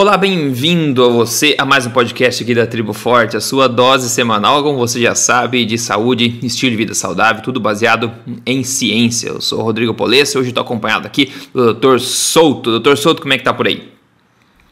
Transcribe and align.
Olá, 0.00 0.16
bem-vindo 0.16 1.04
a 1.04 1.08
você 1.08 1.56
a 1.58 1.64
mais 1.64 1.84
um 1.84 1.90
podcast 1.90 2.44
aqui 2.44 2.54
da 2.54 2.68
Tribo 2.68 2.92
Forte, 2.92 3.36
a 3.36 3.40
sua 3.40 3.66
dose 3.66 4.08
semanal, 4.08 4.62
como 4.62 4.78
você 4.78 5.00
já 5.00 5.12
sabe, 5.12 5.64
de 5.64 5.76
saúde, 5.76 6.38
estilo 6.40 6.70
de 6.70 6.76
vida 6.76 6.94
saudável, 6.94 7.42
tudo 7.42 7.58
baseado 7.58 8.12
em 8.46 8.62
ciência. 8.62 9.30
Eu 9.30 9.40
sou 9.40 9.58
o 9.58 9.62
Rodrigo 9.64 9.92
Polessa, 9.92 10.38
hoje 10.38 10.50
estou 10.50 10.62
acompanhado 10.62 11.04
aqui 11.04 11.32
do 11.52 11.74
Dr. 11.74 11.98
Souto. 11.98 12.78
Dr. 12.78 12.94
Souto, 12.94 13.20
como 13.20 13.34
é 13.34 13.38
que 13.38 13.42
tá 13.42 13.52
por 13.52 13.66
aí? 13.66 13.92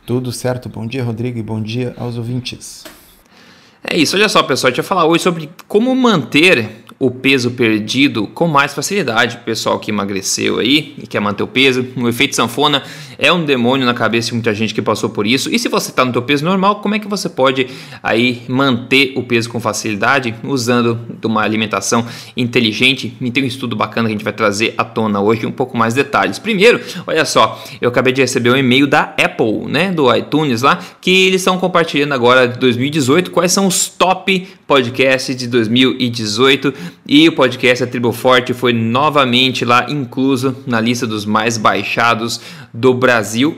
Tudo 0.07 0.31
certo, 0.31 0.69
bom 0.69 0.87
dia 0.87 1.03
Rodrigo 1.03 1.37
e 1.41 1.43
bom 1.43 1.61
dia 1.61 1.93
aos 1.99 2.17
ouvintes. 2.17 2.85
É 3.83 3.97
isso, 3.97 4.15
olha 4.15 4.29
só 4.29 4.45
pessoal, 4.45 4.69
a 4.69 4.71
gente 4.71 4.81
vai 4.81 4.89
falar 4.89 5.07
hoje 5.07 5.25
sobre 5.25 5.51
como 5.67 5.93
manter 5.97 6.85
o 6.99 7.11
peso 7.11 7.51
perdido 7.51 8.27
com 8.29 8.49
mais 8.49 8.75
facilidade. 8.75 9.37
O 9.37 9.41
pessoal 9.41 9.79
que 9.79 9.91
emagreceu 9.91 10.59
aí 10.59 10.95
e 10.99 11.07
quer 11.07 11.21
manter 11.21 11.43
o 11.43 11.47
peso, 11.47 11.87
o 11.97 12.09
efeito 12.09 12.35
sanfona 12.35 12.83
é 13.19 13.33
um 13.33 13.45
demônio 13.45 13.87
na 13.87 13.95
cabeça 13.95 14.29
de 14.29 14.35
muita 14.35 14.55
gente 14.55 14.75
que 14.75 14.83
passou 14.83 15.11
por 15.11 15.27
isso. 15.27 15.53
E 15.53 15.59
se 15.59 15.69
você 15.69 15.91
está 15.91 16.05
no 16.05 16.13
teu 16.13 16.23
peso 16.23 16.45
normal, 16.45 16.77
como 16.77 16.95
é 16.95 16.99
que 16.99 17.09
você 17.09 17.29
pode 17.29 17.67
aí 18.03 18.43
manter 18.49 19.13
o 19.17 19.23
peso 19.23 19.49
com 19.49 19.61
facilidade 19.61 20.35
usando 20.43 20.99
uma 21.25 21.43
alimentação 21.43 22.07
inteligente? 22.37 23.17
E 23.21 23.31
tem 23.31 23.43
um 23.43 23.47
estudo 23.47 23.75
bacana 23.77 24.09
que 24.09 24.15
a 24.15 24.17
gente 24.17 24.25
vai 24.25 24.33
trazer 24.33 24.75
à 24.77 24.85
tona 24.85 25.21
hoje 25.21 25.47
um 25.47 25.53
pouco 25.53 25.77
mais 25.77 25.95
detalhes. 25.95 26.39
Primeiro, 26.39 26.81
olha 27.07 27.25
só, 27.25 27.63
eu 27.81 27.89
acabei 27.89 28.13
de 28.13 28.21
receber 28.21 28.51
um 28.51 28.57
e-mail 28.57 28.87
da 28.87 29.03
Apple, 29.03 29.67
né, 29.69 29.93
do 29.93 30.15
iTunes 30.15 30.63
lá, 30.63 30.79
que 31.01 31.27
eles 31.27 31.41
estão 31.41 31.59
compartilhando 31.59 32.13
agora 32.13 32.47
de 32.47 32.59
2018 32.59 33.31
quais 33.31 33.53
são 33.53 33.67
os 33.67 33.89
top 33.89 34.47
podcasts 34.67 35.37
de 35.37 35.47
2018 35.47 36.75
e 37.07 37.29
o 37.29 37.33
podcast 37.33 37.85
A 37.85 37.87
Tribo 37.87 38.13
Forte 38.13 38.53
foi 38.53 38.73
novamente 38.73 39.65
lá 39.65 39.87
incluso 39.89 40.57
na 40.67 40.81
lista 40.81 41.07
dos 41.07 41.25
mais 41.25 41.57
baixados 41.57 42.41
do 42.73 42.93
Brasil. 42.93 43.06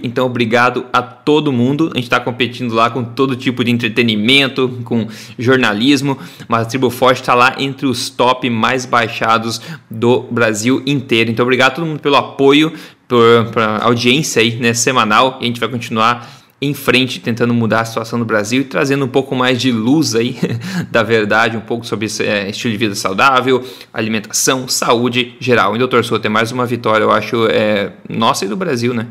Então, 0.03 0.27
obrigado 0.27 0.87
a 0.93 1.01
todo 1.01 1.53
mundo. 1.53 1.91
A 1.93 1.97
gente 1.97 2.05
está 2.05 2.21
competindo 2.21 2.75
lá 2.75 2.91
com 2.91 3.03
todo 3.03 3.37
tipo 3.37 3.65
de 3.65 3.71
entretenimento, 3.71 4.81
com 4.85 5.07
jornalismo, 5.39 6.19
mas 6.47 6.63
a 6.63 6.65
Tribo 6.67 6.91
Forte 6.91 7.21
está 7.21 7.35
lá 7.35 7.55
entre 7.59 7.87
os 7.87 8.11
top 8.11 8.49
mais 8.51 8.85
baixados 8.85 9.61
do 9.91 10.23
Brasil 10.31 10.83
inteiro. 10.87 11.31
Então, 11.31 11.45
obrigado 11.45 11.73
a 11.73 11.75
todo 11.77 11.87
mundo 11.87 12.01
pelo 12.01 12.17
apoio, 12.17 12.73
por, 13.07 13.53
a 13.57 13.85
audiência 13.85 14.43
aí, 14.43 14.57
né, 14.57 14.75
semanal. 14.75 15.39
E 15.41 15.45
a 15.45 15.47
gente 15.47 15.61
vai 15.61 15.69
continuar 15.69 16.39
em 16.61 16.75
frente, 16.75 17.21
tentando 17.21 17.55
mudar 17.55 17.81
a 17.81 17.85
situação 17.85 18.19
do 18.19 18.25
Brasil 18.25 18.63
e 18.63 18.65
trazendo 18.65 19.05
um 19.05 19.09
pouco 19.09 19.35
mais 19.35 19.61
de 19.61 19.71
luz 19.71 20.15
aí 20.15 20.37
da 20.91 21.03
verdade, 21.03 21.57
um 21.57 21.61
pouco 21.61 21.87
sobre 21.87 22.09
é, 22.21 22.51
estilo 22.51 22.73
de 22.73 22.79
vida 22.79 22.95
saudável, 22.95 23.65
alimentação, 23.95 24.67
saúde 24.67 25.37
geral. 25.39 25.77
E 25.77 25.79
doutor 25.79 26.05
Souto, 26.05 26.27
é 26.27 26.31
mais 26.31 26.51
uma 26.51 26.67
vitória, 26.67 27.05
eu 27.05 27.13
acho, 27.13 27.47
é, 27.47 27.93
nossa 28.09 28.45
e 28.45 28.49
do 28.49 28.57
Brasil, 28.57 28.93
né? 28.93 29.07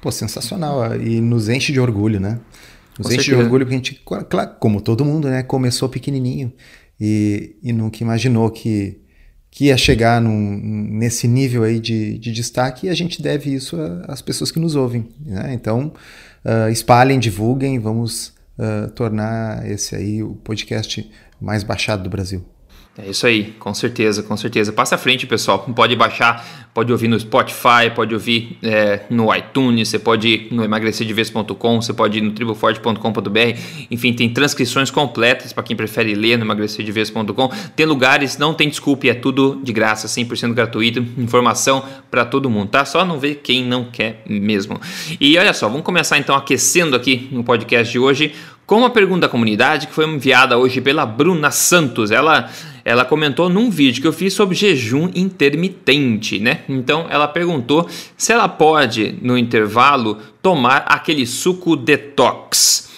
Pô, 0.00 0.10
sensacional. 0.10 0.96
E 1.00 1.20
nos 1.20 1.48
enche 1.48 1.72
de 1.72 1.80
orgulho, 1.80 2.18
né? 2.18 2.40
Nos 2.98 3.06
Com 3.06 3.12
enche 3.12 3.24
certeza. 3.24 3.36
de 3.36 3.42
orgulho 3.42 3.64
porque 3.66 3.74
a 3.74 3.78
gente, 3.78 4.02
claro, 4.28 4.56
como 4.58 4.80
todo 4.80 5.04
mundo, 5.04 5.28
né? 5.28 5.42
Começou 5.42 5.88
pequenininho 5.88 6.52
e, 7.00 7.56
e 7.62 7.72
nunca 7.72 8.02
imaginou 8.02 8.50
que, 8.50 9.00
que 9.50 9.66
ia 9.66 9.76
chegar 9.76 10.20
num, 10.20 10.58
nesse 10.90 11.26
nível 11.26 11.62
aí 11.64 11.80
de, 11.80 12.18
de 12.18 12.32
destaque 12.32 12.86
e 12.86 12.90
a 12.90 12.94
gente 12.94 13.22
deve 13.22 13.52
isso 13.54 13.76
às 14.06 14.20
pessoas 14.20 14.50
que 14.50 14.58
nos 14.58 14.74
ouvem, 14.74 15.08
né? 15.24 15.52
Então 15.54 15.92
uh, 16.44 16.70
espalhem, 16.70 17.18
divulguem, 17.18 17.78
vamos 17.78 18.34
uh, 18.58 18.90
tornar 18.90 19.68
esse 19.68 19.96
aí 19.96 20.22
o 20.22 20.34
podcast 20.34 21.10
mais 21.40 21.62
baixado 21.62 22.02
do 22.02 22.10
Brasil. 22.10 22.44
É 22.98 23.08
isso 23.08 23.24
aí, 23.24 23.54
com 23.58 23.72
certeza, 23.72 24.22
com 24.22 24.36
certeza. 24.36 24.72
Passa 24.72 24.96
à 24.96 24.98
frente, 24.98 25.24
pessoal. 25.26 25.60
Pode 25.60 25.94
baixar, 25.94 26.68
pode 26.74 26.90
ouvir 26.90 27.06
no 27.06 27.18
Spotify, 27.18 27.88
pode 27.94 28.12
ouvir 28.12 28.58
é, 28.62 29.02
no 29.08 29.34
iTunes, 29.34 29.88
você 29.88 29.98
pode 29.98 30.28
ir 30.28 30.48
no 30.50 30.64
emagrecerdeves.com, 30.64 31.80
você 31.80 31.92
pode 31.92 32.18
ir 32.18 32.20
no 32.20 32.32
triboforte.com.br. 32.32 33.58
Enfim, 33.90 34.12
tem 34.12 34.28
transcrições 34.28 34.90
completas 34.90 35.52
para 35.52 35.62
quem 35.62 35.76
prefere 35.76 36.14
ler 36.16 36.36
no 36.36 36.44
emagrecerdeves.com. 36.44 37.48
Tem 37.76 37.86
lugares, 37.86 38.36
não 38.36 38.52
tem 38.52 38.68
desculpa, 38.68 39.06
é 39.06 39.14
tudo 39.14 39.60
de 39.62 39.72
graça, 39.72 40.08
100% 40.08 40.52
gratuito. 40.52 40.98
Informação 41.16 41.84
para 42.10 42.24
todo 42.24 42.50
mundo, 42.50 42.70
tá? 42.70 42.84
Só 42.84 43.04
não 43.04 43.20
ver 43.20 43.36
quem 43.36 43.64
não 43.64 43.84
quer 43.84 44.22
mesmo. 44.28 44.80
E 45.20 45.38
olha 45.38 45.52
só, 45.52 45.68
vamos 45.68 45.84
começar 45.84 46.18
então 46.18 46.34
aquecendo 46.34 46.96
aqui 46.96 47.28
no 47.30 47.44
podcast 47.44 47.90
de 47.90 48.00
hoje 48.00 48.34
com 48.70 48.76
uma 48.76 48.90
pergunta 48.90 49.22
da 49.22 49.28
comunidade 49.28 49.88
que 49.88 49.92
foi 49.92 50.06
enviada 50.06 50.56
hoje 50.56 50.80
pela 50.80 51.04
Bruna 51.04 51.50
Santos. 51.50 52.12
Ela 52.12 52.48
ela 52.84 53.04
comentou 53.04 53.48
num 53.48 53.68
vídeo 53.68 54.00
que 54.00 54.06
eu 54.06 54.12
fiz 54.12 54.32
sobre 54.32 54.54
jejum 54.54 55.10
intermitente, 55.12 56.38
né? 56.38 56.60
Então 56.68 57.04
ela 57.10 57.26
perguntou 57.26 57.88
se 58.16 58.32
ela 58.32 58.48
pode, 58.48 59.16
no 59.20 59.36
intervalo, 59.36 60.18
tomar 60.40 60.84
aquele 60.86 61.26
suco 61.26 61.74
detox. 61.74 62.89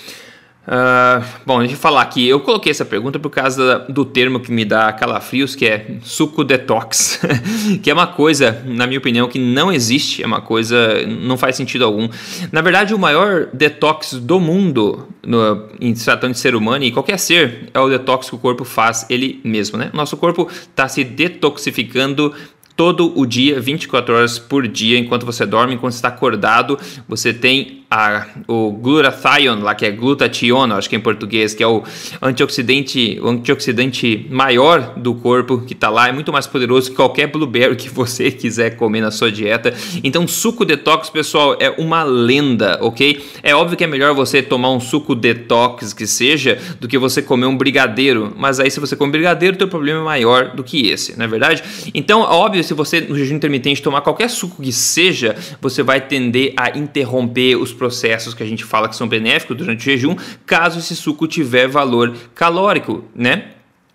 Uh, 0.65 1.25
bom, 1.45 1.59
deixa 1.59 1.75
eu 1.75 1.79
falar 1.79 2.03
aqui. 2.03 2.29
Eu 2.29 2.39
coloquei 2.39 2.71
essa 2.71 2.85
pergunta 2.85 3.19
por 3.19 3.31
causa 3.31 3.81
do 3.89 4.05
termo 4.05 4.39
que 4.39 4.53
me 4.53 4.65
dá 4.65 4.93
calafrios, 4.93 5.57
que 5.57 5.67
é 5.67 5.97
suco 6.03 6.45
detox, 6.45 7.21
que 7.83 7.91
é 7.91 7.95
uma 7.95 8.07
coisa, 8.07 8.63
na 8.65 8.87
minha 8.87 8.99
opinião, 8.99 9.29
que 9.29 9.41
não 9.41 9.73
existe, 9.73 10.23
é 10.23 10.27
uma 10.27 10.41
coisa, 10.41 11.05
não 11.07 11.37
faz 11.37 11.57
sentido 11.57 11.85
algum. 11.85 12.09
Na 12.53 12.61
verdade, 12.61 12.95
o 12.95 12.99
maior 12.99 13.49
detox 13.53 14.15
do 14.15 14.39
mundo, 14.39 15.09
no, 15.27 15.69
em 15.81 15.93
tratando 15.95 16.33
de 16.33 16.39
ser 16.39 16.55
humano 16.55 16.85
e 16.85 16.93
qualquer 16.93 17.19
ser, 17.19 17.69
é 17.75 17.81
o 17.81 17.89
detox 17.89 18.29
que 18.29 18.37
o 18.37 18.39
corpo 18.39 18.65
faz 18.65 19.05
ele 19.11 19.41
mesmo, 19.45 19.77
né? 19.77 19.91
Nosso 19.93 20.17
corpo 20.17 20.49
está 20.49 20.87
se 20.87 21.03
detoxificando 21.03 22.33
todo 22.83 23.13
o 23.17 23.25
dia, 23.25 23.61
24 23.61 24.13
horas 24.13 24.41
por 24.41 24.67
dia, 24.67 24.99
enquanto 24.99 25.25
você 25.25 25.47
dorme, 25.47 25.75
enquanto 25.75 25.93
está 25.93 26.09
acordado, 26.09 26.77
você 27.07 27.33
tem 27.33 27.83
a, 27.93 28.27
o 28.49 28.73
glutathione, 28.73 29.63
lá 29.63 29.75
que 29.75 29.85
é 29.85 29.91
glutationa, 29.91 30.77
acho 30.77 30.89
que 30.89 30.97
é 30.97 30.99
em 30.99 31.03
português, 31.03 31.53
que 31.53 31.63
é 31.63 31.67
o 31.67 31.83
antioxidante, 32.23 33.21
o 33.21 33.29
antioxidante 33.29 34.27
maior 34.31 34.95
do 34.97 35.15
corpo 35.15 35.59
que 35.59 35.75
está 35.75 35.91
lá, 35.91 36.09
é 36.09 36.13
muito 36.13 36.33
mais 36.33 36.47
poderoso 36.47 36.91
que 36.91 36.97
qualquer 36.97 37.27
blueberry 37.27 37.77
que 37.77 37.91
você 37.93 38.31
quiser 38.31 38.77
comer 38.77 39.03
na 39.03 39.11
sua 39.11 39.31
dieta. 39.31 39.75
Então, 40.03 40.27
suco 40.27 40.65
detox, 40.65 41.11
pessoal, 41.11 41.57
é 41.61 41.69
uma 41.71 42.03
lenda, 42.03 42.79
ok? 42.81 43.23
É 43.43 43.55
óbvio 43.55 43.77
que 43.77 43.85
é 43.85 43.87
melhor 43.87 44.15
você 44.15 44.43
tomar 44.43 44.71
um 44.71 44.81
suco 44.81 45.15
detox 45.15 45.93
que 45.93 46.07
seja 46.07 46.59
do 46.81 46.89
que 46.89 46.97
você 46.97 47.21
comer 47.21 47.47
um 47.47 47.57
brigadeiro, 47.57 48.33
mas 48.37 48.59
aí 48.59 48.71
se 48.71 48.81
você 48.81 48.97
comer 48.97 49.13
brigadeiro, 49.13 49.55
o 49.55 49.59
teu 49.59 49.69
problema 49.69 50.01
é 50.01 50.05
maior 50.05 50.55
do 50.55 50.65
que 50.65 50.89
esse, 50.89 51.17
não 51.19 51.27
é 51.27 51.29
verdade? 51.29 51.63
Então, 51.93 52.23
óbvio, 52.23 52.65
se 52.65 52.72
você 52.75 53.01
no 53.01 53.17
jejum 53.17 53.37
intermitente 53.37 53.83
tomar 53.83 54.01
qualquer 54.01 54.29
suco 54.29 54.63
que 54.63 54.73
seja, 54.73 55.37
você 55.61 55.83
vai 55.83 56.01
tender 56.01 56.53
a 56.57 56.77
interromper 56.77 57.57
os 57.57 57.73
processos 57.73 58.35
que 58.35 58.43
a 58.43 58.47
gente 58.47 58.65
fala 58.65 58.89
que 58.89 58.97
são 58.97 59.09
benéficos 59.09 59.57
durante 59.57 59.81
o 59.81 59.85
jejum, 59.85 60.17
caso 60.47 60.79
esse 60.79 60.97
suco 60.97 61.27
tiver 61.27 61.69
valor 61.69 62.15
calórico, 62.35 63.05
né? 63.15 63.52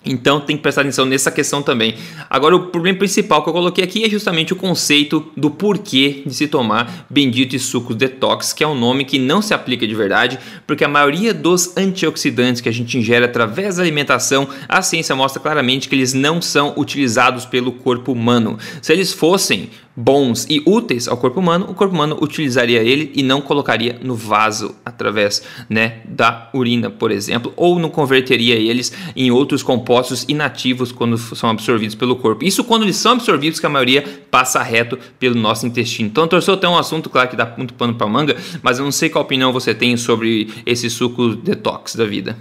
Então 0.08 0.40
tem 0.40 0.56
que 0.56 0.64
prestar 0.64 0.82
atenção 0.82 1.06
nessa 1.06 1.32
questão 1.32 1.62
também. 1.62 1.96
Agora, 2.30 2.56
o 2.56 2.68
problema 2.68 2.98
principal 2.98 3.44
que 3.44 3.50
eu 3.50 3.54
coloquei 3.54 3.84
aqui 3.84 4.04
é 4.04 4.10
justamente 4.10 4.54
o 4.54 4.56
conceito 4.56 5.32
do 5.36 5.52
porquê 5.52 6.24
de 6.26 6.34
se 6.34 6.48
tomar 6.48 7.06
bendito 7.10 7.56
e 7.56 7.60
sucos 7.60 7.96
detox, 7.96 8.54
que 8.54 8.64
é 8.64 8.68
um 8.68 8.78
nome 8.78 9.06
que 9.06 9.20
não 9.20 9.42
se 9.42 9.54
aplica 9.54 9.86
de 9.88 9.94
verdade, 9.94 10.40
porque 10.66 10.84
a 10.84 10.88
maioria 10.88 11.34
dos 11.34 11.76
antioxidantes 11.78 12.62
que 12.62 12.70
a 12.70 12.74
gente 12.74 12.98
ingere 12.98 13.26
através 13.26 13.76
da 13.76 13.84
alimentação, 13.84 14.48
a 14.68 14.82
ciência 14.82 15.16
mostra 15.16 15.42
claramente 15.42 15.90
que 15.90 15.96
eles 15.96 16.14
não 16.14 16.42
são 16.42 16.74
utilizados 16.78 17.46
pelo 17.46 17.72
corpo 17.72 18.12
humano. 18.12 18.58
Se 18.82 18.94
eles 18.94 19.14
fossem 19.14 19.70
bons 20.00 20.46
e 20.48 20.62
úteis 20.64 21.08
ao 21.08 21.18
corpo 21.18 21.40
humano, 21.40 21.66
o 21.68 21.74
corpo 21.74 21.96
humano 21.96 22.20
utilizaria 22.22 22.84
ele 22.84 23.12
e 23.16 23.24
não 23.24 23.42
colocaria 23.42 24.00
no 24.04 24.14
vaso 24.14 24.76
através 24.86 25.42
né, 25.68 26.02
da 26.08 26.52
urina, 26.54 26.92
por 26.92 27.10
exemplo, 27.10 27.52
ou 27.56 27.80
não 27.80 27.90
converteria 27.90 28.54
eles 28.56 28.94
em 29.16 29.32
outros 29.32 29.64
compostos 29.64 30.24
inativos 30.28 30.92
quando 30.92 31.18
são 31.18 31.50
absorvidos 31.50 31.96
pelo 31.96 32.16
corpo. 32.16 32.46
Isso 32.46 32.64
quando 32.64 32.84
eles 32.84 32.98
são 32.98 33.14
absorvidos, 33.14 33.60
que 33.60 33.66
a 33.66 33.70
maioria 33.70 34.04
passa 34.30 34.62
reto 34.62 35.00
pelo 35.18 35.34
nosso 35.34 35.66
intestino. 35.66 36.10
Então, 36.10 36.28
torceu 36.28 36.56
tem 36.56 36.70
um 36.70 36.78
assunto, 36.78 37.10
claro, 37.10 37.30
que 37.30 37.36
dá 37.36 37.52
muito 37.58 37.74
pano 37.74 37.96
para 37.96 38.06
manga, 38.06 38.38
mas 38.62 38.78
eu 38.78 38.86
não 38.86 38.92
sei 38.92 39.10
qual 39.10 39.24
opinião 39.24 39.52
você 39.52 39.74
tem 39.74 39.98
sobre 39.98 40.54
esse 40.64 40.92
suco 40.92 41.36
detox 41.36 41.96
da 41.96 42.06
vida. 42.06 42.38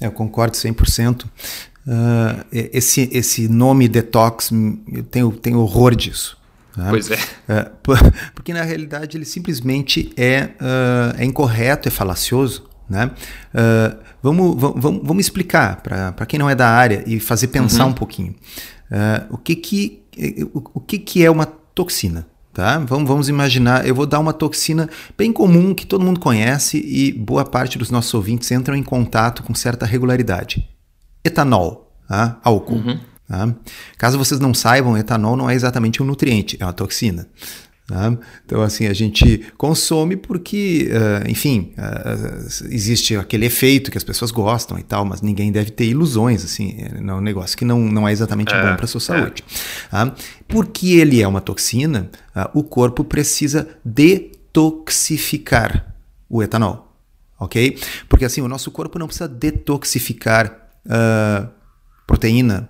Eu 0.00 0.12
concordo 0.12 0.56
100%. 0.56 1.24
Uh, 1.24 2.44
esse, 2.52 3.10
esse 3.12 3.48
nome 3.48 3.88
detox, 3.88 4.50
eu 4.92 5.02
tenho, 5.02 5.32
tenho 5.32 5.58
horror 5.58 5.94
disso. 5.96 6.43
Né? 6.76 6.86
Pois 6.90 7.10
é. 7.10 7.18
é. 7.48 7.70
Porque 8.34 8.52
na 8.52 8.62
realidade 8.62 9.16
ele 9.16 9.24
simplesmente 9.24 10.12
é, 10.16 10.50
uh, 10.60 11.20
é 11.20 11.24
incorreto, 11.24 11.88
é 11.88 11.90
falacioso. 11.90 12.68
Né? 12.88 13.10
Uh, 13.54 13.96
vamos, 14.22 14.60
vamos, 14.60 15.00
vamos 15.04 15.24
explicar 15.24 15.80
para 15.80 16.26
quem 16.26 16.38
não 16.38 16.50
é 16.50 16.54
da 16.54 16.68
área 16.68 17.02
e 17.06 17.18
fazer 17.18 17.48
pensar 17.48 17.84
uhum. 17.84 17.90
um 17.90 17.94
pouquinho. 17.94 18.34
Uh, 18.90 19.34
o 19.34 19.38
que, 19.38 19.56
que, 19.56 20.02
o, 20.52 20.62
o, 20.74 20.80
que, 20.80 20.98
que 20.98 21.24
é 21.24 21.30
uma 21.30 21.46
toxina? 21.46 22.26
Tá? 22.52 22.78
Vamos, 22.78 23.08
vamos 23.08 23.28
imaginar, 23.28 23.84
eu 23.84 23.94
vou 23.94 24.06
dar 24.06 24.20
uma 24.20 24.32
toxina 24.32 24.88
bem 25.18 25.32
comum 25.32 25.74
que 25.74 25.84
todo 25.84 26.04
mundo 26.04 26.20
conhece 26.20 26.78
e 26.78 27.10
boa 27.10 27.44
parte 27.44 27.76
dos 27.76 27.90
nossos 27.90 28.14
ouvintes 28.14 28.48
entram 28.52 28.76
em 28.76 28.82
contato 28.82 29.42
com 29.42 29.52
certa 29.54 29.84
regularidade. 29.84 30.68
Etanol, 31.24 31.92
tá? 32.06 32.38
álcool. 32.44 32.76
Uhum. 32.76 33.00
Tá? 33.28 33.54
Caso 33.96 34.18
vocês 34.18 34.40
não 34.40 34.52
saibam, 34.52 34.96
etanol 34.96 35.36
não 35.36 35.48
é 35.48 35.54
exatamente 35.54 36.02
um 36.02 36.06
nutriente, 36.06 36.56
é 36.60 36.64
uma 36.64 36.72
toxina. 36.72 37.28
Né? 37.90 38.16
Então, 38.46 38.62
assim, 38.62 38.86
a 38.86 38.94
gente 38.94 39.44
consome 39.58 40.16
porque, 40.16 40.88
uh, 40.90 41.30
enfim, 41.30 41.74
uh, 41.76 42.46
existe 42.70 43.14
aquele 43.16 43.46
efeito 43.46 43.90
que 43.90 43.98
as 43.98 44.04
pessoas 44.04 44.30
gostam 44.30 44.78
e 44.78 44.82
tal, 44.82 45.04
mas 45.04 45.20
ninguém 45.20 45.52
deve 45.52 45.70
ter 45.70 45.84
ilusões, 45.84 46.44
assim, 46.44 46.76
é 46.78 47.12
um 47.12 47.20
negócio 47.20 47.56
que 47.56 47.64
não, 47.64 47.80
não 47.80 48.08
é 48.08 48.12
exatamente 48.12 48.54
é, 48.54 48.62
bom 48.62 48.74
para 48.74 48.84
a 48.84 48.88
sua 48.88 49.00
é. 49.00 49.02
saúde. 49.02 49.44
É. 49.92 50.12
Porque 50.48 50.94
ele 50.94 51.20
é 51.20 51.28
uma 51.28 51.42
toxina, 51.42 52.10
uh, 52.34 52.58
o 52.58 52.62
corpo 52.62 53.04
precisa 53.04 53.68
detoxificar 53.84 55.94
o 56.28 56.42
etanol, 56.42 56.96
ok? 57.38 57.78
Porque, 58.08 58.24
assim, 58.24 58.40
o 58.40 58.48
nosso 58.48 58.70
corpo 58.70 58.98
não 58.98 59.06
precisa 59.06 59.28
detoxificar 59.28 60.62
proteína, 62.06 62.68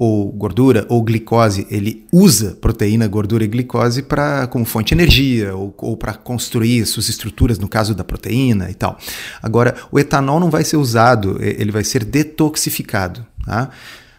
ou 0.00 0.32
gordura 0.32 0.86
ou 0.88 1.02
glicose, 1.02 1.66
ele 1.70 2.06
usa 2.10 2.56
proteína, 2.58 3.06
gordura 3.06 3.44
e 3.44 3.46
glicose 3.46 4.00
para 4.02 4.46
como 4.46 4.64
fonte 4.64 4.94
de 4.94 5.02
energia 5.02 5.54
ou, 5.54 5.74
ou 5.76 5.94
para 5.94 6.14
construir 6.14 6.86
suas 6.86 7.10
estruturas, 7.10 7.58
no 7.58 7.68
caso 7.68 7.94
da 7.94 8.02
proteína 8.02 8.70
e 8.70 8.74
tal. 8.74 8.98
Agora, 9.42 9.76
o 9.92 9.98
etanol 10.00 10.40
não 10.40 10.48
vai 10.48 10.64
ser 10.64 10.78
usado, 10.78 11.36
ele 11.42 11.70
vai 11.70 11.84
ser 11.84 12.02
detoxificado. 12.02 13.26
Tá? 13.44 13.68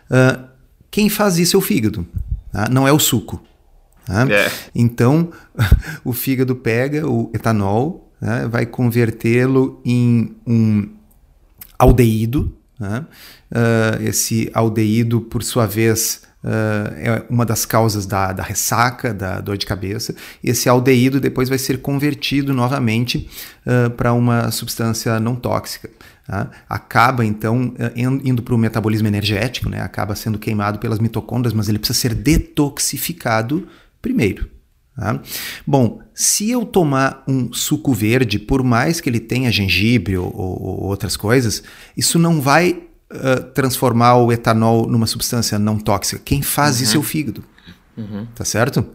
Uh, 0.06 0.44
quem 0.92 1.10
faz 1.10 1.40
isso 1.40 1.56
é 1.56 1.60
o 1.60 1.62
fígado, 1.64 2.06
tá? 2.54 2.70
não 2.70 2.88
é 2.88 2.94
o 2.94 3.00
suco. 3.00 3.42
Tá? 4.06 4.28
É. 4.32 4.52
Então, 4.76 5.32
o 6.06 6.14
fígado 6.14 6.56
pega 6.56 7.10
o 7.10 7.32
etanol, 7.34 8.14
né, 8.22 8.48
vai 8.48 8.68
convertê-lo 8.68 9.82
em 9.84 10.36
um 10.46 10.88
aldeído, 11.80 12.56
né? 12.82 13.06
Uh, 13.52 14.04
esse 14.04 14.50
aldeído, 14.56 15.22
por 15.22 15.44
sua 15.44 15.68
vez, 15.68 16.24
uh, 16.44 16.92
é 16.96 17.24
uma 17.30 17.46
das 17.46 17.64
causas 17.64 18.08
da, 18.08 18.34
da, 18.34 18.42
ressaca, 18.42 19.14
da 19.14 19.40
dor 19.40 19.56
de 19.56 19.68
cabeça. 19.68 20.16
Esse 20.44 20.68
aldeído 20.68 21.20
depois 21.20 21.48
vai 21.48 21.60
ser 21.60 21.78
convertido 21.80 22.54
novamente 22.54 23.30
uh, 23.68 23.92
para 23.92 24.14
uma 24.14 24.50
substância 24.50 25.20
não 25.20 25.36
tóxica. 25.36 25.92
Tá? 26.26 26.50
Acaba 26.68 27.24
então 27.24 27.74
indo 27.96 28.42
para 28.42 28.56
o 28.56 28.58
metabolismo 28.58 29.08
energético, 29.08 29.70
né? 29.70 29.82
acaba 29.82 30.16
sendo 30.16 30.40
queimado 30.40 30.80
pelas 30.80 30.98
mitocôndrias, 30.98 31.54
mas 31.54 31.70
ele 31.70 31.78
precisa 31.78 32.00
ser 32.00 32.16
detoxificado 32.16 33.68
primeiro. 34.02 34.50
Tá? 34.96 35.22
Bom, 35.66 36.02
se 36.14 36.50
eu 36.50 36.66
tomar 36.66 37.24
um 37.28 37.52
suco 37.54 37.94
verde, 37.94 38.38
por 38.38 38.64
mais 38.64 39.00
que 39.00 39.10
ele 39.10 39.20
tenha 39.20 39.52
gengibre 39.52 40.18
ou, 40.18 40.28
ou, 40.36 40.62
ou 40.62 40.84
outras 40.84 41.16
coisas, 41.16 41.64
isso 41.96 42.20
não 42.20 42.42
vai 42.42 42.84
uh, 43.12 43.44
transformar 43.54 44.16
o 44.18 44.32
etanol 44.32 44.88
numa 44.88 45.08
substância 45.08 45.58
não 45.58 45.80
tóxica. 45.80 46.22
Quem 46.24 46.42
faz 46.42 46.78
uhum. 46.78 46.84
isso 46.84 46.98
é 46.98 47.00
o 47.00 47.04
fígado. 47.04 47.44
Uhum. 47.98 48.26
Tá 48.36 48.46
certo? 48.46 48.86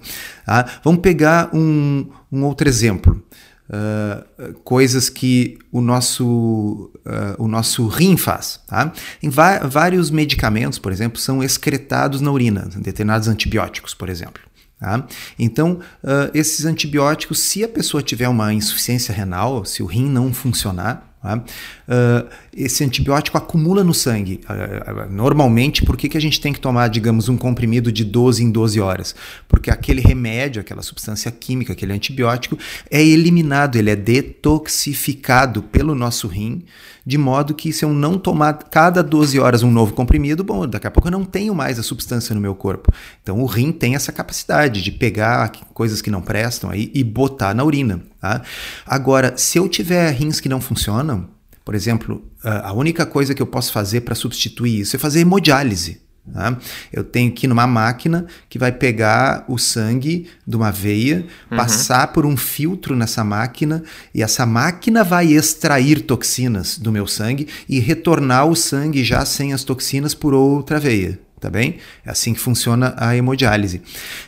Ah, 0.46 0.66
vamos 0.82 1.00
pegar 1.00 1.50
um, 1.54 2.06
um 2.30 2.44
outro 2.44 2.68
exemplo. 2.68 3.22
Uh, 3.68 4.54
coisas 4.62 5.08
que 5.08 5.58
o 5.72 5.80
nosso, 5.80 6.92
uh, 7.04 7.42
o 7.42 7.48
nosso 7.48 7.88
rim 7.88 8.16
faz. 8.16 8.60
Tá? 8.66 8.92
Em 9.20 9.28
vários 9.28 10.10
medicamentos, 10.10 10.78
por 10.78 10.92
exemplo, 10.92 11.20
são 11.20 11.42
excretados 11.42 12.20
na 12.20 12.30
urina, 12.30 12.68
determinados 12.76 13.26
antibióticos, 13.26 13.92
por 13.92 14.08
exemplo. 14.08 14.45
Tá? 14.78 15.06
Então, 15.38 15.80
uh, 16.04 16.30
esses 16.34 16.66
antibióticos, 16.66 17.38
se 17.38 17.64
a 17.64 17.68
pessoa 17.68 18.02
tiver 18.02 18.28
uma 18.28 18.52
insuficiência 18.52 19.14
renal, 19.14 19.64
se 19.64 19.82
o 19.82 19.86
rim 19.86 20.06
não 20.06 20.34
funcionar, 20.34 21.16
uh, 21.34 22.28
esse 22.54 22.84
antibiótico 22.84 23.36
acumula 23.36 23.82
no 23.82 23.94
sangue. 23.94 24.40
Uh, 24.44 25.10
normalmente, 25.10 25.82
por 25.82 25.96
que, 25.96 26.08
que 26.08 26.16
a 26.16 26.20
gente 26.20 26.40
tem 26.40 26.52
que 26.52 26.60
tomar, 26.60 26.88
digamos, 26.88 27.28
um 27.28 27.36
comprimido 27.36 27.90
de 27.90 28.04
12 28.04 28.44
em 28.44 28.50
12 28.50 28.80
horas? 28.80 29.14
Porque 29.48 29.70
aquele 29.70 30.00
remédio, 30.00 30.60
aquela 30.60 30.82
substância 30.82 31.30
química, 31.30 31.72
aquele 31.72 31.92
antibiótico, 31.92 32.58
é 32.90 33.02
eliminado, 33.02 33.76
ele 33.76 33.90
é 33.90 33.96
detoxificado 33.96 35.62
pelo 35.62 35.94
nosso 35.94 36.28
rim, 36.28 36.64
de 37.06 37.16
modo 37.16 37.54
que 37.54 37.72
se 37.72 37.84
eu 37.84 37.92
não 37.92 38.18
tomar 38.18 38.54
cada 38.54 39.00
12 39.00 39.38
horas 39.38 39.62
um 39.62 39.70
novo 39.70 39.94
comprimido, 39.94 40.42
bom, 40.42 40.66
daqui 40.66 40.88
a 40.88 40.90
pouco 40.90 41.06
eu 41.06 41.12
não 41.12 41.24
tenho 41.24 41.54
mais 41.54 41.78
a 41.78 41.82
substância 41.82 42.34
no 42.34 42.40
meu 42.40 42.54
corpo. 42.54 42.92
Então 43.22 43.40
o 43.40 43.46
rim 43.46 43.70
tem 43.70 43.94
essa 43.94 44.10
capacidade 44.10 44.82
de 44.82 44.90
pegar 44.90 45.52
coisas 45.72 46.02
que 46.02 46.10
não 46.10 46.20
prestam 46.20 46.68
aí 46.68 46.90
e 46.92 47.04
botar 47.04 47.54
na 47.54 47.62
urina. 47.62 48.02
Tá? 48.20 48.42
Agora, 48.84 49.36
se 49.36 49.56
eu 49.56 49.68
tiver 49.68 50.10
rins 50.10 50.40
que 50.40 50.48
não 50.48 50.60
funcionam, 50.60 51.28
por 51.64 51.76
exemplo, 51.76 52.24
a 52.42 52.72
única 52.72 53.06
coisa 53.06 53.34
que 53.34 53.42
eu 53.42 53.46
posso 53.46 53.72
fazer 53.72 54.00
para 54.00 54.14
substituir 54.14 54.80
isso 54.80 54.96
é 54.96 54.98
fazer 54.98 55.20
hemodiálise. 55.20 56.00
Tá? 56.32 56.56
Eu 56.92 57.04
tenho 57.04 57.30
que 57.30 57.46
ir 57.46 57.48
numa 57.48 57.66
máquina 57.66 58.26
que 58.48 58.58
vai 58.58 58.72
pegar 58.72 59.44
o 59.48 59.58
sangue 59.58 60.28
de 60.46 60.56
uma 60.56 60.70
veia, 60.70 61.26
uhum. 61.50 61.56
passar 61.56 62.08
por 62.08 62.26
um 62.26 62.36
filtro 62.36 62.96
nessa 62.96 63.22
máquina, 63.22 63.82
e 64.14 64.22
essa 64.22 64.44
máquina 64.44 65.04
vai 65.04 65.32
extrair 65.32 66.00
toxinas 66.00 66.78
do 66.78 66.90
meu 66.90 67.06
sangue 67.06 67.48
e 67.68 67.78
retornar 67.78 68.46
o 68.46 68.56
sangue 68.56 69.04
já 69.04 69.24
sem 69.24 69.52
as 69.52 69.64
toxinas 69.64 70.14
por 70.14 70.34
outra 70.34 70.80
veia. 70.80 71.18
Tá 71.38 71.50
bem? 71.50 71.78
É 72.04 72.10
assim 72.10 72.32
que 72.32 72.40
funciona 72.40 72.94
a 72.96 73.14
hemodiálise. 73.14 73.82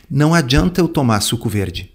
Não 0.09 0.33
adianta 0.33 0.79
eu 0.79 0.87
tomar 0.87 1.19
suco 1.21 1.49
verde. 1.49 1.91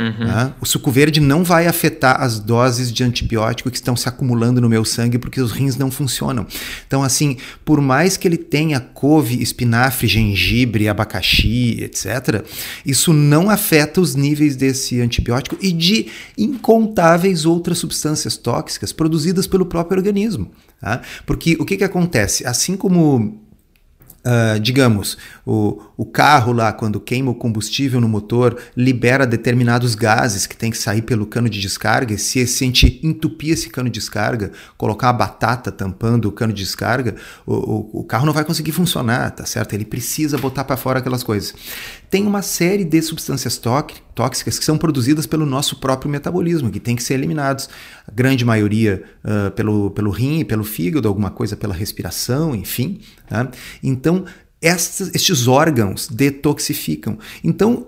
Uhum. 0.00 0.26
Né? 0.26 0.52
O 0.60 0.66
suco 0.66 0.90
verde 0.90 1.20
não 1.20 1.44
vai 1.44 1.66
afetar 1.66 2.22
as 2.22 2.38
doses 2.38 2.90
de 2.90 3.04
antibiótico 3.04 3.70
que 3.70 3.76
estão 3.76 3.94
se 3.94 4.08
acumulando 4.08 4.60
no 4.60 4.68
meu 4.68 4.82
sangue 4.82 5.18
porque 5.18 5.40
os 5.40 5.52
rins 5.52 5.76
não 5.76 5.90
funcionam. 5.90 6.46
Então, 6.86 7.02
assim, 7.02 7.36
por 7.64 7.82
mais 7.82 8.16
que 8.16 8.26
ele 8.26 8.38
tenha 8.38 8.80
couve, 8.80 9.42
espinafre, 9.42 10.08
gengibre, 10.08 10.88
abacaxi, 10.88 11.82
etc., 11.82 12.44
isso 12.84 13.12
não 13.12 13.50
afeta 13.50 14.00
os 14.00 14.14
níveis 14.14 14.56
desse 14.56 15.00
antibiótico 15.00 15.56
e 15.60 15.70
de 15.70 16.06
incontáveis 16.38 17.44
outras 17.44 17.78
substâncias 17.78 18.38
tóxicas 18.38 18.92
produzidas 18.92 19.46
pelo 19.46 19.66
próprio 19.66 19.98
organismo. 19.98 20.50
Tá? 20.80 21.02
Porque 21.26 21.56
o 21.60 21.64
que, 21.66 21.76
que 21.76 21.84
acontece? 21.84 22.46
Assim 22.46 22.74
como 22.74 23.49
Uh, 24.22 24.60
digamos, 24.60 25.16
o, 25.46 25.80
o 25.96 26.04
carro 26.04 26.52
lá, 26.52 26.74
quando 26.74 27.00
queima 27.00 27.30
o 27.30 27.34
combustível 27.34 28.02
no 28.02 28.08
motor, 28.08 28.58
libera 28.76 29.26
determinados 29.26 29.94
gases 29.94 30.46
que 30.46 30.54
tem 30.54 30.70
que 30.70 30.76
sair 30.76 31.00
pelo 31.00 31.24
cano 31.24 31.48
de 31.48 31.58
descarga. 31.58 32.12
E 32.12 32.18
se 32.18 32.38
a 32.40 32.44
gente 32.44 33.00
entupir 33.02 33.54
esse 33.54 33.70
cano 33.70 33.88
de 33.88 33.98
descarga, 33.98 34.52
colocar 34.76 35.06
uma 35.06 35.14
batata 35.14 35.72
tampando 35.72 36.26
o 36.26 36.32
cano 36.32 36.52
de 36.52 36.62
descarga, 36.62 37.16
o, 37.46 37.54
o, 37.54 38.00
o 38.00 38.04
carro 38.04 38.26
não 38.26 38.34
vai 38.34 38.44
conseguir 38.44 38.72
funcionar, 38.72 39.30
tá 39.30 39.46
certo? 39.46 39.72
Ele 39.72 39.86
precisa 39.86 40.36
botar 40.36 40.64
para 40.64 40.76
fora 40.76 40.98
aquelas 40.98 41.22
coisas. 41.22 41.54
Tem 42.10 42.26
uma 42.26 42.42
série 42.42 42.84
de 42.84 43.00
substâncias 43.00 43.56
tóxicas 43.56 44.58
que 44.58 44.64
são 44.64 44.76
produzidas 44.76 45.26
pelo 45.26 45.46
nosso 45.46 45.76
próprio 45.76 46.10
metabolismo, 46.10 46.68
que 46.68 46.80
tem 46.80 46.96
que 46.96 47.04
ser 47.04 47.14
eliminados. 47.14 47.68
A 48.06 48.10
grande 48.10 48.44
maioria 48.44 49.04
uh, 49.24 49.52
pelo, 49.52 49.92
pelo 49.92 50.10
rim, 50.10 50.44
pelo 50.44 50.64
fígado, 50.64 51.06
alguma 51.06 51.30
coisa 51.30 51.56
pela 51.56 51.72
respiração, 51.72 52.52
enfim. 52.52 53.00
Tá? 53.28 53.48
Então, 53.80 54.24
estes, 54.60 55.14
estes 55.14 55.46
órgãos 55.46 56.08
detoxificam. 56.08 57.16
Então, 57.44 57.86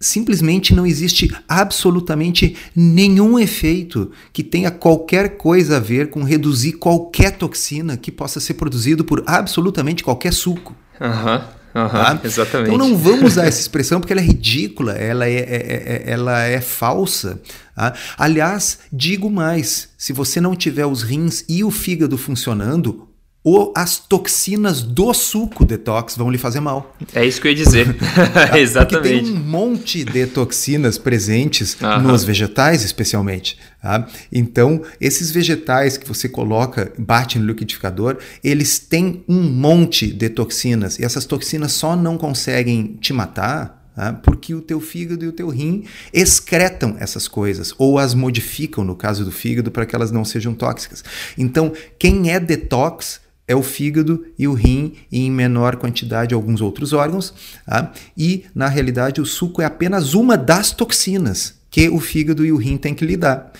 simplesmente 0.00 0.74
não 0.74 0.86
existe 0.86 1.34
absolutamente 1.48 2.56
nenhum 2.74 3.38
efeito 3.38 4.10
que 4.32 4.42
tenha 4.42 4.70
qualquer 4.70 5.36
coisa 5.36 5.78
a 5.78 5.80
ver 5.80 6.10
com 6.10 6.22
reduzir 6.22 6.74
qualquer 6.74 7.32
toxina 7.32 7.96
que 7.96 8.12
possa 8.12 8.38
ser 8.38 8.54
produzido 8.54 9.04
por 9.04 9.24
absolutamente 9.26 10.04
qualquer 10.04 10.32
suco. 10.32 10.76
Uhum, 11.00 11.42
uhum, 11.82 11.88
tá? 11.88 12.20
Exatamente. 12.24 12.74
Então 12.74 12.78
não 12.78 12.96
vamos 12.96 13.32
usar 13.32 13.46
essa 13.46 13.60
expressão 13.60 14.00
porque 14.00 14.12
ela 14.12 14.22
é 14.22 14.24
ridícula, 14.24 14.92
ela 14.92 15.26
é, 15.26 15.34
é, 15.34 15.38
é, 15.38 16.02
é 16.06 16.10
ela 16.10 16.42
é 16.42 16.60
falsa. 16.60 17.40
Tá? 17.74 17.94
Aliás, 18.16 18.78
digo 18.92 19.30
mais: 19.30 19.90
se 19.96 20.12
você 20.12 20.40
não 20.40 20.56
tiver 20.56 20.86
os 20.86 21.02
rins 21.02 21.44
e 21.48 21.62
o 21.62 21.70
fígado 21.70 22.16
funcionando, 22.16 23.08
ou 23.46 23.72
as 23.76 23.96
toxinas 23.96 24.82
do 24.82 25.14
suco 25.14 25.64
detox 25.64 26.16
vão 26.16 26.28
lhe 26.28 26.36
fazer 26.36 26.58
mal. 26.58 26.96
É 27.14 27.24
isso 27.24 27.40
que 27.40 27.46
eu 27.46 27.52
ia 27.52 27.56
dizer. 27.56 27.96
Exatamente. 28.58 29.20
Porque 29.20 29.30
tem 29.30 29.32
um 29.32 29.36
monte 29.36 30.02
de 30.02 30.26
toxinas 30.26 30.98
presentes 30.98 31.78
nos 32.02 32.24
vegetais, 32.24 32.82
especialmente. 32.82 33.56
Tá? 33.80 34.04
Então, 34.32 34.82
esses 35.00 35.30
vegetais 35.30 35.96
que 35.96 36.08
você 36.08 36.28
coloca, 36.28 36.92
bate 36.98 37.38
no 37.38 37.46
liquidificador, 37.46 38.18
eles 38.42 38.80
têm 38.80 39.22
um 39.28 39.42
monte 39.44 40.08
de 40.08 40.28
toxinas. 40.28 40.98
E 40.98 41.04
essas 41.04 41.24
toxinas 41.24 41.70
só 41.70 41.94
não 41.94 42.18
conseguem 42.18 42.98
te 43.00 43.12
matar 43.12 43.76
Tá? 43.96 44.12
porque 44.12 44.54
o 44.54 44.60
teu 44.60 44.78
fígado 44.78 45.24
e 45.24 45.28
o 45.28 45.32
teu 45.32 45.48
rim 45.48 45.84
excretam 46.12 46.96
essas 47.00 47.26
coisas 47.26 47.72
ou 47.78 47.98
as 47.98 48.12
modificam 48.12 48.84
no 48.84 48.94
caso 48.94 49.24
do 49.24 49.32
fígado 49.32 49.70
para 49.70 49.86
que 49.86 49.96
elas 49.96 50.10
não 50.10 50.22
sejam 50.22 50.52
tóxicas. 50.52 51.02
Então, 51.38 51.72
quem 51.98 52.30
é 52.30 52.38
detox 52.38 53.24
é 53.48 53.54
o 53.54 53.62
fígado 53.62 54.24
e 54.38 54.48
o 54.48 54.54
rim, 54.54 54.94
e 55.10 55.24
em 55.24 55.30
menor 55.30 55.76
quantidade 55.76 56.34
alguns 56.34 56.60
outros 56.60 56.92
órgãos. 56.92 57.32
Tá? 57.64 57.92
E, 58.16 58.44
na 58.54 58.68
realidade, 58.68 59.20
o 59.20 59.26
suco 59.26 59.62
é 59.62 59.64
apenas 59.64 60.14
uma 60.14 60.36
das 60.36 60.72
toxinas 60.72 61.54
que 61.70 61.88
o 61.88 62.00
fígado 62.00 62.44
e 62.44 62.50
o 62.50 62.56
rim 62.56 62.76
têm 62.76 62.94
que 62.94 63.04
lidar. 63.04 63.52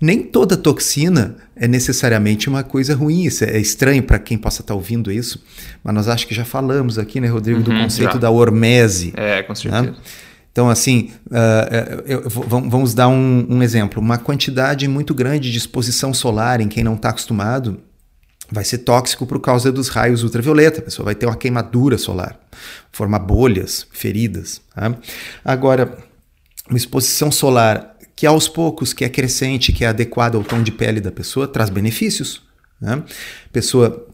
Nem 0.00 0.22
toda 0.22 0.56
toxina 0.56 1.36
é 1.54 1.68
necessariamente 1.68 2.48
uma 2.48 2.62
coisa 2.62 2.94
ruim. 2.94 3.24
Isso 3.24 3.44
é 3.44 3.58
estranho 3.58 4.02
para 4.02 4.18
quem 4.18 4.38
possa 4.38 4.62
estar 4.62 4.72
tá 4.72 4.74
ouvindo 4.74 5.12
isso, 5.12 5.42
mas 5.84 5.94
nós 5.94 6.08
acho 6.08 6.26
que 6.26 6.34
já 6.34 6.44
falamos 6.44 6.98
aqui, 6.98 7.20
né, 7.20 7.28
Rodrigo, 7.28 7.58
uhum, 7.58 7.64
do 7.64 7.70
conceito 7.70 8.14
já. 8.14 8.18
da 8.18 8.30
hormese. 8.30 9.12
É, 9.14 9.42
com 9.42 9.54
certeza. 9.54 9.82
Né? 9.82 9.94
Então, 10.52 10.68
assim, 10.68 11.10
uh, 11.26 12.02
eu, 12.06 12.22
eu, 12.22 12.30
vamos 12.30 12.92
dar 12.92 13.08
um, 13.08 13.46
um, 13.48 13.62
exemplo. 13.62 14.02
Uma 14.02 14.18
quantidade 14.18 14.88
muito 14.88 15.14
grande 15.14 15.50
de 15.50 15.56
exposição 15.56 16.12
solar 16.12 16.60
em 16.60 16.66
quem 16.66 16.82
não 16.82 16.94
está 16.94 17.10
acostumado 17.10 17.78
vai 18.50 18.64
ser 18.64 18.78
tóxico 18.78 19.26
por 19.26 19.40
causa 19.40 19.70
dos 19.70 19.88
raios 19.88 20.22
ultravioleta. 20.22 20.80
A 20.80 20.82
pessoa 20.82 21.04
vai 21.04 21.14
ter 21.14 21.26
uma 21.26 21.36
queimadura 21.36 21.96
solar, 21.96 22.38
formar 22.92 23.20
bolhas, 23.20 23.86
feridas. 23.92 24.60
Tá? 24.74 24.94
Agora, 25.44 25.96
uma 26.68 26.78
exposição 26.78 27.30
solar 27.30 27.96
que 28.14 28.26
aos 28.26 28.48
poucos, 28.48 28.92
que 28.92 29.04
é 29.04 29.08
crescente, 29.08 29.72
que 29.72 29.84
é 29.84 29.88
adequada 29.88 30.36
ao 30.36 30.44
tom 30.44 30.62
de 30.62 30.70
pele 30.70 31.00
da 31.00 31.10
pessoa, 31.10 31.48
traz 31.48 31.70
benefícios. 31.70 32.42
Né? 32.80 33.02
A 33.02 33.52
pessoa 33.52 34.06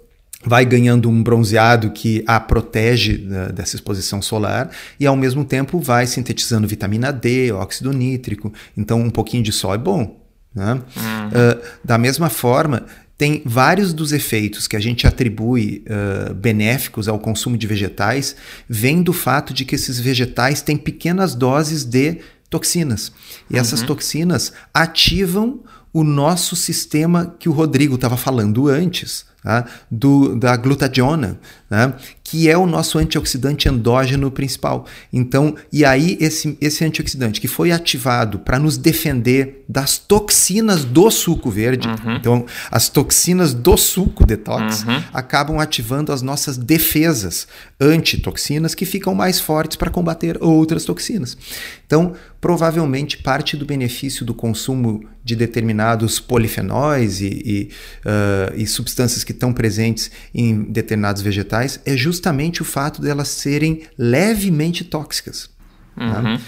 vai 0.45 0.64
ganhando 0.64 1.11
um 1.11 1.23
bronzeado 1.23 1.90
que 1.90 2.23
a 2.26 2.38
protege 2.38 3.19
né, 3.19 3.49
dessa 3.49 3.75
exposição 3.75 4.23
solar 4.23 4.71
e 5.00 5.07
ao 5.07 5.16
mesmo 5.16 5.45
tempo 5.45 5.81
vai 5.81 6.07
sintetizando 6.07 6.69
vitamina 6.69 7.12
D, 7.12 7.50
óxido 7.50 7.93
nítrico. 7.93 8.52
Então 8.76 9.00
um 9.00 9.11
pouquinho 9.11 9.43
de 9.43 9.50
sol 9.50 9.75
é 9.75 9.78
bom. 9.78 10.21
Né? 10.55 10.73
Uhum. 10.73 10.81
Uh, 10.81 11.62
da 11.85 11.99
mesma 11.99 12.31
forma, 12.31 12.87
tem 13.19 13.43
vários 13.45 13.95
dos 13.95 14.13
efeitos 14.13 14.69
que 14.69 14.77
a 14.77 14.81
gente 14.81 15.07
atribui 15.07 15.83
uh, 15.89 16.35
benéficos 16.35 17.09
ao 17.09 17.19
consumo 17.19 17.57
de 17.57 17.67
vegetais, 17.67 18.37
vem 18.69 19.03
do 19.03 19.13
fato 19.13 19.55
de 19.55 19.65
que 19.65 19.75
esses 19.75 19.99
vegetais 19.99 20.61
têm 20.61 20.77
pequenas 20.77 21.35
doses 21.35 21.85
de 21.85 22.19
toxinas. 22.51 23.11
E 23.49 23.55
uhum. 23.55 23.61
essas 23.61 23.83
toxinas 23.83 24.53
ativam 24.73 25.61
o 25.93 26.05
nosso 26.05 26.55
sistema 26.55 27.35
que 27.39 27.49
o 27.49 27.53
Rodrigo 27.53 27.95
estava 27.95 28.19
falando 28.19 28.69
antes, 28.69 29.25
tá? 29.43 29.65
Do, 29.91 30.37
da 30.37 30.55
glutationa, 30.55 31.41
né? 31.71 31.95
Que 32.28 32.50
é 32.50 32.59
o 32.59 32.66
nosso 32.66 32.99
antioxidante 32.99 33.68
endógeno 33.68 34.33
principal. 34.33 34.85
Então, 35.12 35.54
e 35.73 35.85
aí 35.85 36.18
esse, 36.21 36.59
esse 36.61 36.85
antioxidante 36.85 37.40
que 37.40 37.47
foi 37.47 37.71
ativado 37.71 38.40
para 38.40 38.59
nos 38.59 38.76
defender 38.76 39.64
das 39.68 39.97
toxinas 39.97 40.85
do 40.85 41.09
suco 41.09 41.49
verde, 41.49 41.87
uhum. 41.87 42.16
então 42.16 42.47
as 42.68 42.88
toxinas 42.88 43.54
do 43.54 43.76
suco 43.76 44.26
detox 44.26 44.83
uhum. 44.83 45.00
acabam 45.14 45.61
ativando 45.61 46.11
as 46.11 46.21
nossas 46.21 46.56
defesas 46.56 47.47
antitoxinas 47.80 48.75
que 48.75 48.85
ficam 48.85 49.14
mais 49.14 49.38
fortes 49.38 49.76
para 49.76 49.88
combater 49.88 50.37
outras 50.42 50.85
toxinas. 50.85 51.38
Então, 51.87 52.14
provavelmente 52.40 53.18
parte 53.18 53.56
do 53.56 53.64
benefício 53.64 54.25
do 54.25 54.35
consumo 54.35 55.04
de 55.25 55.35
determinados 55.35 56.21
polifenóis 56.21 57.21
e, 57.21 57.26
e, 57.26 57.71
uh, 58.04 58.54
e 58.54 58.66
substâncias 58.66 59.25
que 59.25 59.33
estão 59.33 59.52
presentes 59.52 60.11
em 60.33 60.62
determinados 60.64 61.23
vegetais 61.23 61.80
é 61.85 61.97
justamente 61.97 62.16
o 62.61 62.65
fato 62.65 63.01
delas 63.01 63.29
serem 63.29 63.83
levemente 63.99 64.85
tóxicas. 64.85 65.51
Tá? 65.97 66.05
Uhum. 66.05 66.37
Tá? 66.37 66.41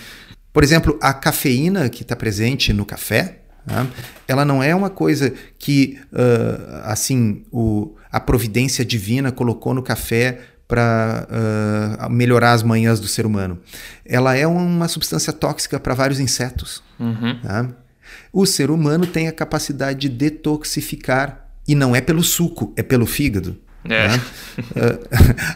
Por 0.53 0.65
exemplo, 0.65 0.99
a 1.01 1.13
cafeína 1.13 1.89
que 1.89 2.03
está 2.03 2.17
presente 2.17 2.73
no 2.73 2.85
café, 2.85 3.43
tá? 3.67 3.87
ela 4.27 4.45
não 4.45 4.63
é 4.63 4.75
uma 4.75 4.91
coisa 4.91 5.33
que 5.59 5.99
uh, 6.13 6.83
assim 6.85 7.45
o, 7.53 7.95
a 8.11 8.19
providência 8.19 8.85
divina 8.85 9.31
colocou 9.31 9.73
no 9.73 9.83
café 9.83 10.41
para 10.67 11.27
uh, 11.31 11.97
ah, 11.99 12.09
melhorar 12.11 12.53
as 12.53 12.63
manhãs 12.63 13.01
do 13.01 13.09
ser 13.09 13.25
humano. 13.25 13.59
Ela 14.05 14.37
é 14.37 14.47
uma 14.47 14.87
substância 14.87 15.33
tóxica 15.33 15.81
para 15.81 15.95
vários 15.95 16.21
insetos. 16.21 16.83
Uhum. 17.01 17.41
Tá? 17.41 17.69
O 18.31 18.45
ser 18.45 18.71
humano 18.71 19.07
tem 19.07 19.29
a 19.29 19.33
capacidade 19.33 20.01
de 20.01 20.09
detoxificar 20.11 21.49
e 21.67 21.75
não 21.75 21.97
é 21.97 22.01
pelo 22.01 22.23
suco, 22.23 22.73
é 22.77 22.83
pelo 22.83 23.07
fígado. 23.07 23.57
É. 23.85 24.09
Né? 24.09 24.21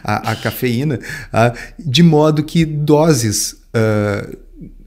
a, 0.03 0.31
a, 0.31 0.35
cafeína, 0.35 0.99
de 1.77 2.01
modo 2.01 2.43
que 2.43 2.65
doses 2.65 3.53
uh, 3.73 4.37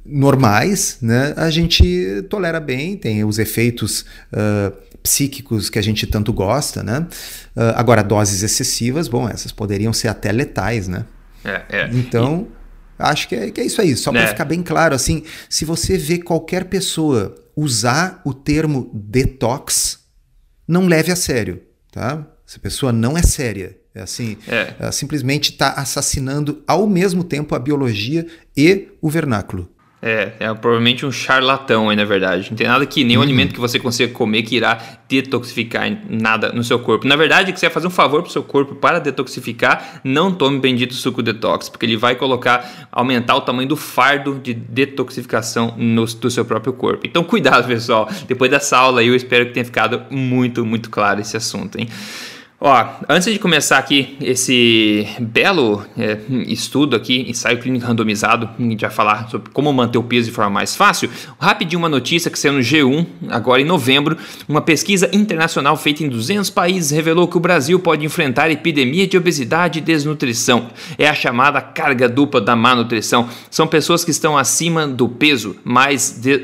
normais 0.05 0.99
né, 1.03 1.35
a 1.37 1.51
gente 1.51 2.25
tolera 2.31 2.61
bem, 2.61 2.97
tem 2.97 3.25
os 3.25 3.39
efeitos 3.39 4.05
uh, 4.33 4.73
psíquicos 5.03 5.69
que 5.69 5.79
a 5.79 5.83
gente 5.83 6.07
tanto 6.07 6.33
gosta. 6.33 6.83
Né? 6.83 7.07
Uh, 7.57 7.75
agora, 7.75 8.03
doses 8.03 8.43
excessivas, 8.43 9.09
bom, 9.09 9.29
essas 9.29 9.53
poderiam 9.53 9.93
ser 9.93 10.09
até 10.09 10.33
letais. 10.33 10.89
Né? 10.89 11.05
É, 11.45 11.63
é. 11.69 11.91
Então, 11.93 12.49
e... 12.99 13.03
acho 13.03 13.29
que 13.29 13.35
é, 13.35 13.51
que 13.51 13.61
é, 13.61 13.65
isso 13.65 13.81
aí. 13.81 13.97
Só 13.97 14.13
para 14.13 14.23
é. 14.23 14.27
ficar 14.29 14.45
bem 14.45 14.63
claro, 14.63 14.95
assim, 14.95 15.23
se 15.49 15.65
você 15.65 15.99
vê 15.99 16.19
qualquer 16.19 16.65
pessoa 16.65 17.35
usar 17.57 18.21
o 18.25 18.35
termo 18.35 18.91
detox, 18.93 20.01
não 20.69 20.87
leve 20.87 21.11
a 21.11 21.17
sério. 21.17 21.63
Tá? 21.91 22.27
Essa 22.47 22.59
pessoa 22.59 22.93
não 22.93 23.19
é 23.19 23.23
séria. 23.23 23.77
É 23.95 24.03
assim, 24.03 24.37
é. 24.47 24.75
ela 24.79 24.93
simplesmente 24.93 25.53
está 25.53 25.71
assassinando 25.71 26.63
ao 26.67 26.87
mesmo 26.87 27.25
tempo 27.25 27.55
a 27.55 27.59
biologia 27.59 28.27
e 28.55 28.89
o 29.01 29.09
vernáculo. 29.09 29.71
É, 30.03 30.35
é 30.39 30.55
provavelmente 30.55 31.07
um 31.07 31.11
charlatão 31.11 31.89
aí, 31.89 31.97
na 31.97 32.05
verdade. 32.05 32.51
Não 32.51 32.57
tem 32.57 32.67
nada 32.67 32.85
que, 32.85 33.03
nenhum 33.03 33.21
uhum. 33.21 33.25
alimento 33.25 33.55
que 33.55 33.59
você 33.59 33.79
consiga 33.79 34.13
comer 34.13 34.43
que 34.43 34.55
irá 34.55 34.79
detoxificar 35.09 35.91
nada 36.09 36.53
no 36.53 36.63
seu 36.63 36.79
corpo. 36.79 37.09
Na 37.09 37.17
verdade, 37.17 37.53
que 37.53 37.59
você 37.59 37.67
vai 37.67 37.73
fazer 37.73 37.87
um 37.87 37.91
favor 37.91 38.23
pro 38.23 38.31
seu 38.31 38.43
corpo 38.43 38.75
para 38.75 39.01
detoxificar, 39.01 40.01
não 40.05 40.31
tome 40.31 40.61
bendito 40.61 40.93
suco 40.93 41.23
detox, 41.23 41.71
porque 41.71 41.87
ele 41.87 41.97
vai 41.97 42.15
colocar, 42.15 42.89
aumentar 42.93 43.35
o 43.35 43.41
tamanho 43.41 43.69
do 43.69 43.77
fardo 43.77 44.39
de 44.39 44.53
detoxificação 44.53 45.75
no, 45.79 46.05
do 46.05 46.31
seu 46.31 46.45
próprio 46.45 46.75
corpo. 46.75 47.07
Então, 47.07 47.25
cuidado, 47.25 47.67
pessoal. 47.67 48.09
Depois 48.29 48.51
dessa 48.51 48.77
aula 48.77 49.01
aí, 49.01 49.09
eu 49.09 49.17
espero 49.17 49.47
que 49.47 49.53
tenha 49.53 49.65
ficado 49.65 50.03
muito, 50.11 50.65
muito 50.67 50.91
claro 50.91 51.21
esse 51.21 51.37
assunto, 51.37 51.79
hein? 51.79 51.89
Ó, 52.59 52.87
antes 53.07 53.31
de 53.31 53.39
começar 53.39 53.77
aqui 53.77 54.17
esse 54.19 55.07
belo 55.21 55.85
é, 55.97 56.19
estudo 56.47 56.97
aqui, 56.97 57.29
ensaio 57.29 57.59
clínico 57.59 57.85
randomizado, 57.85 58.49
a 58.59 58.63
gente 58.63 58.81
vai 58.81 58.89
falar 58.91 59.29
sobre 59.29 59.51
como 59.51 59.71
manter 59.75 59.99
o 59.99 60.03
peso 60.03 60.31
de 60.31 60.35
forma 60.35 60.51
mais 60.51 60.75
fácil, 60.75 61.11
rapidinho 61.39 61.79
uma 61.79 61.89
notícia 61.89 62.31
que 62.31 62.39
saiu 62.39 62.55
no 62.55 62.61
G1, 62.61 63.07
agora 63.29 63.61
em 63.61 63.65
novembro, 63.65 64.17
uma 64.49 64.63
pesquisa 64.63 65.11
internacional 65.15 65.77
feita 65.77 66.03
em 66.03 66.09
200 66.09 66.49
países 66.49 66.91
revelou 66.93 67.29
que 67.29 67.37
o 67.37 67.41
Brasil 67.41 67.79
pode 67.79 68.07
enfrentar 68.07 68.51
epidemia 68.51 69.07
de 69.07 69.19
obesidade 69.19 69.79
e 69.79 69.83
desnutrição. 69.83 70.69
É 70.97 71.07
a 71.07 71.15
chamada 71.15 71.61
carga 71.61 72.09
dupla 72.09 72.41
da 72.41 72.57
má 72.57 72.75
nutrição. 72.75 73.29
São 73.51 73.67
pessoas 73.67 74.03
que 74.03 74.11
estão 74.11 74.37
acima 74.39 74.89
do 74.89 75.11
peso, 75.11 75.57
mas, 75.63 76.19
de, 76.23 76.43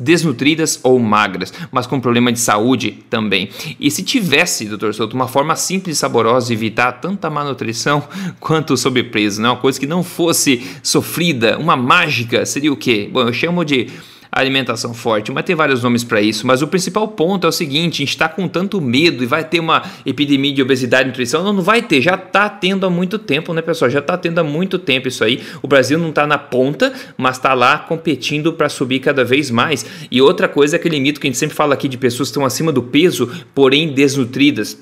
desnutridas 0.00 0.80
ou 0.82 0.98
magras, 0.98 1.52
mas 1.70 1.86
com 1.86 2.00
problema 2.00 2.32
de 2.32 2.40
saúde 2.40 2.92
também. 3.10 3.50
E 3.78 3.90
se 3.90 4.02
tivesse, 4.02 4.64
doutor 4.64 4.94
Souto, 4.94 5.14
uma 5.14 5.33
forma 5.34 5.56
simples 5.56 5.96
e 5.96 5.98
saborosa 5.98 6.46
de 6.46 6.52
evitar 6.52 6.92
tanta 6.92 7.28
má 7.28 7.42
nutrição 7.42 8.04
quanto 8.38 8.76
sobrepeso, 8.76 9.42
né? 9.42 9.48
Uma 9.48 9.56
coisa 9.56 9.80
que 9.80 9.86
não 9.86 10.04
fosse 10.04 10.64
sofrida, 10.80 11.58
uma 11.58 11.76
mágica, 11.76 12.46
seria 12.46 12.72
o 12.72 12.76
quê? 12.76 13.10
Bom, 13.12 13.22
eu 13.22 13.32
chamo 13.32 13.64
de 13.64 13.88
alimentação 14.30 14.94
forte, 14.94 15.32
mas 15.32 15.44
tem 15.44 15.56
vários 15.56 15.82
nomes 15.82 16.04
para 16.04 16.22
isso. 16.22 16.46
Mas 16.46 16.62
o 16.62 16.68
principal 16.68 17.08
ponto 17.08 17.48
é 17.48 17.48
o 17.48 17.52
seguinte: 17.52 17.94
a 17.94 17.98
gente 17.98 18.10
está 18.10 18.28
com 18.28 18.46
tanto 18.46 18.80
medo 18.80 19.24
e 19.24 19.26
vai 19.26 19.42
ter 19.42 19.58
uma 19.58 19.82
epidemia 20.06 20.52
de 20.52 20.62
obesidade 20.62 21.04
e 21.04 21.06
nutrição. 21.08 21.42
Não, 21.42 21.52
não 21.52 21.62
vai 21.62 21.82
ter, 21.82 22.00
já 22.00 22.14
está 22.14 22.48
tendo 22.48 22.86
há 22.86 22.90
muito 22.90 23.18
tempo, 23.18 23.52
né, 23.52 23.60
pessoal? 23.60 23.90
Já 23.90 23.98
está 23.98 24.16
tendo 24.16 24.38
há 24.38 24.44
muito 24.44 24.78
tempo 24.78 25.08
isso 25.08 25.24
aí. 25.24 25.42
O 25.62 25.66
Brasil 25.66 25.98
não 25.98 26.10
está 26.10 26.28
na 26.28 26.38
ponta, 26.38 26.92
mas 27.16 27.38
está 27.38 27.54
lá 27.54 27.78
competindo 27.78 28.52
para 28.52 28.68
subir 28.68 29.00
cada 29.00 29.24
vez 29.24 29.50
mais. 29.50 29.84
E 30.12 30.22
outra 30.22 30.46
coisa 30.46 30.76
é 30.76 30.78
aquele 30.78 31.00
mito 31.00 31.18
que 31.18 31.26
a 31.26 31.30
gente 31.30 31.38
sempre 31.38 31.56
fala 31.56 31.74
aqui 31.74 31.88
de 31.88 31.98
pessoas 31.98 32.28
que 32.28 32.30
estão 32.30 32.44
acima 32.44 32.70
do 32.70 32.84
peso, 32.84 33.28
porém 33.52 33.92
desnutridas 33.92 34.78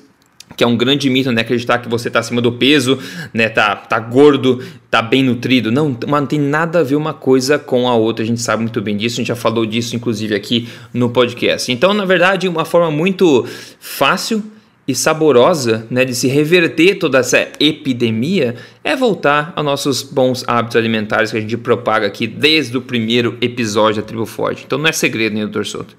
que 0.55 0.63
é 0.63 0.67
um 0.67 0.75
grande 0.77 1.09
mito, 1.09 1.31
né? 1.31 1.41
Acreditar 1.41 1.79
que 1.79 1.89
você 1.89 2.07
está 2.07 2.19
acima 2.19 2.41
do 2.41 2.51
peso, 2.51 2.99
né? 3.33 3.49
Tá, 3.49 3.75
tá 3.75 3.99
gordo, 3.99 4.63
tá 4.89 5.01
bem 5.01 5.23
nutrido. 5.23 5.71
Não, 5.71 5.97
mas 6.07 6.21
não 6.21 6.27
tem 6.27 6.39
nada 6.39 6.79
a 6.79 6.83
ver 6.83 6.95
uma 6.95 7.13
coisa 7.13 7.57
com 7.57 7.87
a 7.87 7.95
outra. 7.95 8.23
A 8.23 8.27
gente 8.27 8.41
sabe 8.41 8.63
muito 8.63 8.81
bem 8.81 8.95
disso. 8.95 9.15
A 9.15 9.17
gente 9.17 9.27
já 9.27 9.35
falou 9.35 9.65
disso, 9.65 9.95
inclusive, 9.95 10.35
aqui 10.35 10.67
no 10.93 11.09
podcast. 11.09 11.71
Então, 11.71 11.93
na 11.93 12.05
verdade, 12.05 12.47
uma 12.47 12.65
forma 12.65 12.91
muito 12.91 13.45
fácil 13.79 14.43
e 14.87 14.93
saborosa 14.93 15.87
né, 15.89 16.03
de 16.03 16.13
se 16.13 16.27
reverter 16.27 16.95
toda 16.95 17.19
essa 17.19 17.47
epidemia 17.59 18.55
é 18.83 18.95
voltar 18.95 19.53
aos 19.55 19.65
nossos 19.65 20.03
bons 20.03 20.43
hábitos 20.45 20.75
alimentares 20.75 21.31
que 21.31 21.37
a 21.37 21.41
gente 21.41 21.55
propaga 21.55 22.05
aqui 22.05 22.27
desde 22.27 22.75
o 22.77 22.81
primeiro 22.81 23.37
episódio 23.39 24.01
da 24.01 24.07
Tribo 24.07 24.25
Forte. 24.25 24.63
Então 24.65 24.77
não 24.77 24.87
é 24.87 24.91
segredo, 24.91 25.35
né, 25.35 25.41
doutor 25.41 25.65
Souto? 25.65 25.95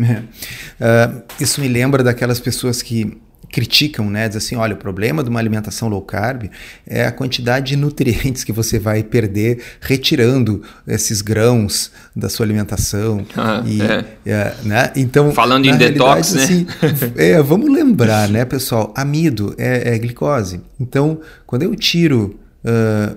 É. 0.00 0.18
Uh, 0.20 1.22
isso 1.40 1.60
me 1.60 1.68
lembra 1.68 2.02
daquelas 2.02 2.40
pessoas 2.40 2.82
que 2.82 3.18
criticam, 3.50 4.08
né? 4.10 4.28
Diz 4.28 4.36
assim, 4.36 4.56
olha, 4.56 4.74
o 4.74 4.76
problema 4.76 5.22
de 5.22 5.30
uma 5.30 5.38
alimentação 5.38 5.88
low 5.88 6.02
carb 6.02 6.50
é 6.86 7.04
a 7.04 7.12
quantidade 7.12 7.68
de 7.68 7.76
nutrientes 7.76 8.44
que 8.44 8.52
você 8.52 8.78
vai 8.78 9.02
perder 9.02 9.62
retirando 9.80 10.62
esses 10.86 11.22
grãos 11.22 11.90
da 12.14 12.28
sua 12.28 12.44
alimentação. 12.46 13.26
Ah, 13.40 13.62
e, 13.64 13.80
é. 13.80 14.04
É, 14.26 14.54
né? 14.64 14.92
Então, 14.96 15.30
falando 15.30 15.64
em 15.64 15.76
detox, 15.76 16.34
né? 16.34 16.42
Assim, 16.42 16.66
é, 17.16 17.40
vamos 17.40 17.72
lembrar, 17.72 18.28
né, 18.28 18.44
pessoal? 18.44 18.92
Amido 18.96 19.54
é, 19.56 19.94
é 19.94 19.98
glicose. 19.98 20.60
Então, 20.80 21.20
quando 21.46 21.62
eu 21.62 21.74
tiro 21.76 22.38
uh, 22.64 23.16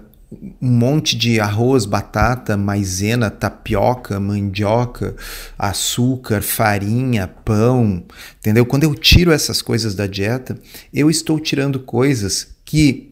um 0.61 0.69
monte 0.69 1.17
de 1.17 1.39
arroz, 1.39 1.85
batata, 1.85 2.55
maisena, 2.55 3.29
tapioca, 3.29 4.19
mandioca, 4.19 5.15
açúcar, 5.59 6.41
farinha, 6.41 7.27
pão, 7.27 8.03
entendeu? 8.39 8.65
Quando 8.65 8.83
eu 8.83 8.95
tiro 8.95 9.31
essas 9.31 9.61
coisas 9.61 9.93
da 9.93 10.07
dieta, 10.07 10.57
eu 10.93 11.09
estou 11.09 11.39
tirando 11.39 11.79
coisas 11.79 12.55
que 12.63 13.11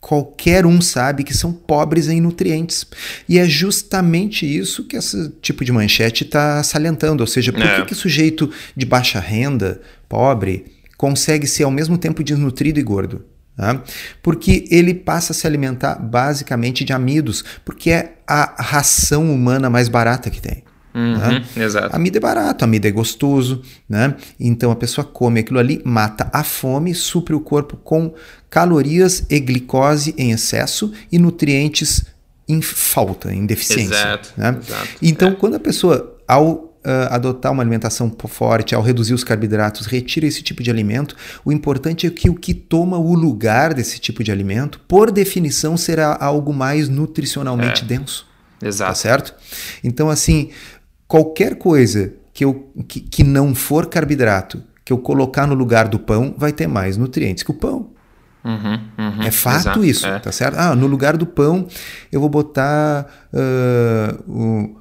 qualquer 0.00 0.66
um 0.66 0.80
sabe 0.80 1.24
que 1.24 1.34
são 1.34 1.52
pobres 1.52 2.08
em 2.08 2.20
nutrientes. 2.20 2.86
E 3.28 3.38
é 3.38 3.44
justamente 3.44 4.46
isso 4.46 4.84
que 4.84 4.96
esse 4.96 5.30
tipo 5.40 5.64
de 5.64 5.72
manchete 5.72 6.24
está 6.24 6.62
salientando. 6.62 7.22
Ou 7.22 7.26
seja, 7.26 7.52
por 7.52 7.62
é. 7.62 7.80
que, 7.80 7.86
que 7.86 7.94
sujeito 7.94 8.50
de 8.76 8.86
baixa 8.86 9.18
renda, 9.18 9.80
pobre, 10.08 10.66
consegue 10.96 11.46
ser 11.46 11.64
ao 11.64 11.70
mesmo 11.70 11.98
tempo 11.98 12.22
desnutrido 12.22 12.78
e 12.78 12.82
gordo? 12.82 13.24
Tá? 13.56 13.82
Porque 14.22 14.66
ele 14.70 14.92
passa 14.92 15.32
a 15.32 15.34
se 15.34 15.46
alimentar 15.46 15.94
basicamente 15.94 16.84
de 16.84 16.92
amidos, 16.92 17.42
porque 17.64 17.90
é 17.90 18.16
a 18.26 18.62
ração 18.62 19.32
humana 19.32 19.70
mais 19.70 19.88
barata 19.88 20.28
que 20.28 20.42
tem. 20.42 20.62
Uhum, 20.94 21.18
né? 21.18 21.44
Exato. 21.56 21.94
Amido 21.94 22.16
é 22.16 22.20
barato, 22.20 22.64
amido 22.64 22.86
é 22.86 22.90
gostoso, 22.90 23.62
né? 23.86 24.14
Então 24.40 24.70
a 24.70 24.76
pessoa 24.76 25.04
come 25.04 25.40
aquilo 25.40 25.58
ali, 25.58 25.82
mata 25.84 26.30
a 26.32 26.42
fome, 26.42 26.94
supre 26.94 27.34
o 27.34 27.40
corpo 27.40 27.76
com 27.76 28.14
calorias 28.48 29.26
e 29.28 29.38
glicose 29.38 30.14
em 30.16 30.32
excesso 30.32 30.92
e 31.12 31.18
nutrientes 31.18 32.06
em 32.48 32.62
falta, 32.62 33.32
em 33.32 33.44
deficiência. 33.44 33.94
Exato. 33.94 34.32
Né? 34.36 34.58
exato 34.62 34.88
então, 35.02 35.28
é. 35.28 35.34
quando 35.34 35.56
a 35.56 35.60
pessoa, 35.60 36.16
ao 36.26 36.65
Uh, 36.86 37.10
adotar 37.10 37.50
uma 37.50 37.64
alimentação 37.64 38.14
forte, 38.28 38.72
ao 38.72 38.80
reduzir 38.80 39.12
os 39.12 39.24
carboidratos, 39.24 39.86
retira 39.86 40.24
esse 40.24 40.40
tipo 40.40 40.62
de 40.62 40.70
alimento, 40.70 41.16
o 41.44 41.50
importante 41.50 42.06
é 42.06 42.10
que 42.10 42.30
o 42.30 42.34
que 42.36 42.54
toma 42.54 42.96
o 42.96 43.12
lugar 43.12 43.74
desse 43.74 43.98
tipo 43.98 44.22
de 44.22 44.30
alimento, 44.30 44.78
por 44.86 45.10
definição, 45.10 45.76
será 45.76 46.16
algo 46.20 46.52
mais 46.54 46.88
nutricionalmente 46.88 47.82
é. 47.82 47.86
denso. 47.86 48.24
Exato. 48.62 48.92
Tá 48.92 48.94
certo? 48.94 49.34
Então, 49.82 50.08
assim, 50.08 50.50
qualquer 51.08 51.56
coisa 51.56 52.12
que, 52.32 52.44
eu, 52.44 52.70
que, 52.86 53.00
que 53.00 53.24
não 53.24 53.52
for 53.52 53.86
carboidrato, 53.86 54.62
que 54.84 54.92
eu 54.92 54.98
colocar 54.98 55.44
no 55.44 55.54
lugar 55.54 55.88
do 55.88 55.98
pão, 55.98 56.36
vai 56.38 56.52
ter 56.52 56.68
mais 56.68 56.96
nutrientes 56.96 57.42
que 57.42 57.50
o 57.50 57.54
pão. 57.54 57.90
Uhum, 58.44 58.80
uhum, 58.96 59.22
é 59.22 59.30
fato 59.32 59.56
exato, 59.56 59.84
isso, 59.84 60.06
é. 60.06 60.20
tá 60.20 60.30
certo? 60.30 60.56
Ah, 60.56 60.76
no 60.76 60.86
lugar 60.86 61.16
do 61.16 61.26
pão 61.26 61.66
eu 62.12 62.20
vou 62.20 62.28
botar 62.28 63.04
uh, 63.32 64.30
o 64.30 64.76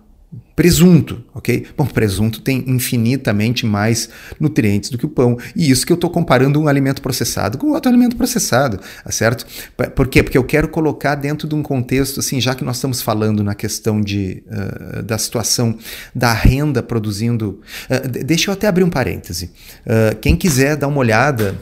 Presunto, 0.56 1.22
ok? 1.34 1.66
Bom, 1.76 1.86
presunto 1.86 2.40
tem 2.40 2.64
infinitamente 2.68 3.66
mais 3.66 4.08
nutrientes 4.40 4.90
do 4.90 4.98
que 4.98 5.06
o 5.06 5.10
pão. 5.10 5.38
E 5.54 5.70
isso 5.70 5.86
que 5.86 5.92
eu 5.92 5.96
estou 5.96 6.10
comparando 6.10 6.62
um 6.62 6.70
alimento 6.70 7.02
processado 7.02 7.58
com 7.58 7.72
outro 7.72 7.90
alimento 7.90 8.16
processado, 8.16 8.80
tá 9.04 9.12
certo? 9.12 9.46
Por 9.94 10.08
quê? 10.08 10.24
Porque 10.24 10.38
eu 10.38 10.46
quero 10.46 10.70
colocar 10.70 11.16
dentro 11.16 11.46
de 11.46 11.54
um 11.54 11.62
contexto, 11.62 12.22
assim, 12.22 12.40
já 12.40 12.56
que 12.56 12.64
nós 12.64 12.78
estamos 12.78 13.02
falando 13.02 13.44
na 13.44 13.54
questão 13.54 14.00
de, 14.00 14.44
uh, 14.48 15.04
da 15.04 15.18
situação 15.18 15.78
da 16.16 16.32
renda 16.32 16.82
produzindo. 16.82 17.62
Uh, 17.90 18.24
deixa 18.24 18.50
eu 18.50 18.54
até 18.54 18.68
abrir 18.68 18.86
um 18.86 18.90
parêntese. 18.90 19.52
Uh, 19.86 20.16
quem 20.22 20.38
quiser 20.38 20.78
dar 20.78 20.88
uma 20.88 21.00
olhada, 21.00 21.60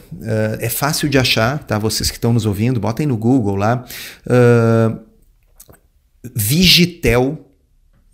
é 0.59 0.69
fácil 0.69 1.09
de 1.09 1.17
achar, 1.17 1.63
tá? 1.63 1.79
Vocês 1.79 2.11
que 2.11 2.17
estão 2.17 2.31
nos 2.31 2.45
ouvindo, 2.45 2.79
botem 2.79 3.07
no 3.07 3.17
Google 3.17 3.55
lá. 3.55 3.85
Vigitel. 6.35 7.49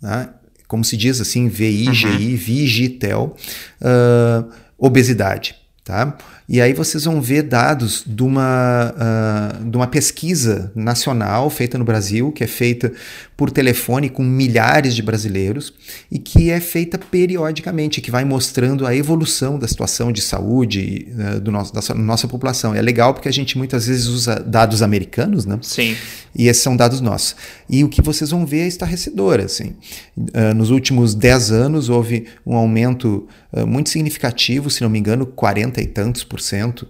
Tá? 0.00 0.39
Como 0.70 0.84
se 0.84 0.96
diz 0.96 1.20
assim, 1.20 1.48
VIGI, 1.48 2.06
uhum. 2.06 2.36
Vigitel, 2.36 3.36
uh, 3.82 4.48
obesidade. 4.78 5.56
Tá? 5.82 6.16
E 6.52 6.60
aí 6.60 6.72
vocês 6.72 7.04
vão 7.04 7.22
ver 7.22 7.44
dados 7.44 8.02
de 8.04 8.24
uma, 8.24 8.92
uh, 8.92 9.70
de 9.70 9.76
uma 9.76 9.86
pesquisa 9.86 10.72
nacional 10.74 11.48
feita 11.48 11.78
no 11.78 11.84
Brasil, 11.84 12.32
que 12.32 12.42
é 12.42 12.46
feita 12.48 12.92
por 13.36 13.52
telefone 13.52 14.10
com 14.10 14.24
milhares 14.24 14.96
de 14.96 15.00
brasileiros 15.00 15.72
e 16.10 16.18
que 16.18 16.50
é 16.50 16.58
feita 16.58 16.98
periodicamente, 16.98 18.00
que 18.00 18.10
vai 18.10 18.24
mostrando 18.24 18.84
a 18.84 18.92
evolução 18.92 19.60
da 19.60 19.68
situação 19.68 20.10
de 20.10 20.20
saúde 20.20 21.06
uh, 21.36 21.40
do 21.40 21.52
nosso, 21.52 21.72
da 21.72 21.94
nossa 21.94 22.26
população. 22.26 22.74
É 22.74 22.82
legal 22.82 23.14
porque 23.14 23.28
a 23.28 23.32
gente 23.32 23.56
muitas 23.56 23.86
vezes 23.86 24.08
usa 24.08 24.34
dados 24.34 24.82
americanos, 24.82 25.46
né? 25.46 25.56
Sim. 25.62 25.96
E 26.34 26.48
esses 26.48 26.64
são 26.64 26.76
dados 26.76 27.00
nossos. 27.00 27.36
E 27.68 27.84
o 27.84 27.88
que 27.88 28.02
vocês 28.02 28.30
vão 28.30 28.44
ver 28.44 28.62
é 28.62 28.66
estarrecedor. 28.66 29.38
Assim. 29.38 29.76
Uh, 30.16 30.52
nos 30.56 30.70
últimos 30.70 31.14
10 31.14 31.52
anos 31.52 31.88
houve 31.88 32.26
um 32.44 32.56
aumento 32.56 33.28
muito 33.66 33.90
significativo, 33.90 34.70
se 34.70 34.82
não 34.82 34.90
me 34.90 34.98
engano, 34.98 35.26
40 35.26 35.80
e 35.80 35.86
tantos 35.86 36.22
por 36.22 36.40
cento 36.40 36.88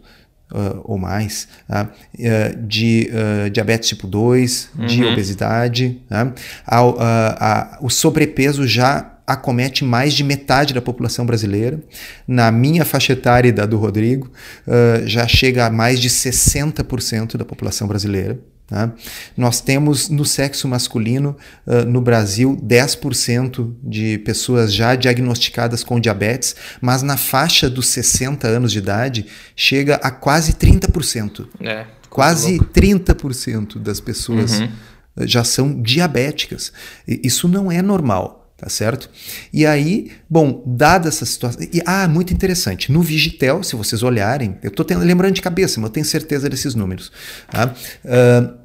uh, 0.53 0.81
ou 0.85 0.99
mais, 0.99 1.49
uh, 1.69 2.67
de 2.67 3.11
uh, 3.13 3.51
diabetes 3.51 3.89
tipo 3.89 4.07
2, 4.07 4.71
uhum. 4.79 4.87
de 4.87 5.05
obesidade. 5.05 6.01
Tá? 6.09 6.33
o 7.81 7.89
sobrepeso 7.89 8.67
já 8.67 9.17
acomete 9.27 9.85
mais 9.85 10.13
de 10.13 10.25
metade 10.25 10.75
da 10.75 10.83
população 10.83 11.25
brasileira. 11.25 11.81
Na 12.27 12.51
minha 12.51 12.85
faixa 12.85 13.13
etária 13.13 13.49
e 13.49 13.53
da 13.53 13.65
do 13.65 13.79
Rodrigo, 13.79 14.31
uh, 14.67 15.07
já 15.07 15.27
chega 15.27 15.67
a 15.67 15.71
mais 15.71 16.01
de 16.01 16.11
60% 16.11 17.37
da 17.37 17.45
população 17.45 17.87
brasileira. 17.87 18.39
Tá? 18.71 18.93
Nós 19.37 19.61
temos 19.61 20.09
no 20.09 20.25
sexo 20.25 20.69
masculino, 20.69 21.37
uh, 21.67 21.85
no 21.85 22.01
Brasil, 22.01 22.57
10% 22.65 23.75
de 23.83 24.19
pessoas 24.19 24.73
já 24.73 24.95
diagnosticadas 24.95 25.83
com 25.83 25.99
diabetes, 25.99 26.55
mas 26.81 27.03
na 27.03 27.17
faixa 27.17 27.69
dos 27.69 27.89
60 27.89 28.47
anos 28.47 28.71
de 28.71 28.79
idade 28.79 29.27
chega 29.57 29.97
a 29.97 30.13
quase 30.13 30.53
30%. 30.53 31.49
É, 31.61 31.85
quase 32.09 32.59
louco. 32.59 32.73
30% 32.73 33.77
das 33.81 33.99
pessoas 33.99 34.61
uhum. 34.61 34.69
já 35.23 35.43
são 35.43 35.83
diabéticas. 35.83 36.73
Isso 37.09 37.49
não 37.49 37.73
é 37.73 37.83
normal 37.83 38.41
tá 38.61 38.69
certo? 38.69 39.09
E 39.51 39.65
aí, 39.65 40.13
bom, 40.29 40.63
dada 40.67 41.09
essa 41.09 41.25
situação, 41.25 41.63
e, 41.73 41.81
ah, 41.87 42.07
muito 42.07 42.35
interessante, 42.35 42.93
no 42.93 43.01
Vigitel, 43.01 43.63
se 43.63 43.75
vocês 43.75 44.03
olharem, 44.03 44.59
eu 44.63 44.69
estou 44.69 44.85
lembrando 44.99 45.33
de 45.33 45.41
cabeça, 45.41 45.81
mas 45.81 45.89
eu 45.89 45.93
tenho 45.95 46.05
certeza 46.05 46.47
desses 46.47 46.75
números, 46.75 47.11
tá? 47.51 47.75
Uh, 48.05 48.60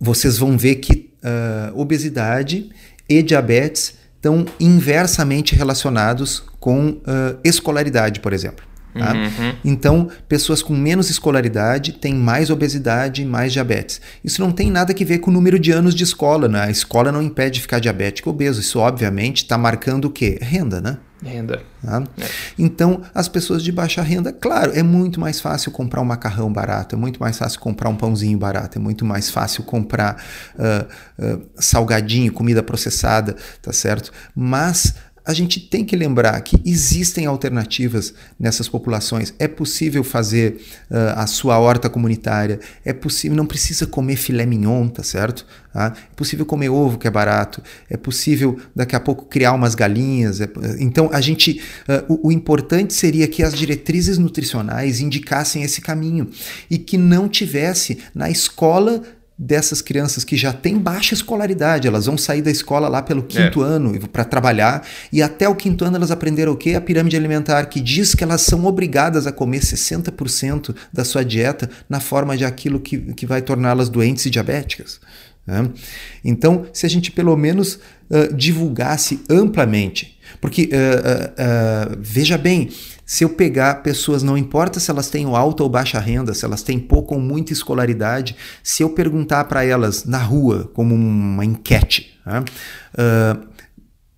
vocês 0.00 0.38
vão 0.38 0.56
ver 0.58 0.76
que 0.76 1.10
uh, 1.22 1.78
obesidade 1.78 2.70
e 3.08 3.22
diabetes 3.22 3.94
estão 4.16 4.44
inversamente 4.58 5.54
relacionados 5.54 6.42
com 6.58 6.88
uh, 6.88 7.38
escolaridade, 7.44 8.20
por 8.20 8.32
exemplo. 8.32 8.65
Tá? 8.98 9.12
Uhum. 9.12 9.54
Então, 9.64 10.08
pessoas 10.28 10.62
com 10.62 10.74
menos 10.74 11.10
escolaridade 11.10 11.92
têm 11.92 12.14
mais 12.14 12.50
obesidade 12.50 13.22
e 13.22 13.24
mais 13.24 13.52
diabetes. 13.52 14.00
Isso 14.24 14.40
não 14.40 14.50
tem 14.50 14.70
nada 14.70 14.92
a 14.92 15.04
ver 15.04 15.18
com 15.18 15.30
o 15.30 15.34
número 15.34 15.58
de 15.58 15.70
anos 15.70 15.94
de 15.94 16.04
escola, 16.04 16.48
né? 16.48 16.64
A 16.64 16.70
escola 16.70 17.12
não 17.12 17.22
impede 17.22 17.56
de 17.56 17.60
ficar 17.62 17.78
diabético 17.78 18.30
ou 18.30 18.34
obeso. 18.34 18.60
Isso, 18.60 18.78
obviamente, 18.78 19.38
está 19.42 19.58
marcando 19.58 20.06
o 20.06 20.10
quê? 20.10 20.38
Renda, 20.40 20.80
né? 20.80 20.98
Renda. 21.22 21.62
Tá? 21.82 22.02
É. 22.18 22.26
Então, 22.58 23.00
as 23.14 23.26
pessoas 23.28 23.62
de 23.62 23.72
baixa 23.72 24.02
renda, 24.02 24.32
claro, 24.32 24.72
é 24.74 24.82
muito 24.82 25.18
mais 25.18 25.40
fácil 25.40 25.70
comprar 25.72 26.00
um 26.02 26.04
macarrão 26.04 26.52
barato, 26.52 26.94
é 26.94 26.98
muito 26.98 27.18
mais 27.18 27.38
fácil 27.38 27.58
comprar 27.60 27.88
um 27.88 27.96
pãozinho 27.96 28.38
barato, 28.38 28.78
é 28.78 28.80
muito 28.80 29.04
mais 29.04 29.30
fácil 29.30 29.62
comprar 29.62 30.22
uh, 30.54 31.24
uh, 31.24 31.42
salgadinho, 31.56 32.32
comida 32.32 32.62
processada, 32.62 33.34
tá 33.62 33.72
certo? 33.72 34.12
Mas 34.34 34.94
a 35.26 35.34
gente 35.34 35.58
tem 35.58 35.84
que 35.84 35.96
lembrar 35.96 36.40
que 36.40 36.56
existem 36.64 37.26
alternativas 37.26 38.14
nessas 38.38 38.68
populações. 38.68 39.34
É 39.40 39.48
possível 39.48 40.04
fazer 40.04 40.60
uh, 40.88 41.18
a 41.18 41.26
sua 41.26 41.58
horta 41.58 41.90
comunitária, 41.90 42.60
é 42.84 42.92
possível, 42.92 43.36
não 43.36 43.44
precisa 43.44 43.86
comer 43.86 44.14
filé 44.14 44.46
mignon, 44.46 44.88
tá 44.88 45.02
certo? 45.02 45.44
Ah, 45.74 45.92
é 45.94 46.14
possível 46.14 46.46
comer 46.46 46.70
ovo, 46.70 46.96
que 46.96 47.08
é 47.08 47.10
barato, 47.10 47.60
é 47.90 47.96
possível 47.96 48.58
daqui 48.74 48.94
a 48.94 49.00
pouco 49.00 49.26
criar 49.26 49.52
umas 49.52 49.74
galinhas. 49.74 50.40
É, 50.40 50.48
então, 50.78 51.10
a 51.12 51.20
gente, 51.20 51.60
uh, 51.88 52.14
o, 52.14 52.28
o 52.28 52.32
importante 52.32 52.94
seria 52.94 53.26
que 53.26 53.42
as 53.42 53.52
diretrizes 53.52 54.18
nutricionais 54.18 55.00
indicassem 55.00 55.64
esse 55.64 55.80
caminho 55.80 56.30
e 56.70 56.78
que 56.78 56.96
não 56.96 57.28
tivesse 57.28 57.98
na 58.14 58.30
escola 58.30 59.02
dessas 59.38 59.82
crianças 59.82 60.24
que 60.24 60.36
já 60.36 60.52
têm 60.52 60.78
baixa 60.78 61.12
escolaridade, 61.12 61.86
elas 61.86 62.06
vão 62.06 62.16
sair 62.16 62.40
da 62.40 62.50
escola 62.50 62.88
lá 62.88 63.02
pelo 63.02 63.22
quinto 63.22 63.62
é. 63.62 63.66
ano 63.66 64.08
para 64.08 64.24
trabalhar 64.24 64.86
e 65.12 65.22
até 65.22 65.46
o 65.46 65.54
quinto 65.54 65.84
ano 65.84 65.96
elas 65.96 66.10
aprenderam 66.10 66.52
o 66.52 66.56
quê? 66.56 66.74
A 66.74 66.80
pirâmide 66.80 67.16
alimentar, 67.16 67.66
que 67.66 67.80
diz 67.80 68.14
que 68.14 68.24
elas 68.24 68.40
são 68.40 68.64
obrigadas 68.64 69.26
a 69.26 69.32
comer 69.32 69.60
60% 69.60 70.74
da 70.90 71.04
sua 71.04 71.22
dieta 71.24 71.68
na 71.88 72.00
forma 72.00 72.36
de 72.36 72.44
aquilo 72.44 72.80
que, 72.80 72.98
que 73.12 73.26
vai 73.26 73.42
torná-las 73.42 73.90
doentes 73.90 74.24
e 74.24 74.30
diabéticas. 74.30 75.00
Né? 75.46 75.68
Então, 76.24 76.66
se 76.72 76.86
a 76.86 76.88
gente 76.88 77.10
pelo 77.12 77.36
menos 77.36 77.78
uh, 78.10 78.34
divulgasse 78.34 79.20
amplamente, 79.28 80.18
porque 80.40 80.70
uh, 80.72 81.92
uh, 81.92 81.96
veja 82.00 82.36
bem, 82.38 82.70
se 83.06 83.22
eu 83.22 83.30
pegar 83.30 83.82
pessoas, 83.82 84.24
não 84.24 84.36
importa 84.36 84.80
se 84.80 84.90
elas 84.90 85.08
têm 85.08 85.24
alta 85.26 85.62
ou 85.62 85.68
baixa 85.68 86.00
renda, 86.00 86.34
se 86.34 86.44
elas 86.44 86.64
têm 86.64 86.76
pouca 86.76 87.14
ou 87.14 87.20
muita 87.20 87.52
escolaridade, 87.52 88.34
se 88.64 88.82
eu 88.82 88.90
perguntar 88.90 89.44
para 89.44 89.64
elas 89.64 90.04
na 90.04 90.18
rua, 90.18 90.68
como 90.74 90.92
uma 90.92 91.44
enquete, 91.44 92.18
né? 92.26 92.44
uh, 92.98 93.46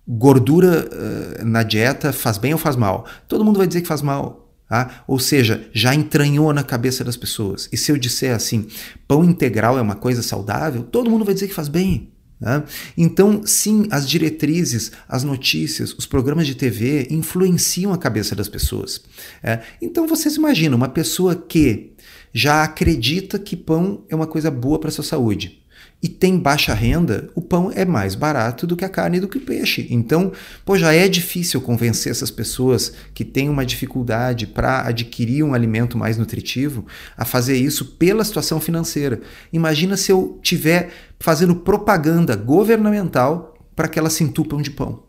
gordura 0.07 0.89
uh, 0.91 1.45
na 1.45 1.61
dieta 1.61 2.11
faz 2.11 2.39
bem 2.39 2.51
ou 2.51 2.57
faz 2.57 2.75
mal? 2.75 3.05
Todo 3.27 3.45
mundo 3.45 3.57
vai 3.57 3.67
dizer 3.67 3.81
que 3.81 3.87
faz 3.87 4.01
mal. 4.01 4.47
Tá? 4.67 5.03
Ou 5.07 5.19
seja, 5.19 5.67
já 5.73 5.95
entranhou 5.95 6.53
na 6.53 6.63
cabeça 6.63 7.03
das 7.03 7.17
pessoas. 7.17 7.67
E 7.71 7.77
se 7.77 7.91
eu 7.91 7.97
disser 7.97 8.35
assim, 8.35 8.67
pão 9.07 9.23
integral 9.23 9.79
é 9.79 9.81
uma 9.81 9.95
coisa 9.95 10.21
saudável, 10.21 10.83
todo 10.83 11.09
mundo 11.09 11.25
vai 11.25 11.33
dizer 11.33 11.47
que 11.47 11.55
faz 11.55 11.67
bem. 11.67 12.11
Né? 12.39 12.63
Então, 12.97 13.41
sim, 13.45 13.87
as 13.91 14.07
diretrizes, 14.07 14.91
as 15.07 15.23
notícias, 15.23 15.93
os 15.93 16.05
programas 16.05 16.47
de 16.47 16.55
TV 16.55 17.07
influenciam 17.09 17.91
a 17.91 17.97
cabeça 17.97 18.35
das 18.35 18.47
pessoas. 18.47 19.01
É? 19.43 19.59
Então, 19.81 20.07
vocês 20.07 20.35
imaginam 20.35 20.77
uma 20.77 20.89
pessoa 20.89 21.35
que 21.35 21.93
já 22.33 22.63
acredita 22.63 23.37
que 23.39 23.57
pão 23.57 24.03
é 24.07 24.15
uma 24.15 24.27
coisa 24.27 24.49
boa 24.49 24.79
para 24.79 24.89
a 24.89 24.91
sua 24.91 25.03
saúde 25.03 25.58
e 26.01 26.07
tem 26.07 26.39
baixa 26.39 26.73
renda, 26.73 27.29
o 27.35 27.41
pão 27.41 27.71
é 27.73 27.83
mais 27.83 28.15
barato 28.15 28.65
do 28.65 28.75
que 28.75 28.85
a 28.85 28.89
carne 28.89 29.17
e 29.17 29.19
do 29.19 29.27
que 29.27 29.37
o 29.37 29.41
peixe. 29.41 29.85
Então, 29.89 30.31
pô, 30.63 30.77
já 30.77 30.93
é 30.93 31.09
difícil 31.09 31.59
convencer 31.59 32.09
essas 32.09 32.31
pessoas 32.31 32.93
que 33.13 33.25
têm 33.25 33.49
uma 33.49 33.65
dificuldade 33.65 34.47
para 34.47 34.87
adquirir 34.87 35.43
um 35.43 35.53
alimento 35.53 35.97
mais 35.97 36.17
nutritivo 36.17 36.85
a 37.17 37.25
fazer 37.25 37.57
isso 37.57 37.83
pela 37.97 38.23
situação 38.23 38.61
financeira. 38.61 39.19
Imagina 39.51 39.97
se 39.97 40.09
eu 40.09 40.39
tiver 40.41 40.89
fazendo 41.19 41.53
propaganda 41.53 42.33
governamental 42.35 43.57
para 43.75 43.89
que 43.89 43.99
elas 43.99 44.13
se 44.13 44.23
entupam 44.23 44.61
de 44.61 44.71
pão. 44.71 45.03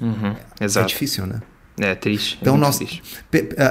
Uhum, 0.00 0.36
exato. 0.60 0.86
É 0.86 0.88
difícil, 0.88 1.26
né? 1.26 1.40
É 1.78 1.94
triste. 1.94 2.34
É 2.34 2.38
então, 2.42 2.56
é 2.56 2.58
nós, 2.58 2.78
triste. 2.78 3.02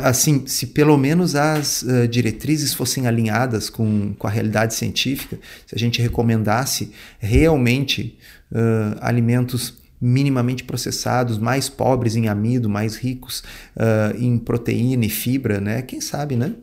assim, 0.04 0.46
se 0.48 0.68
pelo 0.68 0.98
menos 0.98 1.36
as 1.36 1.82
uh, 1.84 2.08
diretrizes 2.08 2.74
fossem 2.74 3.08
alinhadas 3.08 3.70
com, 3.70 4.14
com 4.18 4.28
a 4.28 4.30
realidade 4.30 4.74
científica, 4.74 5.38
se 5.66 5.76
a 5.76 5.78
gente 5.80 6.02
recomendasse 6.02 6.92
realmente 7.20 8.18
uh, 8.52 8.98
alimentos 9.02 9.74
minimamente 10.00 10.64
processados, 10.64 11.38
mais 11.38 11.70
pobres 11.70 12.16
em 12.16 12.28
amido, 12.28 12.70
mais 12.70 12.96
ricos 12.96 13.44
uh, 13.76 14.16
em 14.18 14.38
proteína 14.38 15.06
e 15.06 15.10
fibra, 15.10 15.60
né? 15.60 15.82
Quem 15.82 16.00
sabe, 16.00 16.36
né? 16.36 16.54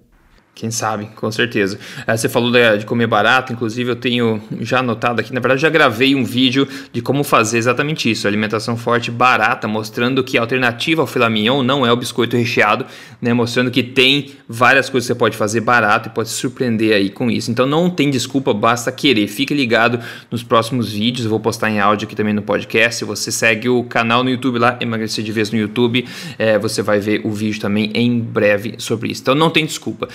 Quem 0.54 0.70
sabe, 0.70 1.06
com 1.16 1.32
certeza. 1.32 1.80
É, 2.06 2.16
você 2.16 2.28
falou 2.28 2.52
de 2.78 2.86
comer 2.86 3.08
barato, 3.08 3.52
inclusive 3.52 3.90
eu 3.90 3.96
tenho 3.96 4.40
já 4.60 4.78
anotado 4.78 5.20
aqui, 5.20 5.32
na 5.32 5.40
verdade 5.40 5.60
já 5.60 5.68
gravei 5.68 6.14
um 6.14 6.24
vídeo 6.24 6.68
de 6.92 7.02
como 7.02 7.24
fazer 7.24 7.58
exatamente 7.58 8.08
isso, 8.08 8.28
alimentação 8.28 8.76
forte 8.76 9.10
barata, 9.10 9.66
mostrando 9.66 10.22
que 10.22 10.38
a 10.38 10.40
alternativa 10.40 11.02
ao 11.02 11.08
filé 11.08 11.28
mignon 11.28 11.64
não 11.64 11.84
é 11.84 11.90
o 11.90 11.96
biscoito 11.96 12.36
recheado, 12.36 12.86
né, 13.20 13.34
mostrando 13.34 13.68
que 13.68 13.82
tem 13.82 14.30
várias 14.48 14.88
coisas 14.88 15.08
que 15.08 15.14
você 15.14 15.18
pode 15.18 15.36
fazer 15.36 15.60
barato 15.60 16.08
e 16.08 16.12
pode 16.12 16.28
se 16.28 16.36
surpreender 16.36 16.94
aí 16.94 17.10
com 17.10 17.28
isso. 17.28 17.50
Então 17.50 17.66
não 17.66 17.90
tem 17.90 18.08
desculpa, 18.08 18.54
basta 18.54 18.92
querer. 18.92 19.26
Fique 19.26 19.54
ligado 19.54 19.98
nos 20.30 20.44
próximos 20.44 20.92
vídeos, 20.92 21.24
eu 21.24 21.30
vou 21.30 21.40
postar 21.40 21.68
em 21.68 21.80
áudio 21.80 22.06
aqui 22.06 22.14
também 22.14 22.32
no 22.32 22.42
podcast. 22.42 22.98
Se 22.98 23.04
você 23.04 23.32
segue 23.32 23.68
o 23.68 23.82
canal 23.82 24.22
no 24.22 24.30
YouTube 24.30 24.60
lá, 24.60 24.76
Emagrecer 24.80 25.24
de 25.24 25.32
Vez 25.32 25.50
no 25.50 25.58
YouTube, 25.58 26.06
é, 26.38 26.58
você 26.60 26.80
vai 26.80 27.00
ver 27.00 27.22
o 27.24 27.32
vídeo 27.32 27.60
também 27.60 27.90
em 27.92 28.20
breve 28.20 28.76
sobre 28.78 29.10
isso. 29.10 29.22
Então 29.22 29.34
não 29.34 29.50
tem 29.50 29.66
desculpa. 29.66 30.08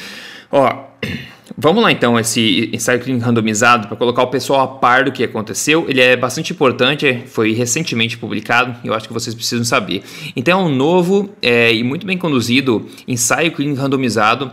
Ó, 0.52 0.86
vamos 1.58 1.84
lá 1.84 1.92
então, 1.92 2.20
esse 2.20 2.70
ensaio 2.74 3.00
clínico 3.00 3.26
randomizado, 3.26 3.88
para 3.88 3.98
colocar 3.98 4.24
o 4.24 4.28
pessoal 4.28 4.62
a 4.62 4.68
par 4.68 5.06
do 5.06 5.12
que 5.12 5.24
aconteceu. 5.24 5.86
Ele 5.88 6.02
é 6.02 6.16
bastante 6.16 6.54
importante, 6.54 7.24
foi 7.28 7.54
recentemente 7.54 8.18
publicado 8.18 8.76
eu 8.84 8.94
acho 8.94 9.08
que 9.08 9.14
vocês 9.14 9.36
precisam 9.36 9.66
saber. 9.66 10.04
Então 10.36 10.60
é 10.60 10.64
um 10.64 10.74
novo 10.74 11.30
é, 11.42 11.74
e 11.74 11.84
muito 11.84 12.06
bem 12.06 12.18
conduzido 12.18 12.88
ensaio 13.08 13.52
clínico 13.52 13.82
randomizado 13.82 14.52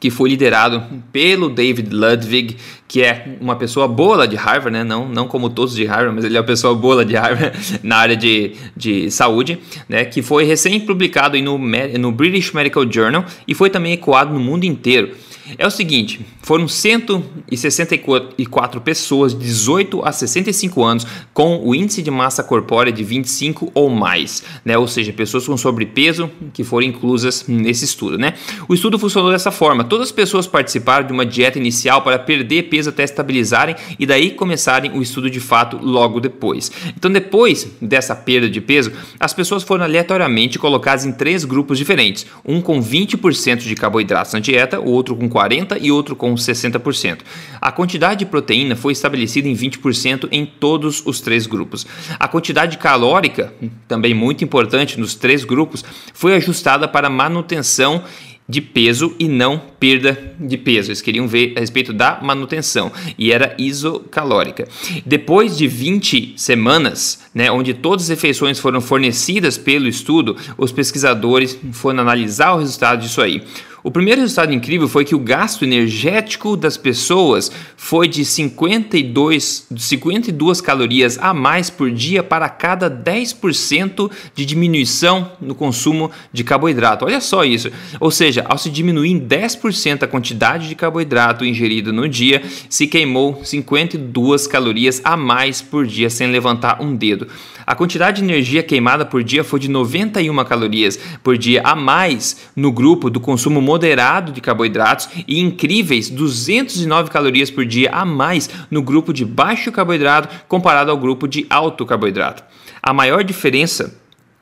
que 0.00 0.08
foi 0.08 0.30
liderado 0.30 0.82
pelo 1.12 1.50
David 1.50 1.94
Ludwig, 1.94 2.56
que 2.88 3.02
é 3.02 3.36
uma 3.38 3.54
pessoa 3.54 3.86
boa 3.86 4.16
lá 4.16 4.26
de 4.26 4.34
Harvard, 4.34 4.70
né? 4.70 4.82
não, 4.82 5.06
não 5.06 5.28
como 5.28 5.50
todos 5.50 5.74
de 5.74 5.84
Harvard, 5.84 6.16
mas 6.16 6.24
ele 6.24 6.36
é 6.36 6.40
uma 6.40 6.46
pessoa 6.46 6.74
boa 6.74 6.96
lá 6.96 7.04
de 7.04 7.14
Harvard 7.14 7.56
na 7.84 7.96
área 7.96 8.16
de, 8.16 8.52
de 8.74 9.10
saúde, 9.10 9.58
né? 9.86 10.06
que 10.06 10.22
foi 10.22 10.44
recém-publicado 10.44 11.40
no, 11.42 11.58
no 11.58 12.10
British 12.10 12.52
Medical 12.52 12.90
Journal 12.90 13.26
e 13.46 13.54
foi 13.54 13.68
também 13.68 13.92
ecoado 13.92 14.32
no 14.32 14.40
mundo 14.40 14.64
inteiro. 14.64 15.10
É 15.58 15.66
o 15.66 15.70
seguinte, 15.70 16.20
foram 16.42 16.68
164 16.68 18.80
pessoas 18.80 19.32
de 19.32 19.40
18 19.40 20.02
a 20.04 20.12
65 20.12 20.84
anos 20.84 21.06
com 21.32 21.60
o 21.64 21.74
índice 21.74 22.02
de 22.02 22.10
massa 22.10 22.42
corpórea 22.42 22.92
de 22.92 23.02
25 23.02 23.70
ou 23.74 23.90
mais, 23.90 24.42
né? 24.64 24.78
ou 24.78 24.86
seja, 24.86 25.12
pessoas 25.12 25.46
com 25.46 25.56
sobrepeso 25.56 26.30
que 26.52 26.64
foram 26.64 26.86
inclusas 26.86 27.44
nesse 27.48 27.84
estudo. 27.84 28.18
Né? 28.18 28.34
O 28.68 28.74
estudo 28.74 28.98
funcionou 28.98 29.30
dessa 29.30 29.50
forma: 29.50 29.84
todas 29.84 30.08
as 30.08 30.12
pessoas 30.12 30.46
participaram 30.46 31.06
de 31.06 31.12
uma 31.12 31.26
dieta 31.26 31.58
inicial 31.58 32.02
para 32.02 32.18
perder 32.18 32.64
peso 32.64 32.90
até 32.90 33.04
estabilizarem 33.04 33.74
e 33.98 34.06
daí 34.06 34.30
começarem 34.30 34.92
o 34.92 35.02
estudo 35.02 35.30
de 35.30 35.40
fato 35.40 35.78
logo 35.82 36.20
depois. 36.20 36.70
Então, 36.96 37.10
depois 37.10 37.68
dessa 37.80 38.14
perda 38.14 38.48
de 38.48 38.60
peso, 38.60 38.92
as 39.18 39.32
pessoas 39.32 39.62
foram 39.62 39.84
aleatoriamente 39.84 40.58
colocadas 40.58 41.04
em 41.04 41.12
três 41.12 41.44
grupos 41.44 41.78
diferentes: 41.78 42.26
um 42.44 42.60
com 42.60 42.82
20% 42.82 43.58
de 43.58 43.74
carboidratos 43.74 44.32
na 44.32 44.40
dieta, 44.40 44.80
o 44.80 44.90
outro 44.90 45.16
com 45.16 45.28
40% 45.28 45.39
e 45.80 45.90
outro 45.90 46.14
com 46.14 46.34
60%. 46.34 47.18
A 47.60 47.72
quantidade 47.72 48.20
de 48.20 48.26
proteína 48.26 48.76
foi 48.76 48.92
estabelecida 48.92 49.48
em 49.48 49.54
20% 49.54 50.28
em 50.30 50.44
todos 50.44 51.02
os 51.04 51.20
três 51.20 51.46
grupos. 51.46 51.86
A 52.18 52.28
quantidade 52.28 52.78
calórica, 52.78 53.52
também 53.88 54.14
muito 54.14 54.44
importante 54.44 54.98
nos 54.98 55.14
três 55.14 55.44
grupos, 55.44 55.84
foi 56.12 56.34
ajustada 56.34 56.86
para 56.86 57.08
manutenção 57.08 58.04
de 58.50 58.60
peso 58.60 59.14
e 59.16 59.28
não 59.28 59.62
perda 59.78 60.34
de 60.38 60.58
peso. 60.58 60.88
Eles 60.90 61.00
queriam 61.00 61.28
ver 61.28 61.54
a 61.56 61.60
respeito 61.60 61.92
da 61.92 62.18
manutenção 62.20 62.90
e 63.16 63.30
era 63.30 63.54
isocalórica. 63.56 64.66
Depois 65.06 65.56
de 65.56 65.68
20 65.68 66.34
semanas, 66.36 67.20
né, 67.32 67.50
onde 67.50 67.72
todas 67.72 68.04
as 68.04 68.08
refeições 68.08 68.58
foram 68.58 68.80
fornecidas 68.80 69.56
pelo 69.56 69.86
estudo, 69.86 70.36
os 70.58 70.72
pesquisadores 70.72 71.56
foram 71.72 72.00
analisar 72.00 72.54
o 72.54 72.58
resultado 72.58 73.02
disso 73.02 73.22
aí. 73.22 73.44
O 73.82 73.90
primeiro 73.90 74.20
resultado 74.20 74.52
incrível 74.52 74.86
foi 74.86 75.06
que 75.06 75.14
o 75.14 75.18
gasto 75.18 75.64
energético 75.64 76.54
das 76.54 76.76
pessoas 76.76 77.50
foi 77.76 78.08
de 78.08 78.26
52, 78.26 79.68
52 79.74 80.60
calorias 80.60 81.18
a 81.18 81.32
mais 81.32 81.70
por 81.70 81.90
dia 81.90 82.22
para 82.22 82.46
cada 82.50 82.90
10% 82.90 84.10
de 84.34 84.44
diminuição 84.44 85.32
no 85.40 85.54
consumo 85.54 86.10
de 86.30 86.44
carboidrato. 86.44 87.06
Olha 87.06 87.22
só 87.22 87.42
isso. 87.42 87.70
Ou 87.98 88.10
seja, 88.10 88.44
ao 88.46 88.58
se 88.58 88.68
diminuir 88.68 89.12
em 89.12 89.20
10% 89.20 90.02
a 90.02 90.06
quantidade 90.06 90.68
de 90.68 90.74
carboidrato 90.74 91.44
ingerido 91.44 91.90
no 91.90 92.06
dia, 92.06 92.42
se 92.68 92.86
queimou 92.86 93.40
52 93.42 94.46
calorias 94.46 95.00
a 95.02 95.16
mais 95.16 95.62
por 95.62 95.86
dia 95.86 96.10
sem 96.10 96.30
levantar 96.30 96.82
um 96.82 96.94
dedo. 96.94 97.26
A 97.66 97.74
quantidade 97.74 98.20
de 98.20 98.24
energia 98.24 98.62
queimada 98.62 99.06
por 99.06 99.22
dia 99.22 99.44
foi 99.44 99.60
de 99.60 99.70
91 99.70 100.44
calorias 100.44 100.98
por 101.22 101.38
dia 101.38 101.62
a 101.64 101.74
mais 101.74 102.48
no 102.54 102.72
grupo 102.72 103.08
do 103.08 103.20
consumo 103.20 103.60
moderado 103.70 104.32
de 104.32 104.40
carboidratos 104.40 105.08
e 105.28 105.38
incríveis 105.38 106.10
209 106.10 107.08
calorias 107.08 107.52
por 107.52 107.64
dia 107.64 107.88
a 107.92 108.04
mais 108.04 108.50
no 108.68 108.82
grupo 108.82 109.12
de 109.12 109.24
baixo 109.24 109.70
carboidrato 109.70 110.28
comparado 110.48 110.90
ao 110.90 110.96
grupo 110.96 111.28
de 111.28 111.46
alto 111.48 111.86
carboidrato. 111.86 112.42
A 112.82 112.92
maior 112.92 113.22
diferença 113.22 113.96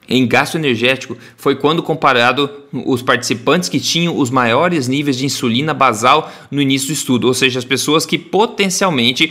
em 0.08 0.26
gasto 0.26 0.56
energético 0.56 1.14
foi 1.36 1.56
quando 1.56 1.82
comparado 1.82 2.48
os 2.72 3.02
participantes 3.02 3.68
que 3.68 3.78
tinham 3.78 4.16
os 4.16 4.30
maiores 4.30 4.88
níveis 4.88 5.18
de 5.18 5.26
insulina 5.26 5.74
basal 5.74 6.32
no 6.50 6.62
início 6.62 6.88
do 6.88 6.94
estudo, 6.94 7.26
ou 7.26 7.34
seja, 7.34 7.58
as 7.58 7.66
pessoas 7.66 8.06
que 8.06 8.16
potencialmente 8.16 9.30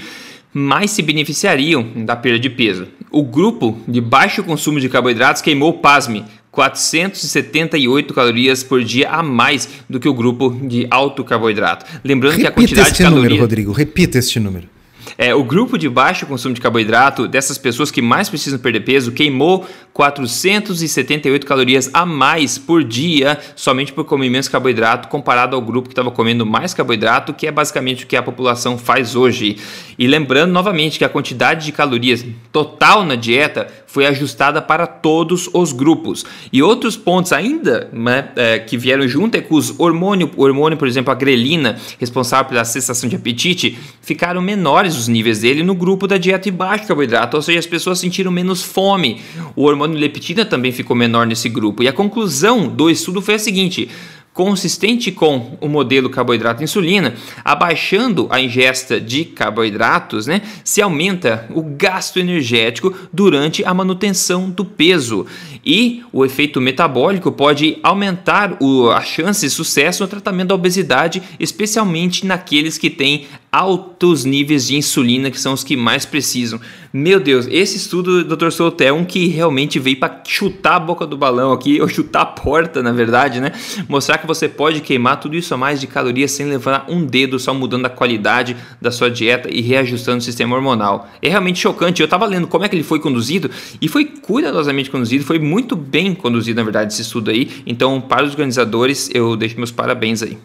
mais 0.53 0.91
se 0.91 1.01
beneficiariam 1.01 1.91
da 2.05 2.15
perda 2.15 2.39
de 2.39 2.51
peso. 2.51 2.87
O 3.09 3.23
grupo 3.23 3.79
de 3.87 3.99
baixo 3.99 4.43
consumo 4.43 4.79
de 4.79 4.89
carboidratos 4.89 5.41
queimou, 5.41 5.73
pasme, 5.73 6.23
478 6.57 8.15
calorias 8.15 8.63
por 8.63 8.83
dia 8.83 9.11
a 9.11 9.21
mais 9.21 9.69
do 9.87 9.99
que 9.99 10.09
o 10.09 10.13
grupo 10.13 10.49
de 10.49 10.87
alto 10.89 11.23
carboidrato. 11.23 11.85
Lembrando 12.03 12.31
repita 12.31 12.49
que 12.49 12.51
a 12.51 12.51
quantidade 12.51 12.87
este 12.89 12.97
de 12.97 13.03
calorias... 13.03 13.29
número, 13.29 13.43
Rodrigo, 13.43 13.71
repita 13.73 14.17
este 14.17 14.39
número. 14.39 14.76
É, 15.17 15.33
o 15.33 15.43
grupo 15.43 15.77
de 15.77 15.89
baixo 15.89 16.27
consumo 16.27 16.53
de 16.53 16.61
carboidrato, 16.61 17.27
dessas 17.27 17.57
pessoas 17.57 17.89
que 17.89 18.01
mais 18.01 18.29
precisam 18.29 18.59
perder 18.59 18.81
peso, 18.81 19.11
queimou 19.11 19.65
478 19.91 21.43
calorias 21.43 21.89
a 21.91 22.05
mais 22.05 22.59
por 22.59 22.83
dia 22.83 23.39
somente 23.55 23.91
por 23.91 24.05
comer 24.05 24.29
menos 24.29 24.47
carboidrato, 24.47 25.07
comparado 25.07 25.55
ao 25.55 25.61
grupo 25.61 25.89
que 25.89 25.93
estava 25.93 26.11
comendo 26.11 26.45
mais 26.45 26.71
carboidrato, 26.71 27.33
que 27.33 27.47
é 27.47 27.51
basicamente 27.51 28.03
o 28.03 28.07
que 28.07 28.15
a 28.15 28.21
população 28.21 28.77
faz 28.77 29.15
hoje. 29.15 29.57
E 29.97 30.05
lembrando 30.05 30.51
novamente 30.51 30.99
que 30.99 31.05
a 31.05 31.09
quantidade 31.09 31.65
de 31.65 31.71
calorias 31.71 32.23
total 32.51 33.03
na 33.03 33.15
dieta 33.15 33.67
foi 33.87 34.05
ajustada 34.05 34.61
para 34.61 34.85
todos 34.85 35.49
os 35.51 35.71
grupos. 35.71 36.23
E 36.53 36.61
outros 36.61 36.95
pontos 36.95 37.33
ainda 37.33 37.89
né, 37.91 38.29
é, 38.35 38.59
que 38.59 38.77
vieram 38.77 39.07
junto 39.07 39.35
é 39.35 39.41
que 39.41 39.51
os 39.51 39.79
hormônios, 39.79 40.29
hormônio, 40.37 40.77
por 40.77 40.87
exemplo, 40.87 41.11
a 41.11 41.15
grelina, 41.15 41.77
responsável 41.97 42.49
pela 42.49 42.63
sensação 42.63 43.09
de 43.09 43.15
apetite, 43.15 43.79
ficaram 44.01 44.41
menores 44.41 45.06
níveis 45.07 45.39
dele 45.39 45.63
no 45.63 45.75
grupo 45.75 46.07
da 46.07 46.17
dieta 46.17 46.43
de 46.43 46.51
baixo 46.51 46.87
carboidrato, 46.87 47.37
ou 47.37 47.41
seja, 47.41 47.59
as 47.59 47.65
pessoas 47.65 47.99
sentiram 47.99 48.31
menos 48.31 48.63
fome. 48.63 49.21
O 49.55 49.63
hormônio 49.63 49.97
leptina 49.97 50.45
também 50.45 50.71
ficou 50.71 50.95
menor 50.95 51.25
nesse 51.25 51.49
grupo. 51.49 51.83
E 51.83 51.87
a 51.87 51.93
conclusão 51.93 52.67
do 52.67 52.89
estudo 52.89 53.21
foi 53.21 53.35
a 53.35 53.39
seguinte: 53.39 53.89
consistente 54.37 55.11
com 55.11 55.57
o 55.59 55.67
modelo 55.67 56.11
carboidrato-insulina, 56.11 57.15
abaixando 57.43 58.27
a 58.29 58.39
ingesta 58.39 59.01
de 59.01 59.25
carboidratos, 59.25 60.27
né, 60.27 60.43
se 60.63 60.79
aumenta 60.79 61.47
o 61.49 61.63
gasto 61.63 62.19
energético 62.19 62.93
durante 63.11 63.65
a 63.65 63.73
manutenção 63.73 64.47
do 64.47 64.63
peso. 64.63 65.25
E 65.69 66.01
o 66.13 66.23
efeito 66.23 66.61
metabólico 66.61 67.29
pode 67.29 67.77
aumentar 67.83 68.55
o, 68.61 68.89
a 68.89 69.01
chance 69.01 69.45
de 69.45 69.49
sucesso 69.49 70.01
no 70.01 70.07
tratamento 70.07 70.47
da 70.47 70.55
obesidade, 70.55 71.21
especialmente 71.37 72.25
naqueles 72.25 72.77
que 72.77 72.89
têm 72.89 73.27
altos 73.51 74.23
níveis 74.23 74.67
de 74.67 74.77
insulina, 74.77 75.31
que 75.31 75.39
são 75.39 75.51
os 75.51 75.63
que 75.63 75.75
mais 75.75 76.05
precisam. 76.05 76.61
Meu 76.93 77.19
Deus, 77.19 77.47
esse 77.49 77.75
estudo 77.75 78.23
do 78.23 78.35
Dr. 78.35 78.51
Souto 78.51 78.83
é 78.83 78.93
um 78.93 79.03
que 79.03 79.27
realmente 79.27 79.77
veio 79.79 79.99
para 79.99 80.21
chutar 80.25 80.75
a 80.75 80.79
boca 80.79 81.05
do 81.07 81.17
balão 81.17 81.51
aqui, 81.51 81.79
ou 81.81 81.87
chutar 81.87 82.21
a 82.21 82.25
porta, 82.25 82.83
na 82.83 82.91
verdade, 82.91 83.41
né? 83.41 83.51
Mostrar 83.89 84.19
que 84.19 84.27
você 84.27 84.47
pode 84.47 84.81
queimar 84.81 85.19
tudo 85.19 85.35
isso 85.35 85.53
a 85.53 85.57
mais 85.57 85.81
de 85.81 85.87
calorias 85.87 86.31
sem 86.31 86.45
levar 86.45 86.85
um 86.87 87.03
dedo, 87.03 87.39
só 87.39 87.53
mudando 87.53 87.87
a 87.87 87.89
qualidade 87.89 88.55
da 88.79 88.91
sua 88.91 89.09
dieta 89.09 89.49
e 89.51 89.61
reajustando 89.61 90.19
o 90.19 90.21
sistema 90.21 90.55
hormonal. 90.55 91.09
É 91.21 91.27
realmente 91.27 91.59
chocante. 91.59 92.01
Eu 92.01 92.05
estava 92.05 92.25
lendo 92.25 92.47
como 92.47 92.63
é 92.63 92.69
que 92.69 92.75
ele 92.75 92.83
foi 92.83 92.99
conduzido 92.99 93.49
e 93.81 93.87
foi 93.87 94.05
cuidadosamente 94.05 94.91
conduzido, 94.91 95.25
foi 95.25 95.39
muito 95.39 95.56
bem 95.75 96.13
conduzido, 96.13 96.57
na 96.57 96.63
verdade, 96.63 96.93
esse 96.93 97.01
estudo 97.01 97.31
aí. 97.31 97.63
Então, 97.65 97.99
para 98.01 98.25
os 98.25 98.31
organizadores, 98.31 99.09
eu 99.13 99.35
deixo 99.35 99.57
meus 99.57 99.71
parabéns 99.71 100.21
aí. 100.21 100.37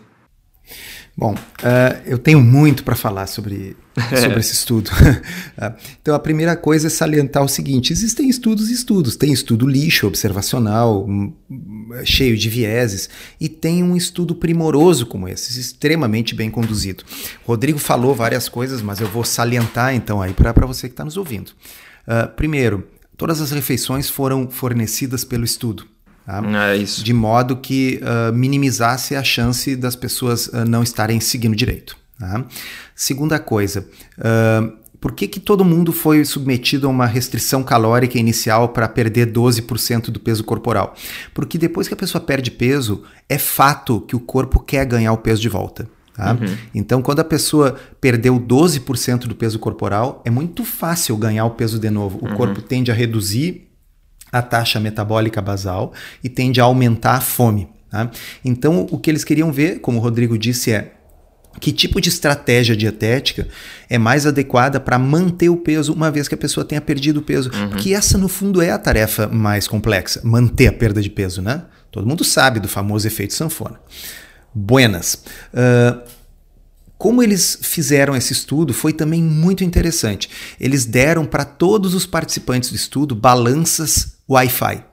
Bom, 1.14 1.34
uh, 1.34 2.02
eu 2.06 2.16
tenho 2.16 2.40
muito 2.40 2.82
para 2.82 2.96
falar 2.96 3.26
sobre, 3.26 3.76
sobre 4.18 4.40
esse 4.40 4.54
estudo. 4.54 4.90
Ah, 5.54 5.74
então, 6.00 6.14
a 6.14 6.18
primeira 6.18 6.56
coisa 6.56 6.86
é 6.86 6.90
salientar 6.90 7.44
o 7.44 7.48
seguinte: 7.48 7.92
existem 7.92 8.28
estudos 8.28 8.70
e 8.70 8.72
estudos. 8.72 9.16
Tem 9.16 9.30
estudo 9.30 9.68
lixo, 9.68 10.06
observacional, 10.06 11.04
hum, 11.06 11.34
cheio 12.04 12.36
de 12.36 12.48
vieses, 12.48 13.10
e 13.38 13.50
tem 13.50 13.82
um 13.82 13.94
estudo 13.94 14.34
primoroso 14.34 15.04
como 15.04 15.28
esse, 15.28 15.60
extremamente 15.60 16.34
bem 16.34 16.50
conduzido. 16.50 17.04
Rodrigo 17.44 17.78
falou 17.78 18.14
várias 18.14 18.48
coisas, 18.48 18.80
mas 18.80 18.98
eu 18.98 19.06
vou 19.06 19.24
salientar 19.24 19.94
então 19.94 20.22
aí 20.22 20.32
para 20.32 20.66
você 20.66 20.88
que 20.88 20.94
está 20.94 21.04
nos 21.04 21.18
ouvindo. 21.18 21.50
Uh, 22.08 22.34
primeiro, 22.34 22.88
todas 23.16 23.40
as 23.40 23.50
refeições 23.50 24.08
foram 24.08 24.48
fornecidas 24.50 25.24
pelo 25.24 25.44
estudo. 25.44 25.86
Tá? 26.24 26.42
É 26.70 26.76
isso. 26.76 27.02
De 27.02 27.12
modo 27.12 27.56
que 27.56 28.00
uh, 28.02 28.32
minimizasse 28.32 29.14
a 29.14 29.24
chance 29.24 29.74
das 29.76 29.96
pessoas 29.96 30.46
uh, 30.48 30.64
não 30.68 30.82
estarem 30.82 31.20
seguindo 31.20 31.56
direito. 31.56 31.96
Tá? 32.18 32.44
Segunda 32.94 33.38
coisa, 33.38 33.88
uh, 34.18 34.82
por 35.00 35.12
que, 35.12 35.26
que 35.26 35.40
todo 35.40 35.64
mundo 35.64 35.92
foi 35.92 36.24
submetido 36.24 36.86
a 36.86 36.90
uma 36.90 37.06
restrição 37.06 37.64
calórica 37.64 38.18
inicial 38.18 38.68
para 38.68 38.88
perder 38.88 39.32
12% 39.32 40.10
do 40.10 40.20
peso 40.20 40.44
corporal? 40.44 40.94
Porque 41.34 41.58
depois 41.58 41.88
que 41.88 41.94
a 41.94 41.96
pessoa 41.96 42.22
perde 42.22 42.52
peso, 42.52 43.02
é 43.28 43.36
fato 43.36 44.00
que 44.02 44.14
o 44.14 44.20
corpo 44.20 44.60
quer 44.60 44.86
ganhar 44.86 45.12
o 45.12 45.18
peso 45.18 45.42
de 45.42 45.48
volta. 45.48 45.88
Tá? 46.22 46.32
Uhum. 46.34 46.56
Então, 46.72 47.02
quando 47.02 47.18
a 47.18 47.24
pessoa 47.24 47.74
perdeu 48.00 48.38
12% 48.38 49.26
do 49.26 49.34
peso 49.34 49.58
corporal, 49.58 50.22
é 50.24 50.30
muito 50.30 50.64
fácil 50.64 51.16
ganhar 51.16 51.44
o 51.44 51.50
peso 51.50 51.80
de 51.80 51.90
novo. 51.90 52.20
O 52.22 52.28
uhum. 52.28 52.36
corpo 52.36 52.62
tende 52.62 52.92
a 52.92 52.94
reduzir 52.94 53.68
a 54.30 54.40
taxa 54.40 54.78
metabólica 54.78 55.42
basal 55.42 55.92
e 56.22 56.28
tende 56.28 56.60
a 56.60 56.64
aumentar 56.64 57.14
a 57.16 57.20
fome. 57.20 57.68
Tá? 57.90 58.08
Então, 58.44 58.86
o 58.88 58.98
que 58.98 59.10
eles 59.10 59.24
queriam 59.24 59.50
ver, 59.50 59.80
como 59.80 59.98
o 59.98 60.00
Rodrigo 60.00 60.38
disse, 60.38 60.70
é 60.70 60.92
que 61.60 61.72
tipo 61.72 62.00
de 62.00 62.08
estratégia 62.08 62.76
dietética 62.76 63.46
é 63.90 63.98
mais 63.98 64.24
adequada 64.24 64.78
para 64.78 64.98
manter 64.98 65.48
o 65.50 65.56
peso 65.56 65.92
uma 65.92 66.10
vez 66.10 66.28
que 66.28 66.34
a 66.34 66.38
pessoa 66.38 66.64
tenha 66.64 66.80
perdido 66.80 67.18
o 67.18 67.22
peso? 67.22 67.50
Uhum. 67.52 67.70
Porque 67.70 67.92
essa, 67.92 68.16
no 68.16 68.28
fundo, 68.28 68.62
é 68.62 68.70
a 68.70 68.78
tarefa 68.78 69.26
mais 69.26 69.66
complexa, 69.66 70.20
manter 70.22 70.68
a 70.68 70.72
perda 70.72 71.02
de 71.02 71.10
peso, 71.10 71.42
né? 71.42 71.64
Todo 71.90 72.06
mundo 72.06 72.22
sabe 72.22 72.60
do 72.60 72.68
famoso 72.68 73.06
efeito 73.08 73.34
sanfona. 73.34 73.78
Buenas. 74.54 75.24
Uh, 75.52 76.02
como 76.98 77.20
eles 77.20 77.58
fizeram 77.62 78.14
esse 78.14 78.32
estudo 78.32 78.72
foi 78.72 78.92
também 78.92 79.22
muito 79.22 79.64
interessante. 79.64 80.30
Eles 80.60 80.84
deram 80.84 81.26
para 81.26 81.44
todos 81.44 81.94
os 81.94 82.06
participantes 82.06 82.70
do 82.70 82.76
estudo 82.76 83.14
balanças 83.14 84.18
Wi-Fi. 84.28 84.84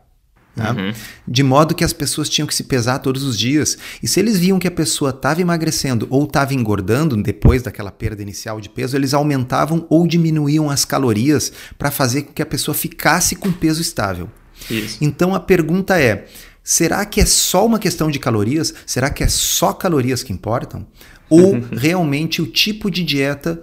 Tá? 0.56 0.72
Uhum. 0.74 0.92
De 1.28 1.44
modo 1.44 1.76
que 1.76 1.84
as 1.84 1.94
pessoas 1.94 2.28
tinham 2.28 2.48
que 2.48 2.56
se 2.56 2.64
pesar 2.64 3.00
todos 3.00 3.24
os 3.24 3.38
dias. 3.38 3.78
E 4.02 4.08
se 4.08 4.20
eles 4.20 4.40
viam 4.40 4.60
que 4.60 4.68
a 4.68 4.72
pessoa 4.72 5.12
estava 5.12 5.42
emagrecendo 5.42 6.08
ou 6.10 6.24
estava 6.26 6.54
engordando 6.54 7.16
depois 7.22 7.62
daquela 7.62 7.92
perda 7.92 8.22
inicial 8.22 8.60
de 8.60 8.70
peso, 8.70 8.98
eles 8.98 9.14
aumentavam 9.14 9.86
ou 9.90 10.08
diminuíam 10.08 10.70
as 10.70 10.84
calorias 10.84 11.54
para 11.78 11.92
fazer 11.92 12.24
com 12.24 12.34
que 12.34 12.42
a 12.42 12.46
pessoa 12.46 12.76
ficasse 12.76 13.36
com 13.36 13.52
peso 13.52 13.82
estável. 13.82 14.30
Isso. 14.70 14.98
Então 15.00 15.34
a 15.34 15.40
pergunta 15.40 16.00
é: 16.02 16.28
será 16.64 17.06
que 17.06 17.22
é 17.22 17.26
só 17.26 17.66
uma 17.66 17.80
questão 17.80 18.10
de 18.10 18.20
calorias? 18.20 18.74
Será 18.86 19.10
que 19.10 19.24
é 19.24 19.28
só 19.28 19.74
calorias 19.74 20.24
que 20.24 20.34
importam? 20.34 20.86
ou 21.30 21.60
realmente 21.72 22.42
o 22.42 22.48
tipo 22.48 22.90
de 22.90 23.04
dieta 23.04 23.62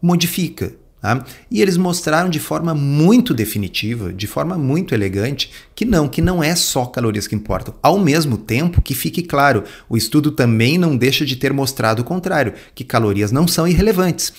modifica. 0.00 0.74
Tá? 1.00 1.24
E 1.50 1.62
eles 1.62 1.76
mostraram 1.76 2.28
de 2.28 2.38
forma 2.38 2.74
muito 2.74 3.32
definitiva, 3.32 4.12
de 4.12 4.26
forma 4.26 4.58
muito 4.58 4.94
elegante, 4.94 5.50
que 5.74 5.84
não, 5.84 6.08
que 6.08 6.20
não 6.20 6.42
é 6.42 6.54
só 6.54 6.84
calorias 6.86 7.26
que 7.26 7.34
importam. 7.34 7.74
Ao 7.82 7.98
mesmo 7.98 8.36
tempo 8.36 8.82
que 8.82 8.94
fique 8.94 9.22
claro, 9.22 9.64
o 9.88 9.96
estudo 9.96 10.30
também 10.30 10.76
não 10.78 10.96
deixa 10.96 11.24
de 11.24 11.36
ter 11.36 11.52
mostrado 11.52 12.02
o 12.02 12.04
contrário, 12.04 12.54
que 12.74 12.84
calorias 12.84 13.32
não 13.32 13.46
são 13.46 13.66
irrelevantes. 13.66 14.32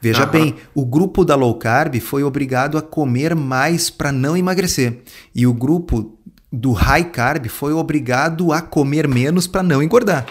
Veja 0.00 0.24
uhum. 0.24 0.30
bem, 0.30 0.54
o 0.74 0.84
grupo 0.84 1.24
da 1.24 1.34
low 1.34 1.54
carb 1.54 1.98
foi 2.00 2.22
obrigado 2.22 2.78
a 2.78 2.82
comer 2.82 3.34
mais 3.34 3.90
para 3.90 4.12
não 4.12 4.36
emagrecer, 4.36 5.00
e 5.34 5.46
o 5.46 5.52
grupo 5.52 6.18
do 6.52 6.72
high 6.72 7.04
carb 7.04 7.48
foi 7.48 7.72
obrigado 7.72 8.52
a 8.52 8.60
comer 8.60 9.08
menos 9.08 9.46
para 9.46 9.62
não 9.62 9.82
engordar 9.82 10.26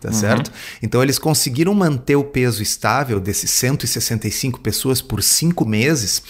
tá 0.00 0.08
uhum. 0.08 0.14
certo? 0.14 0.50
Então 0.82 1.02
eles 1.02 1.18
conseguiram 1.18 1.74
manter 1.74 2.16
o 2.16 2.24
peso 2.24 2.62
estável 2.62 3.20
desses 3.20 3.50
165 3.50 4.60
pessoas 4.60 5.02
por 5.02 5.22
cinco 5.22 5.66
meses, 5.66 6.22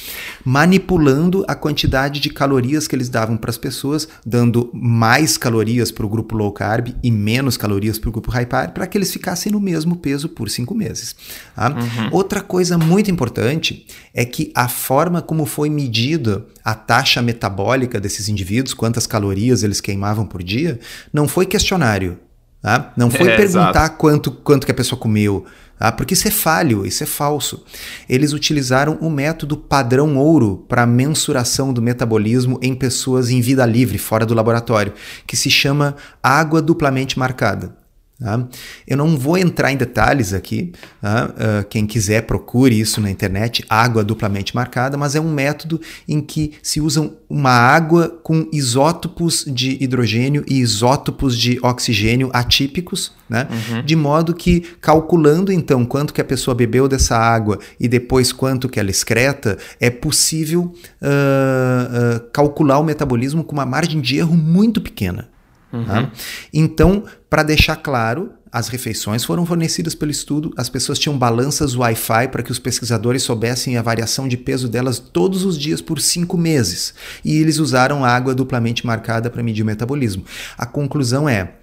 manipulando 0.44 1.44
a 1.46 1.54
quantidade 1.54 2.20
de 2.20 2.30
calorias 2.30 2.88
que 2.88 2.96
eles 2.96 3.08
davam 3.08 3.36
para 3.36 3.50
as 3.50 3.58
pessoas, 3.58 4.08
dando 4.26 4.70
mais 4.72 5.36
calorias 5.36 5.90
para 5.92 6.04
o 6.04 6.08
grupo 6.08 6.36
low 6.36 6.52
carb 6.52 6.94
e 7.02 7.10
menos 7.10 7.56
calorias 7.56 7.98
para 7.98 8.08
o 8.08 8.12
grupo 8.12 8.30
high 8.30 8.46
carb, 8.46 8.72
para 8.72 8.86
que 8.86 8.98
eles 8.98 9.12
ficassem 9.12 9.52
no 9.52 9.60
mesmo 9.60 9.96
peso 9.96 10.28
por 10.28 10.50
cinco 10.50 10.74
meses. 10.74 11.14
Tá? 11.54 11.70
Uhum. 11.70 12.08
Outra 12.10 12.40
coisa 12.40 12.76
muito 12.76 13.10
importante 13.10 13.86
é 14.12 14.24
que 14.24 14.50
a 14.54 14.68
forma 14.68 15.22
como 15.22 15.46
foi 15.46 15.70
medida 15.70 16.44
a 16.64 16.74
taxa 16.74 17.22
metabólica 17.22 18.00
desses 18.00 18.28
indivíduos, 18.28 18.74
quantas 18.74 19.06
calorias 19.06 19.62
eles 19.62 19.80
queimavam 19.80 20.26
por 20.26 20.42
dia, 20.42 20.80
não 21.12 21.28
foi 21.28 21.46
questionário 21.46 22.18
Tá? 22.62 22.92
Não 22.94 23.10
foi 23.10 23.26
é, 23.26 23.36
perguntar 23.36 23.88
quanto, 23.90 24.30
quanto 24.30 24.66
que 24.66 24.70
a 24.70 24.74
pessoa 24.74 25.00
comeu, 25.00 25.46
tá? 25.78 25.90
porque 25.90 26.12
isso 26.12 26.28
é 26.28 26.30
falho, 26.30 26.84
isso 26.84 27.02
é 27.02 27.06
falso. 27.06 27.64
Eles 28.06 28.34
utilizaram 28.34 28.98
o 29.00 29.08
método 29.08 29.56
padrão 29.56 30.18
ouro 30.18 30.66
para 30.68 30.84
mensuração 30.84 31.72
do 31.72 31.80
metabolismo 31.80 32.58
em 32.60 32.74
pessoas 32.74 33.30
em 33.30 33.40
vida 33.40 33.64
livre, 33.64 33.96
fora 33.96 34.26
do 34.26 34.34
laboratório, 34.34 34.92
que 35.26 35.36
se 35.36 35.50
chama 35.50 35.96
água 36.22 36.60
duplamente 36.60 37.18
marcada. 37.18 37.79
Tá? 38.20 38.46
Eu 38.86 38.98
não 38.98 39.16
vou 39.16 39.38
entrar 39.38 39.72
em 39.72 39.78
detalhes 39.78 40.34
aqui, 40.34 40.72
tá? 41.00 41.30
uh, 41.30 41.68
quem 41.70 41.86
quiser 41.86 42.22
procure 42.26 42.78
isso 42.78 43.00
na 43.00 43.10
internet, 43.10 43.64
água 43.66 44.04
duplamente 44.04 44.54
marcada, 44.54 44.98
mas 44.98 45.14
é 45.14 45.20
um 45.20 45.32
método 45.32 45.80
em 46.06 46.20
que 46.20 46.52
se 46.62 46.82
usam 46.82 47.14
uma 47.30 47.50
água 47.50 48.08
com 48.22 48.46
isótopos 48.52 49.46
de 49.48 49.82
hidrogênio 49.82 50.44
e 50.46 50.60
isótopos 50.60 51.34
de 51.38 51.58
oxigênio 51.62 52.28
atípicos, 52.34 53.12
né? 53.26 53.48
Uhum. 53.50 53.82
de 53.82 53.96
modo 53.96 54.34
que 54.34 54.60
calculando 54.80 55.50
então 55.50 55.86
quanto 55.86 56.12
que 56.12 56.20
a 56.20 56.24
pessoa 56.24 56.54
bebeu 56.54 56.88
dessa 56.88 57.16
água 57.16 57.58
e 57.78 57.88
depois 57.88 58.32
quanto 58.32 58.68
que 58.68 58.78
ela 58.78 58.90
excreta, 58.90 59.56
é 59.80 59.88
possível 59.88 60.74
uh, 61.00 62.16
uh, 62.16 62.20
calcular 62.32 62.78
o 62.80 62.84
metabolismo 62.84 63.42
com 63.42 63.52
uma 63.52 63.64
margem 63.64 63.98
de 63.98 64.18
erro 64.18 64.36
muito 64.36 64.78
pequena. 64.80 65.28
Uhum. 65.72 65.84
Tá? 65.84 66.10
Então, 66.52 67.04
para 67.28 67.42
deixar 67.42 67.76
claro, 67.76 68.32
as 68.52 68.68
refeições 68.68 69.24
foram 69.24 69.46
fornecidas 69.46 69.94
pelo 69.94 70.10
estudo, 70.10 70.52
as 70.56 70.68
pessoas 70.68 70.98
tinham 70.98 71.16
balanças 71.16 71.76
Wi-Fi 71.76 72.28
para 72.28 72.42
que 72.42 72.50
os 72.50 72.58
pesquisadores 72.58 73.22
soubessem 73.22 73.76
a 73.76 73.82
variação 73.82 74.26
de 74.26 74.36
peso 74.36 74.68
delas 74.68 74.98
todos 74.98 75.44
os 75.44 75.56
dias 75.56 75.80
por 75.80 76.00
cinco 76.00 76.36
meses. 76.36 76.92
E 77.24 77.36
eles 77.36 77.58
usaram 77.58 78.04
água 78.04 78.34
duplamente 78.34 78.84
marcada 78.84 79.30
para 79.30 79.42
medir 79.42 79.62
o 79.62 79.66
metabolismo. 79.66 80.24
A 80.58 80.66
conclusão 80.66 81.28
é. 81.28 81.54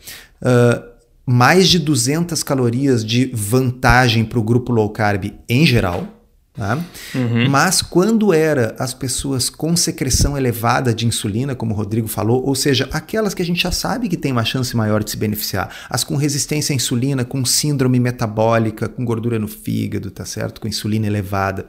Uh, 0.41 0.98
mais 1.30 1.67
de 1.67 1.78
200 1.78 2.41
calorias 2.41 3.04
de 3.04 3.30
vantagem 3.34 4.24
para 4.24 4.39
o 4.39 4.43
grupo 4.43 4.72
low 4.72 4.89
carb 4.89 5.34
em 5.50 5.65
geral, 5.65 6.16
Tá? 6.58 6.84
Uhum. 7.13 7.48
Mas 7.48 7.84
quando 7.84 8.34
era 8.34 8.76
as 8.80 8.91
pessoas 8.91 9.48
com 9.48 9.76
secreção 9.76 10.36
elevada 10.36 10.91
de 10.91 11.06
insulina, 11.06 11.54
como 11.54 11.72
o 11.72 11.78
Rodrigo 11.78 12.08
falou, 12.08 12.43
ou 12.43 12.56
seja, 12.56 12.89
aquelas 12.91 13.36
que 13.36 13.43
a 13.43 13.46
gente 13.46 13.62
já 13.62 13.72
sabe 13.72 14.10
que 14.10 14.17
tem 14.17 14.32
uma 14.32 14.43
chance 14.43 14.76
maior 14.76 15.04
de 15.04 15.12
se 15.12 15.17
beneficiar, 15.17 15.70
as 15.88 16.04
com 16.04 16.15
resistência 16.15 16.74
à 16.74 16.76
insulina, 16.76 17.24
com 17.24 17.46
síndrome 17.46 18.00
metabólica, 18.00 18.89
com 18.89 19.06
gordura 19.06 19.38
no 19.38 19.48
fígado, 19.48 20.10
tá 20.10 20.26
certo? 20.26 20.60
Com 20.60 20.67
insulina 20.67 21.06
elevada, 21.06 21.67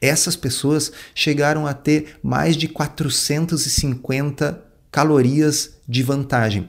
essas 0.00 0.34
pessoas 0.34 0.90
chegaram 1.14 1.66
a 1.66 1.74
ter 1.74 2.16
mais 2.22 2.56
de 2.56 2.68
450 2.68 4.62
calorias 4.90 5.74
de 5.86 6.02
vantagem. 6.02 6.66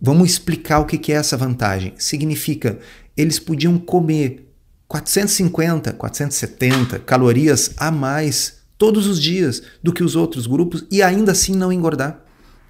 Vamos 0.00 0.30
explicar 0.30 0.78
o 0.78 0.84
que 0.84 1.12
é 1.12 1.16
essa 1.16 1.36
vantagem. 1.36 1.92
Significa 1.98 2.78
eles 3.16 3.40
podiam 3.40 3.76
comer 3.78 4.47
450, 4.88 5.92
470 5.92 6.98
calorias 7.00 7.72
a 7.76 7.90
mais 7.90 8.58
todos 8.78 9.06
os 9.06 9.20
dias 9.20 9.62
do 9.82 9.92
que 9.92 10.02
os 10.02 10.16
outros 10.16 10.46
grupos 10.46 10.86
e 10.90 11.02
ainda 11.02 11.32
assim 11.32 11.54
não 11.54 11.72
engordar. 11.72 12.20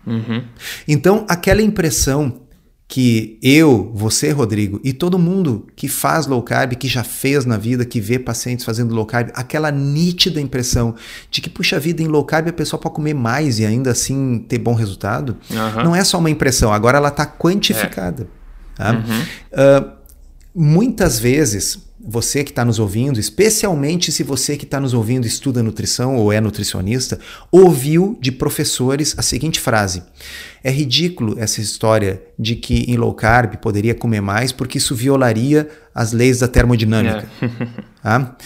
Uhum. 0.06 0.42
Então, 0.86 1.24
aquela 1.28 1.62
impressão 1.62 2.42
que 2.88 3.38
eu, 3.42 3.92
você, 3.94 4.30
Rodrigo, 4.30 4.80
e 4.82 4.94
todo 4.94 5.18
mundo 5.18 5.66
que 5.76 5.86
faz 5.86 6.26
low 6.26 6.42
carb, 6.42 6.72
que 6.72 6.88
já 6.88 7.04
fez 7.04 7.44
na 7.44 7.58
vida, 7.58 7.84
que 7.84 8.00
vê 8.00 8.18
pacientes 8.18 8.64
fazendo 8.64 8.94
low 8.94 9.04
carb, 9.04 9.28
aquela 9.34 9.70
nítida 9.70 10.40
impressão 10.40 10.94
de 11.30 11.42
que, 11.42 11.50
puxa 11.50 11.78
vida, 11.78 12.02
em 12.02 12.06
low 12.06 12.24
carb 12.24 12.48
a 12.48 12.52
pessoa 12.52 12.80
pode 12.80 12.94
comer 12.94 13.12
mais 13.12 13.58
e 13.58 13.66
ainda 13.66 13.90
assim 13.90 14.38
ter 14.48 14.58
bom 14.58 14.72
resultado, 14.72 15.36
uhum. 15.50 15.84
não 15.84 15.94
é 15.94 16.02
só 16.02 16.18
uma 16.18 16.30
impressão, 16.30 16.72
agora 16.72 16.96
ela 16.96 17.08
está 17.08 17.26
quantificada. 17.26 18.22
É. 18.22 18.82
Tá? 18.82 18.92
Uhum. 18.92 19.90
Uh, 19.92 19.98
muitas 20.54 21.18
vezes 21.18 21.87
você 22.10 22.42
que 22.42 22.50
está 22.50 22.64
nos 22.64 22.78
ouvindo, 22.78 23.20
especialmente 23.20 24.10
se 24.10 24.22
você 24.22 24.56
que 24.56 24.64
está 24.64 24.80
nos 24.80 24.94
ouvindo 24.94 25.26
estuda 25.26 25.62
nutrição 25.62 26.16
ou 26.16 26.32
é 26.32 26.40
nutricionista, 26.40 27.20
ouviu 27.52 28.16
de 28.18 28.32
professores 28.32 29.14
a 29.18 29.22
seguinte 29.22 29.60
frase: 29.60 30.02
É 30.64 30.70
ridículo 30.70 31.38
essa 31.38 31.60
história 31.60 32.22
de 32.38 32.56
que 32.56 32.90
em 32.90 32.96
low 32.96 33.12
carb 33.12 33.56
poderia 33.56 33.94
comer 33.94 34.22
mais 34.22 34.52
porque 34.52 34.78
isso 34.78 34.94
violaria 34.94 35.68
as 35.94 36.12
leis 36.12 36.38
da 36.38 36.48
termodinâmica. 36.48 37.28
É. 37.42 37.88
Tá? 38.00 38.36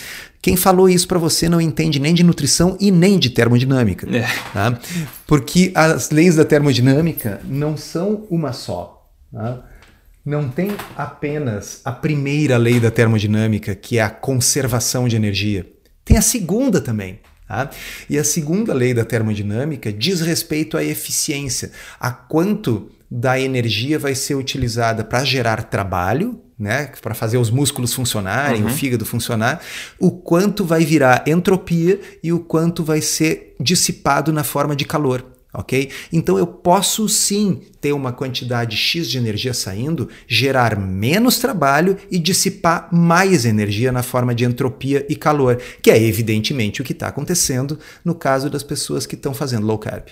Quem 0.40 0.56
falou 0.56 0.88
isso 0.88 1.06
para 1.06 1.20
você 1.20 1.48
não 1.48 1.60
entende 1.60 2.00
nem 2.00 2.12
de 2.12 2.24
nutrição 2.24 2.76
e 2.80 2.90
nem 2.90 3.16
de 3.16 3.30
termodinâmica. 3.30 4.08
É. 4.10 4.26
Tá? 4.52 4.76
Porque 5.24 5.70
as 5.72 6.10
leis 6.10 6.34
da 6.34 6.44
termodinâmica 6.44 7.40
não 7.44 7.76
são 7.76 8.26
uma 8.28 8.52
só. 8.52 9.08
Tá? 9.30 9.62
Não 10.24 10.48
tem 10.48 10.70
apenas 10.96 11.80
a 11.84 11.90
primeira 11.90 12.56
lei 12.56 12.78
da 12.78 12.90
termodinâmica, 12.90 13.74
que 13.74 13.98
é 13.98 14.02
a 14.02 14.10
conservação 14.10 15.08
de 15.08 15.16
energia. 15.16 15.66
Tem 16.04 16.16
a 16.16 16.22
segunda 16.22 16.80
também. 16.80 17.20
Tá? 17.46 17.68
E 18.08 18.16
a 18.16 18.24
segunda 18.24 18.72
lei 18.72 18.94
da 18.94 19.04
termodinâmica 19.04 19.92
diz 19.92 20.20
respeito 20.20 20.76
à 20.76 20.84
eficiência, 20.84 21.72
a 22.00 22.10
quanto 22.10 22.90
da 23.10 23.38
energia 23.38 23.98
vai 23.98 24.14
ser 24.14 24.36
utilizada 24.36 25.04
para 25.04 25.22
gerar 25.22 25.64
trabalho, 25.64 26.40
né, 26.58 26.90
para 27.02 27.12
fazer 27.12 27.36
os 27.36 27.50
músculos 27.50 27.92
funcionarem, 27.92 28.62
uhum. 28.62 28.68
o 28.68 28.72
fígado 28.72 29.04
funcionar, 29.04 29.60
o 29.98 30.10
quanto 30.10 30.64
vai 30.64 30.84
virar 30.84 31.24
entropia 31.26 32.00
e 32.22 32.32
o 32.32 32.40
quanto 32.40 32.82
vai 32.82 33.02
ser 33.02 33.54
dissipado 33.60 34.32
na 34.32 34.44
forma 34.44 34.74
de 34.74 34.86
calor 34.86 35.31
ok? 35.52 35.90
Então 36.12 36.38
eu 36.38 36.46
posso 36.46 37.08
sim 37.08 37.60
ter 37.80 37.92
uma 37.92 38.12
quantidade 38.12 38.76
X 38.76 39.10
de 39.10 39.18
energia 39.18 39.52
saindo, 39.52 40.08
gerar 40.26 40.78
menos 40.78 41.38
trabalho 41.38 41.96
e 42.10 42.18
dissipar 42.18 42.88
mais 42.92 43.44
energia 43.44 43.92
na 43.92 44.02
forma 44.02 44.34
de 44.34 44.44
entropia 44.44 45.04
e 45.08 45.16
calor, 45.16 45.60
que 45.82 45.90
é 45.90 46.00
evidentemente 46.00 46.80
o 46.80 46.84
que 46.84 46.92
está 46.92 47.08
acontecendo 47.08 47.78
no 48.04 48.14
caso 48.14 48.48
das 48.48 48.62
pessoas 48.62 49.04
que 49.04 49.14
estão 49.14 49.34
fazendo 49.34 49.66
low 49.66 49.78
carb. 49.78 50.06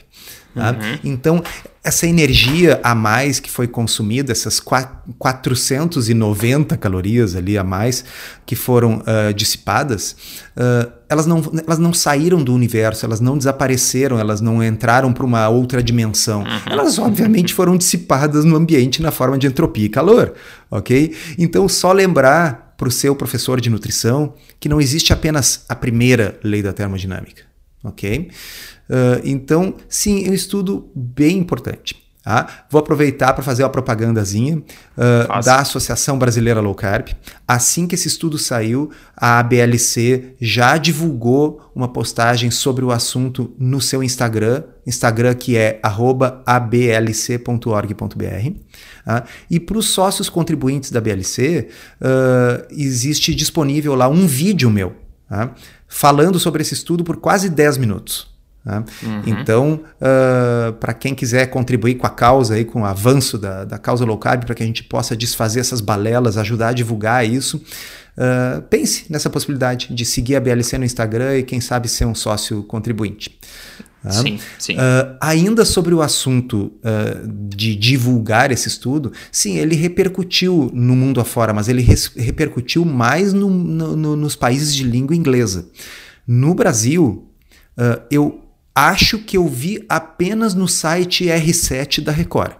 Tá? 0.54 0.72
Uhum. 0.72 0.98
Então, 1.04 1.42
essa 1.82 2.06
energia 2.06 2.78
a 2.82 2.94
mais 2.94 3.40
que 3.40 3.50
foi 3.50 3.66
consumida, 3.66 4.30
essas 4.30 4.60
490 4.60 6.76
calorias 6.76 7.34
ali 7.34 7.56
a 7.56 7.64
mais 7.64 8.04
que 8.44 8.54
foram 8.54 8.98
uh, 8.98 9.32
dissipadas, 9.34 10.14
uh, 10.56 10.92
elas, 11.08 11.24
não, 11.24 11.42
elas 11.66 11.78
não 11.78 11.94
saíram 11.94 12.44
do 12.44 12.54
universo, 12.54 13.06
elas 13.06 13.18
não 13.18 13.38
desapareceram, 13.38 14.18
elas 14.18 14.42
não 14.42 14.62
entraram 14.62 15.10
para 15.10 15.24
uma 15.24 15.48
outra 15.48 15.82
dimensão. 15.82 16.40
Uhum. 16.40 16.60
Elas, 16.66 16.98
obviamente, 16.98 17.54
foram 17.54 17.78
dissipadas 17.78 18.44
no 18.44 18.56
ambiente 18.56 19.00
na 19.00 19.10
forma 19.10 19.38
de 19.38 19.46
entropia 19.46 19.86
e 19.86 19.88
calor, 19.88 20.34
ok? 20.70 21.16
Então, 21.38 21.66
só 21.66 21.92
lembrar 21.92 22.74
para 22.76 22.88
o 22.88 22.92
seu 22.92 23.16
professor 23.16 23.58
de 23.58 23.70
nutrição 23.70 24.34
que 24.58 24.68
não 24.68 24.78
existe 24.80 25.14
apenas 25.14 25.64
a 25.66 25.74
primeira 25.74 26.38
lei 26.44 26.62
da 26.62 26.74
termodinâmica, 26.74 27.44
ok? 27.82 28.28
Uh, 28.90 29.22
então, 29.22 29.76
sim, 29.88 30.26
é 30.26 30.30
um 30.30 30.34
estudo 30.34 30.90
bem 30.94 31.38
importante. 31.38 32.10
Tá? 32.22 32.66
Vou 32.68 32.80
aproveitar 32.80 33.32
para 33.32 33.42
fazer 33.42 33.62
uma 33.62 33.70
propagandazinha 33.70 34.58
uh, 34.58 35.42
da 35.42 35.60
Associação 35.60 36.18
Brasileira 36.18 36.60
Low 36.60 36.74
Carb. 36.74 37.08
Assim 37.48 37.86
que 37.86 37.94
esse 37.94 38.08
estudo 38.08 38.36
saiu, 38.36 38.90
a 39.16 39.38
ABLC 39.38 40.34
já 40.38 40.76
divulgou 40.76 41.70
uma 41.74 41.88
postagem 41.88 42.50
sobre 42.50 42.84
o 42.84 42.90
assunto 42.90 43.54
no 43.58 43.80
seu 43.80 44.02
Instagram, 44.02 44.64
Instagram 44.86 45.34
que 45.34 45.56
é 45.56 45.80
ablc.org.br. 46.44 47.54
Tá? 49.04 49.24
E 49.50 49.58
para 49.58 49.78
os 49.78 49.88
sócios 49.88 50.28
contribuintes 50.28 50.90
da 50.90 50.98
ABLC, 50.98 51.68
uh, 52.02 52.66
existe 52.70 53.34
disponível 53.34 53.94
lá 53.94 54.08
um 54.08 54.26
vídeo 54.26 54.68
meu, 54.68 54.94
tá? 55.26 55.54
falando 55.88 56.38
sobre 56.38 56.60
esse 56.60 56.74
estudo 56.74 57.02
por 57.02 57.16
quase 57.16 57.48
10 57.48 57.78
minutos. 57.78 58.29
Né? 58.64 58.84
Uhum. 59.02 59.22
Então, 59.26 59.72
uh, 59.72 59.80
ah, 60.00 60.72
para 60.78 60.92
quem 60.92 61.14
quiser 61.14 61.46
contribuir 61.46 61.94
com 61.94 62.06
a 62.06 62.10
causa, 62.10 62.54
aí, 62.54 62.64
com 62.64 62.82
o 62.82 62.84
avanço 62.84 63.38
da, 63.38 63.64
da 63.64 63.78
causa 63.78 64.04
low 64.04 64.18
carb, 64.18 64.44
para 64.44 64.54
que 64.54 64.62
a 64.62 64.66
gente 64.66 64.84
possa 64.84 65.16
desfazer 65.16 65.60
essas 65.60 65.80
balelas, 65.80 66.36
ajudar 66.36 66.68
a 66.68 66.72
divulgar 66.72 67.26
isso, 67.26 67.56
uh, 67.56 68.60
pense 68.62 69.06
nessa 69.08 69.30
possibilidade 69.30 69.94
de 69.94 70.04
seguir 70.04 70.36
a 70.36 70.40
BLC 70.40 70.76
no 70.78 70.84
Instagram 70.84 71.38
e, 71.38 71.42
quem 71.42 71.60
sabe, 71.60 71.88
ser 71.88 72.04
um 72.04 72.14
sócio 72.14 72.62
contribuinte. 72.64 73.38
Tá? 74.02 74.12
Sim, 74.12 74.38
sim. 74.58 74.76
Uh, 74.76 75.16
ainda 75.20 75.64
sobre 75.64 75.94
o 75.94 76.00
assunto 76.00 76.72
uh, 76.78 77.28
de 77.48 77.74
divulgar 77.74 78.50
esse 78.50 78.66
estudo, 78.66 79.12
sim, 79.30 79.58
ele 79.58 79.74
repercutiu 79.74 80.70
no 80.72 80.96
mundo 80.96 81.20
afora, 81.20 81.52
mas 81.52 81.68
ele 81.68 81.82
repercutiu 82.16 82.84
mais 82.84 83.32
no, 83.32 83.50
no, 83.50 83.96
no, 83.96 84.16
nos 84.16 84.34
países 84.34 84.74
de 84.74 84.84
língua 84.84 85.14
inglesa. 85.14 85.68
No 86.26 86.54
Brasil, 86.54 87.28
uh, 87.76 88.00
eu 88.10 88.39
acho 88.74 89.18
que 89.18 89.36
eu 89.36 89.46
vi 89.46 89.84
apenas 89.88 90.54
no 90.54 90.68
site 90.68 91.24
R7 91.24 92.02
da 92.02 92.12
Record. 92.12 92.52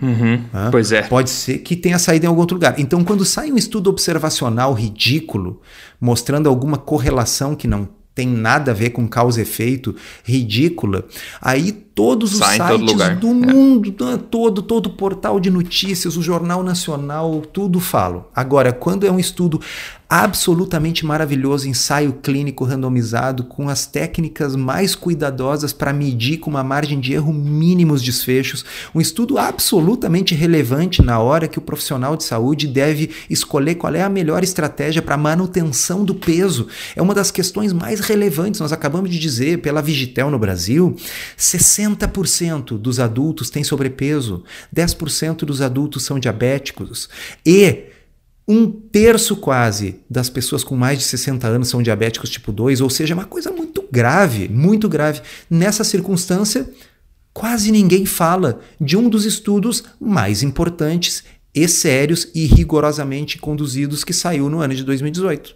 Uhum, 0.00 0.44
pois 0.70 0.92
é. 0.92 1.02
Pode 1.02 1.30
ser 1.30 1.58
que 1.58 1.74
tenha 1.74 1.98
saído 1.98 2.24
em 2.24 2.28
algum 2.28 2.40
outro 2.40 2.56
lugar. 2.56 2.78
Então, 2.78 3.02
quando 3.02 3.24
sai 3.24 3.50
um 3.50 3.56
estudo 3.56 3.90
observacional 3.90 4.72
ridículo, 4.72 5.60
mostrando 6.00 6.48
alguma 6.48 6.78
correlação 6.78 7.54
que 7.56 7.66
não 7.66 7.88
tem 8.14 8.26
nada 8.26 8.72
a 8.72 8.74
ver 8.74 8.90
com 8.90 9.06
causa 9.06 9.40
e 9.40 9.42
efeito, 9.42 9.94
ridícula, 10.24 11.04
aí 11.40 11.72
todos 11.98 12.34
os 12.34 12.38
Sai 12.38 12.58
sites 12.58 12.94
do 13.18 13.26
é. 13.26 13.32
mundo, 13.32 13.92
né, 14.04 14.20
todo, 14.30 14.62
todo 14.62 14.88
portal 14.90 15.40
de 15.40 15.50
notícias, 15.50 16.16
o 16.16 16.22
Jornal 16.22 16.62
Nacional, 16.62 17.42
tudo 17.52 17.80
falam. 17.80 18.24
Agora, 18.32 18.72
quando 18.72 19.04
é 19.04 19.10
um 19.10 19.18
estudo 19.18 19.60
absolutamente 20.08 21.04
maravilhoso, 21.04 21.68
ensaio 21.68 22.14
clínico 22.14 22.64
randomizado, 22.64 23.44
com 23.44 23.68
as 23.68 23.84
técnicas 23.84 24.56
mais 24.56 24.94
cuidadosas 24.94 25.74
para 25.74 25.92
medir 25.92 26.38
com 26.38 26.48
uma 26.48 26.64
margem 26.64 26.98
de 26.98 27.12
erro 27.12 27.30
mínimos 27.30 28.00
desfechos, 28.02 28.64
um 28.94 29.02
estudo 29.02 29.36
absolutamente 29.36 30.34
relevante 30.34 31.02
na 31.02 31.18
hora 31.18 31.46
que 31.46 31.58
o 31.58 31.62
profissional 31.62 32.16
de 32.16 32.24
saúde 32.24 32.66
deve 32.66 33.10
escolher 33.28 33.74
qual 33.74 33.94
é 33.94 34.02
a 34.02 34.08
melhor 34.08 34.42
estratégia 34.42 35.02
para 35.02 35.16
manutenção 35.18 36.04
do 36.04 36.14
peso. 36.14 36.68
É 36.96 37.02
uma 37.02 37.14
das 37.14 37.30
questões 37.30 37.74
mais 37.74 38.00
relevantes. 38.00 38.60
Nós 38.60 38.72
acabamos 38.72 39.10
de 39.10 39.18
dizer, 39.18 39.58
pela 39.58 39.82
Vigitel 39.82 40.30
no 40.30 40.38
Brasil, 40.38 40.96
60% 41.36 41.87
dos 42.78 43.00
adultos 43.00 43.50
têm 43.50 43.64
sobrepeso, 43.64 44.44
10% 44.74 45.38
dos 45.44 45.60
adultos 45.60 46.04
são 46.04 46.18
diabéticos 46.18 47.08
e 47.44 47.84
um 48.48 48.70
terço 48.70 49.36
quase 49.36 50.00
das 50.08 50.30
pessoas 50.30 50.64
com 50.64 50.74
mais 50.74 50.98
de 50.98 51.04
60 51.04 51.46
anos 51.46 51.68
são 51.68 51.82
diabéticos 51.82 52.30
tipo 52.30 52.50
2, 52.50 52.80
ou 52.80 52.88
seja, 52.88 53.12
é 53.12 53.16
uma 53.16 53.26
coisa 53.26 53.50
muito 53.50 53.84
grave, 53.92 54.48
muito 54.48 54.88
grave. 54.88 55.20
Nessa 55.50 55.84
circunstância, 55.84 56.66
quase 57.34 57.70
ninguém 57.70 58.06
fala 58.06 58.60
de 58.80 58.96
um 58.96 59.08
dos 59.10 59.26
estudos 59.26 59.84
mais 60.00 60.42
importantes 60.42 61.24
e 61.54 61.68
sérios 61.68 62.28
e 62.34 62.46
rigorosamente 62.46 63.36
conduzidos 63.36 64.02
que 64.02 64.14
saiu 64.14 64.48
no 64.48 64.60
ano 64.60 64.74
de 64.74 64.82
2018. 64.82 65.54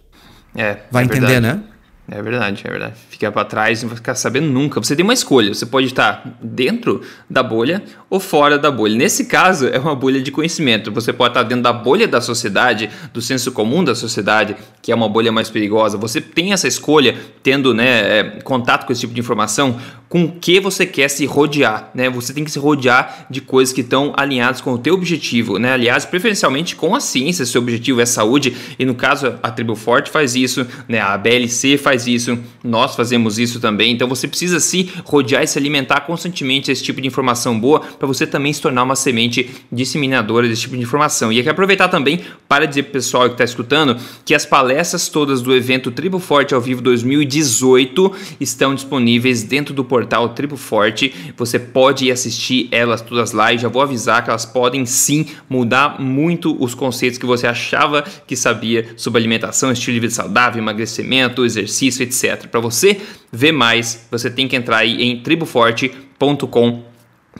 É, 0.55 0.83
Vai 0.91 1.03
é 1.03 1.05
entender, 1.07 1.27
verdade. 1.41 1.57
né? 1.57 1.63
É 2.11 2.21
verdade, 2.21 2.61
é 2.65 2.69
verdade. 2.69 2.95
Ficar 3.09 3.31
para 3.31 3.45
trás 3.45 3.81
não 3.81 3.87
vai 3.87 3.95
ficar 3.95 4.13
sabendo 4.13 4.47
nunca. 4.47 4.81
Você 4.81 4.93
tem 4.93 5.05
uma 5.05 5.13
escolha. 5.13 5.53
Você 5.53 5.65
pode 5.65 5.87
estar 5.87 6.37
dentro 6.41 7.01
da 7.29 7.41
bolha 7.41 7.81
ou 8.09 8.19
fora 8.19 8.59
da 8.59 8.69
bolha. 8.69 8.93
Nesse 8.95 9.25
caso, 9.25 9.67
é 9.67 9.79
uma 9.79 9.95
bolha 9.95 10.21
de 10.21 10.29
conhecimento. 10.29 10.91
Você 10.91 11.13
pode 11.13 11.31
estar 11.31 11.43
dentro 11.43 11.63
da 11.63 11.71
bolha 11.71 12.05
da 12.05 12.19
sociedade, 12.19 12.89
do 13.13 13.21
senso 13.21 13.53
comum 13.53 13.83
da 13.83 13.95
sociedade, 13.95 14.57
que 14.81 14.91
é 14.91 14.95
uma 14.95 15.07
bolha 15.07 15.31
mais 15.31 15.49
perigosa. 15.49 15.97
Você 15.97 16.19
tem 16.19 16.51
essa 16.51 16.67
escolha, 16.67 17.17
tendo 17.41 17.73
né, 17.73 18.19
é, 18.19 18.23
contato 18.43 18.85
com 18.85 18.91
esse 18.91 19.01
tipo 19.01 19.13
de 19.13 19.21
informação, 19.21 19.79
com 20.13 20.25
o 20.25 20.31
que 20.31 20.59
você 20.59 20.85
quer 20.85 21.07
se 21.07 21.25
rodear. 21.25 21.89
Né? 21.91 22.07
Você 22.07 22.31
tem 22.35 22.43
que 22.43 22.51
se 22.51 22.59
rodear 22.59 23.25
de 23.31 23.41
coisas 23.41 23.73
que 23.73 23.81
estão 23.81 24.13
alinhadas 24.15 24.61
com 24.61 24.71
o 24.71 24.77
teu 24.77 24.93
objetivo. 24.93 25.57
Né? 25.57 25.73
Aliás, 25.73 26.05
preferencialmente 26.05 26.75
com 26.75 26.93
a 26.93 26.99
ciência. 26.99 27.43
Seu 27.47 27.59
objetivo 27.59 27.99
é 27.99 28.05
saúde. 28.05 28.55
E 28.77 28.85
no 28.85 28.93
caso, 28.93 29.33
a 29.41 29.49
Tribo 29.49 29.75
Forte 29.75 30.11
faz 30.11 30.35
isso, 30.35 30.67
né? 30.87 31.01
a 31.01 31.17
BLC 31.17 31.79
faz 31.79 32.05
isso, 32.05 32.37
nós 32.63 32.95
fazemos 32.95 33.39
isso 33.39 33.59
também. 33.59 33.91
Então 33.91 34.07
você 34.07 34.27
precisa 34.27 34.59
se 34.59 34.91
rodear 35.03 35.41
e 35.41 35.47
se 35.47 35.57
alimentar 35.57 36.01
constantemente 36.01 36.71
esse 36.71 36.83
tipo 36.83 37.01
de 37.01 37.07
informação 37.07 37.59
boa 37.59 37.79
para 37.79 38.07
você 38.07 38.27
também 38.27 38.53
se 38.53 38.61
tornar 38.61 38.83
uma 38.83 38.95
semente 38.95 39.49
disseminadora 39.71 40.47
desse 40.47 40.61
tipo 40.61 40.77
de 40.77 40.83
informação. 40.83 41.33
E 41.33 41.39
aqui 41.39 41.49
aproveitar 41.49 41.87
também 41.87 42.19
para 42.47 42.67
dizer 42.67 42.83
para 42.83 42.89
o 42.91 42.93
pessoal 42.93 43.23
que 43.23 43.33
está 43.33 43.45
escutando 43.45 43.97
que 44.23 44.35
as 44.35 44.45
palestras 44.45 45.09
todas 45.09 45.41
do 45.41 45.55
evento 45.55 45.89
Tribo 45.89 46.19
Forte 46.19 46.53
ao 46.53 46.61
Vivo 46.61 46.83
2018 46.83 48.13
estão 48.39 48.75
disponíveis 48.75 49.41
dentro 49.41 49.73
do 49.73 49.83
portal 49.83 50.02
portal 50.03 50.29
Tribo 50.29 50.57
Forte. 50.57 51.13
Você 51.37 51.57
pode 51.57 52.11
assistir 52.11 52.67
elas 52.71 53.01
todas 53.01 53.31
lá 53.31 53.53
e 53.53 53.57
já 53.57 53.67
vou 53.67 53.81
avisar 53.81 54.23
que 54.23 54.29
elas 54.29 54.45
podem 54.45 54.85
sim 54.85 55.27
mudar 55.49 55.99
muito 55.99 56.55
os 56.61 56.75
conceitos 56.75 57.17
que 57.17 57.25
você 57.25 57.47
achava 57.47 58.03
que 58.27 58.35
sabia 58.35 58.93
sobre 58.97 59.19
alimentação, 59.19 59.71
estilo 59.71 59.95
de 59.95 60.01
vida 60.01 60.13
saudável, 60.13 60.61
emagrecimento, 60.61 61.45
exercício, 61.45 62.03
etc. 62.03 62.47
Para 62.47 62.59
você 62.59 62.99
ver 63.31 63.51
mais, 63.51 64.05
você 64.11 64.29
tem 64.29 64.47
que 64.47 64.55
entrar 64.55 64.77
aí 64.77 65.01
em 65.01 65.21
triboforte.com 65.21 66.92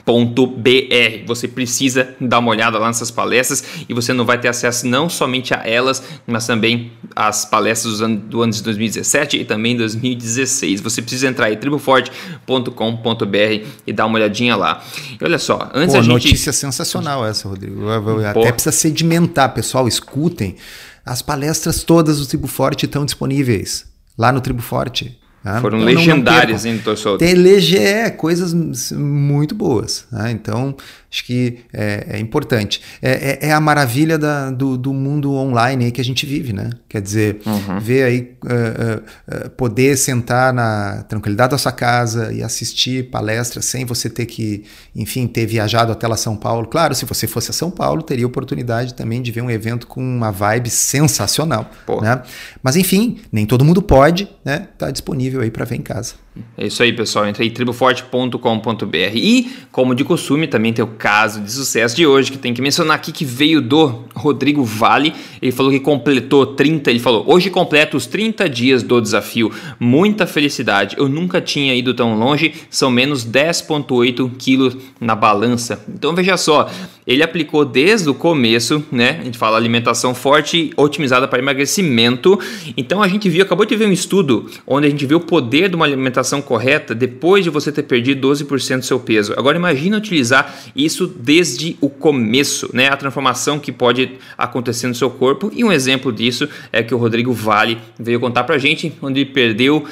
br. 0.06 1.26
Você 1.26 1.48
precisa 1.48 2.16
dar 2.20 2.40
uma 2.40 2.52
olhada 2.52 2.78
lá 2.78 2.88
nessas 2.88 3.10
palestras 3.10 3.64
e 3.88 3.94
você 3.94 4.12
não 4.12 4.26
vai 4.26 4.40
ter 4.40 4.50
acesso 4.50 4.86
não 4.88 5.08
somente 5.08 5.54
a 5.54 5.62
elas, 5.66 6.04
mas 6.28 6.46
também 6.46 6.92
às 7.16 7.46
palestras 7.46 8.00
do 8.00 8.06
ano, 8.06 8.18
do 8.18 8.42
ano 8.42 8.52
de 8.52 8.64
2017 8.64 9.38
e 9.38 9.46
também 9.46 9.78
2016. 9.78 10.82
Você 10.82 11.02
precisa 11.02 11.28
entrar 11.28 11.52
em 11.52 11.58
triboforte.com.br 11.58 13.68
e 13.88 13.94
dar 13.94 14.06
uma 14.06 14.16
olhadinha 14.16 14.56
lá. 14.56 14.84
E 15.20 15.24
olha 15.24 15.40
só, 15.40 15.70
antes 15.74 15.94
Pô, 15.94 16.00
a 16.00 16.02
gente... 16.02 16.12
notícia 16.12 16.52
sensacional 16.52 17.26
essa, 17.26 17.48
Rodrigo. 17.48 17.84
Até 18.26 18.52
precisa 18.52 18.72
sedimentar, 18.72 19.54
pessoal, 19.54 19.88
escutem. 19.88 20.56
As 21.06 21.22
palestras 21.22 21.84
todas 21.84 22.20
do 22.20 22.26
Tribo 22.26 22.48
Forte 22.48 22.86
estão 22.86 23.06
disponíveis 23.06 23.86
lá 24.18 24.32
no 24.32 24.42
Tribo 24.42 24.62
Forte. 24.62 25.18
Tá? 25.44 25.60
Foram 25.60 25.80
então, 25.80 25.94
legendárias, 25.94 26.66
hein, 26.66 26.76
doutor 26.76 26.96
Tem 27.18 27.34
lege 27.34 27.78
é, 27.78 28.10
coisas 28.10 28.54
muito 28.94 29.54
boas. 29.54 30.06
Tá? 30.10 30.32
Então, 30.32 30.74
acho 31.14 31.24
que 31.26 31.60
é, 31.72 32.08
é 32.12 32.20
importante. 32.20 32.82
É, 33.02 33.40
é, 33.44 33.50
é, 33.50 33.54
a 33.54 33.62
maravilha 33.62 34.18
da, 34.18 34.52
do, 34.52 34.78
do, 34.78 34.94
mundo 34.94 35.34
online 35.34 35.92
que 35.92 36.02
a 36.02 36.04
gente 36.04 36.26
vive, 36.26 36.52
né? 36.52 36.72
Quer 36.90 37.02
dizer, 37.02 37.40
uhum. 37.46 37.80
ver 37.80 38.04
aí, 38.04 38.36
uh, 38.44 39.46
uh, 39.46 39.50
poder 39.52 39.98
sentar 39.98 40.54
na 40.54 41.04
tranquilidade 41.08 41.52
da 41.52 41.58
sua 41.58 41.72
casa 41.72 42.34
e 42.34 42.44
assistir 42.44 43.10
palestras 43.10 43.66
sem 43.66 43.86
você 43.86 44.10
ter 44.10 44.26
que, 44.26 44.66
enfim, 44.96 45.28
ter 45.28 45.46
viajado 45.46 45.92
até 45.92 46.08
lá 46.08 46.18
São 46.18 46.36
Paulo. 46.36 46.68
Claro, 46.68 46.94
se 46.96 47.06
você 47.06 47.28
fosse 47.28 47.52
a 47.52 47.54
São 47.54 47.72
Paulo, 47.72 48.02
teria 48.04 48.28
oportunidade 48.28 48.94
também 48.94 49.22
de 49.22 49.32
ver 49.32 49.42
um 49.42 49.50
evento 49.50 49.88
com 49.88 50.02
uma 50.02 50.32
vibe 50.32 50.70
sensacional. 50.70 51.70
Né? 52.02 52.22
Mas, 52.62 52.76
enfim, 52.76 53.20
nem 53.32 53.46
todo 53.46 53.64
mundo 53.64 53.82
pode, 53.82 54.28
né? 54.44 54.68
Tá 54.78 54.92
disponível 54.92 55.14
disponível 55.14 55.42
aí 55.42 55.52
para 55.52 55.66
ver 55.66 55.76
em 55.76 55.82
casa. 55.82 56.16
É 56.58 56.66
isso 56.66 56.82
aí, 56.82 56.94
pessoal. 56.94 57.28
Entra 57.28 57.44
aí 57.44 57.52
triboforte.com.br. 57.52 58.98
E, 59.14 59.52
como 59.72 59.94
de 59.94 60.04
costume, 60.04 60.48
também 60.48 60.74
tem 60.74 60.84
o 60.84 60.88
caso 61.04 61.42
de 61.42 61.52
sucesso 61.52 61.94
de 61.94 62.08
hoje, 62.08 62.32
que 62.32 62.38
tem 62.38 62.54
que 62.54 62.62
mencionar 62.62 62.96
aqui 62.96 63.12
que 63.12 63.26
veio 63.26 63.62
do 63.62 64.06
Rodrigo 64.16 64.64
Vale. 64.64 65.14
Ele 65.42 65.52
falou 65.52 65.70
que 65.70 65.82
completou 65.82 66.46
30, 66.46 66.90
ele 66.90 67.00
falou, 67.00 67.26
hoje 67.28 67.50
completo 67.50 67.98
os 67.98 68.08
30 68.08 68.48
dias 68.48 68.84
do 68.84 69.02
desafio. 69.02 69.52
Muita 69.78 70.26
felicidade. 70.26 70.96
Eu 70.98 71.10
nunca 71.10 71.42
tinha 71.42 71.76
ido 71.76 71.94
tão 71.94 72.18
longe, 72.18 72.54
são 72.70 72.90
menos 72.90 73.26
10,8 73.26 74.32
quilos 74.38 74.78
na 74.98 75.14
balança. 75.14 75.84
Então 75.94 76.16
veja 76.16 76.38
só, 76.38 76.70
ele 77.06 77.22
aplicou 77.22 77.66
desde 77.66 78.10
o 78.10 78.14
começo, 78.14 78.82
né? 78.90 79.18
A 79.20 79.26
gente 79.26 79.38
fala 79.38 79.58
alimentação 79.58 80.16
forte, 80.16 80.72
otimizada 80.78 81.28
para 81.28 81.40
emagrecimento. 81.40 82.40
Então 82.78 83.04
a 83.04 83.10
gente 83.10 83.28
viu, 83.28 83.44
acabou 83.44 83.66
de 83.66 83.76
ver 83.76 83.88
um 83.88 83.92
estudo 83.92 84.50
onde 84.66 84.88
a 84.88 84.90
gente 84.90 85.06
viu 85.06 85.18
o 85.18 85.22
poder 85.22 85.68
de 85.68 85.76
uma 85.76 85.84
alimentação 85.84 86.42
correta 86.42 86.96
depois 86.96 87.44
de 87.44 87.50
você 87.50 87.74
ter 87.74 87.84
perdido 87.84 88.26
12% 88.26 88.78
do 88.78 88.86
seu 88.86 89.02
peso. 89.02 89.34
Agora 89.36 89.58
imagine 89.58 89.98
utilizar 89.98 90.64
isso 90.74 90.93
desde 91.08 91.78
o 91.82 91.90
começo, 91.90 92.70
né? 92.74 92.88
A 92.90 92.98
transformação 92.98 93.60
que 93.60 93.72
pode 93.72 94.12
acontecer 94.38 94.88
no 94.88 94.96
seu 94.96 95.10
corpo. 95.10 95.52
E 95.54 95.64
um 95.64 95.72
exemplo 95.72 96.12
disso 96.12 96.48
é 96.72 96.84
que 96.84 96.94
o 96.94 96.98
Rodrigo 96.98 97.34
Vale 97.34 97.78
veio 98.00 98.20
contar 98.20 98.44
pra 98.44 98.58
gente, 98.58 98.94
onde 99.02 99.22
ele 99.22 99.30
perdeu 99.30 99.86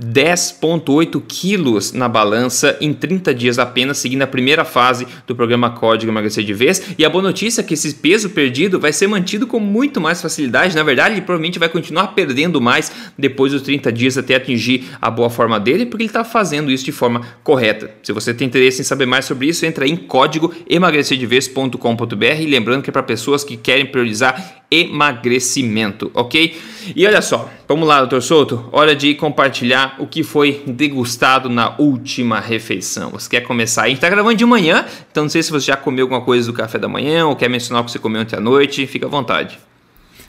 10,8 0.00 1.22
quilos 1.26 1.92
na 1.92 2.08
balança 2.08 2.76
em 2.80 2.92
30 2.92 3.34
dias 3.34 3.58
apenas, 3.58 3.98
seguindo 3.98 4.22
a 4.22 4.26
primeira 4.26 4.64
fase 4.64 5.06
do 5.26 5.34
programa 5.34 5.70
Código 5.70 6.12
Emagrecer 6.12 6.44
de 6.44 6.52
Vez. 6.52 6.94
E 6.98 7.04
a 7.04 7.08
boa 7.08 7.22
notícia 7.22 7.60
é 7.60 7.64
que 7.64 7.74
esse 7.74 7.94
peso 7.94 8.30
perdido 8.30 8.78
vai 8.78 8.92
ser 8.92 9.06
mantido 9.06 9.46
com 9.46 9.58
muito 9.58 10.00
mais 10.00 10.20
facilidade. 10.20 10.76
Na 10.76 10.82
verdade, 10.82 11.14
ele 11.14 11.22
provavelmente 11.22 11.58
vai 11.58 11.68
continuar 11.68 12.08
perdendo 12.08 12.60
mais 12.60 12.92
depois 13.16 13.52
dos 13.52 13.62
30 13.62 13.90
dias 13.90 14.18
até 14.18 14.34
atingir 14.34 14.84
a 15.00 15.10
boa 15.10 15.30
forma 15.30 15.58
dele, 15.58 15.86
porque 15.86 16.02
ele 16.02 16.10
está 16.10 16.24
fazendo 16.24 16.70
isso 16.70 16.84
de 16.84 16.92
forma 16.92 17.22
correta. 17.42 17.90
Se 18.02 18.12
você 18.12 18.34
tem 18.34 18.46
interesse 18.46 18.80
em 18.80 18.84
saber 18.84 19.06
mais 19.06 19.24
sobre 19.24 19.48
isso, 19.48 19.64
entra 19.64 19.86
em 19.88 19.96
código 19.96 20.54
emagrecerdevez.com.br. 20.68 22.46
Lembrando 22.46 22.82
que 22.82 22.90
é 22.90 22.92
para 22.92 23.02
pessoas 23.02 23.42
que 23.42 23.56
querem 23.56 23.86
priorizar 23.86 24.64
emagrecimento, 24.70 26.10
ok? 26.12 26.56
E 26.94 27.06
olha 27.06 27.22
só, 27.22 27.48
vamos 27.68 27.86
lá, 27.86 28.00
doutor 28.00 28.20
Souto, 28.20 28.68
hora 28.72 28.96
de 28.96 29.14
compartilhar 29.14 29.85
o 29.98 30.06
que 30.06 30.22
foi 30.22 30.62
degustado 30.66 31.48
na 31.48 31.74
última 31.78 32.40
refeição. 32.40 33.10
Você 33.10 33.28
quer 33.28 33.40
começar? 33.42 33.82
A 33.82 33.88
gente 33.88 33.96
está 33.96 34.08
gravando 34.08 34.36
de 34.36 34.44
manhã, 34.44 34.84
então 35.10 35.24
não 35.24 35.30
sei 35.30 35.42
se 35.42 35.50
você 35.50 35.66
já 35.66 35.76
comeu 35.76 36.04
alguma 36.04 36.20
coisa 36.20 36.46
do 36.46 36.52
café 36.52 36.78
da 36.78 36.88
manhã 36.88 37.26
ou 37.26 37.36
quer 37.36 37.48
mencionar 37.48 37.82
o 37.82 37.84
que 37.84 37.92
você 37.92 37.98
comeu 37.98 38.22
ontem 38.22 38.36
à 38.36 38.40
noite, 38.40 38.86
fica 38.86 39.06
à 39.06 39.08
vontade. 39.08 39.58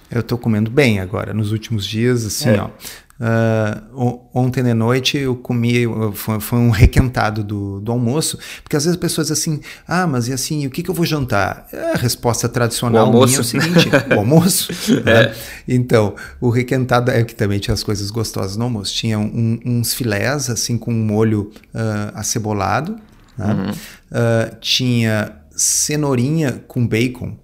Eu 0.10 0.22
estou 0.22 0.38
comendo 0.38 0.72
bem 0.72 1.00
agora, 1.00 1.34
nos 1.34 1.52
últimos 1.52 1.86
dias, 1.86 2.26
assim, 2.26 2.50
é. 2.50 2.62
ó. 2.62 2.70
Uh, 3.20 4.20
ontem 4.32 4.62
de 4.62 4.76
noite 4.76 5.18
eu 5.18 5.36
comi, 5.36 5.86
foi, 6.14 6.40
foi, 6.40 6.60
um 6.60 6.70
requentado 6.70 7.44
do, 7.44 7.82
do 7.82 7.92
almoço, 7.92 8.38
porque 8.62 8.76
às 8.76 8.84
vezes 8.84 8.96
as 8.96 9.02
pessoas 9.02 9.32
assim, 9.32 9.60
ah, 9.88 10.06
mas 10.06 10.28
e 10.28 10.34
assim, 10.34 10.68
o 10.68 10.70
que, 10.70 10.84
que 10.84 10.90
eu 10.90 10.94
vou 10.94 11.04
jantar? 11.06 11.68
É 11.74 11.94
a 11.94 11.96
resposta 11.96 12.48
tradicional 12.48 13.10
o 13.10 13.26
minha 13.26 13.38
é 13.38 13.40
o 13.40 13.44
seguinte, 13.44 13.90
o 14.12 14.14
almoço. 14.20 14.72
é. 15.00 15.04
né? 15.04 15.36
Então, 15.68 16.16
o 16.40 16.50
requentado 16.50 17.10
é 17.10 17.24
que 17.24 17.34
também 17.34 17.58
tinha 17.58 17.74
as 17.74 17.84
coisas 17.84 18.12
gostosas 18.12 18.56
no 18.56 18.66
almoço. 18.66 18.94
Tinha 18.94 19.18
um, 19.18 19.60
uns 19.66 19.96
filés, 19.96 20.50
assim, 20.50 20.78
com 20.78 20.94
um 20.94 21.04
molho 21.04 21.52
uh, 21.74 22.12
acebolado, 22.14 22.98
né? 23.36 23.54
uhum. 23.54 23.72
uh, 23.72 24.56
tinha 24.62 25.34
cenourinha 25.56 26.64
com 26.68 26.86
bacon? 26.88 27.36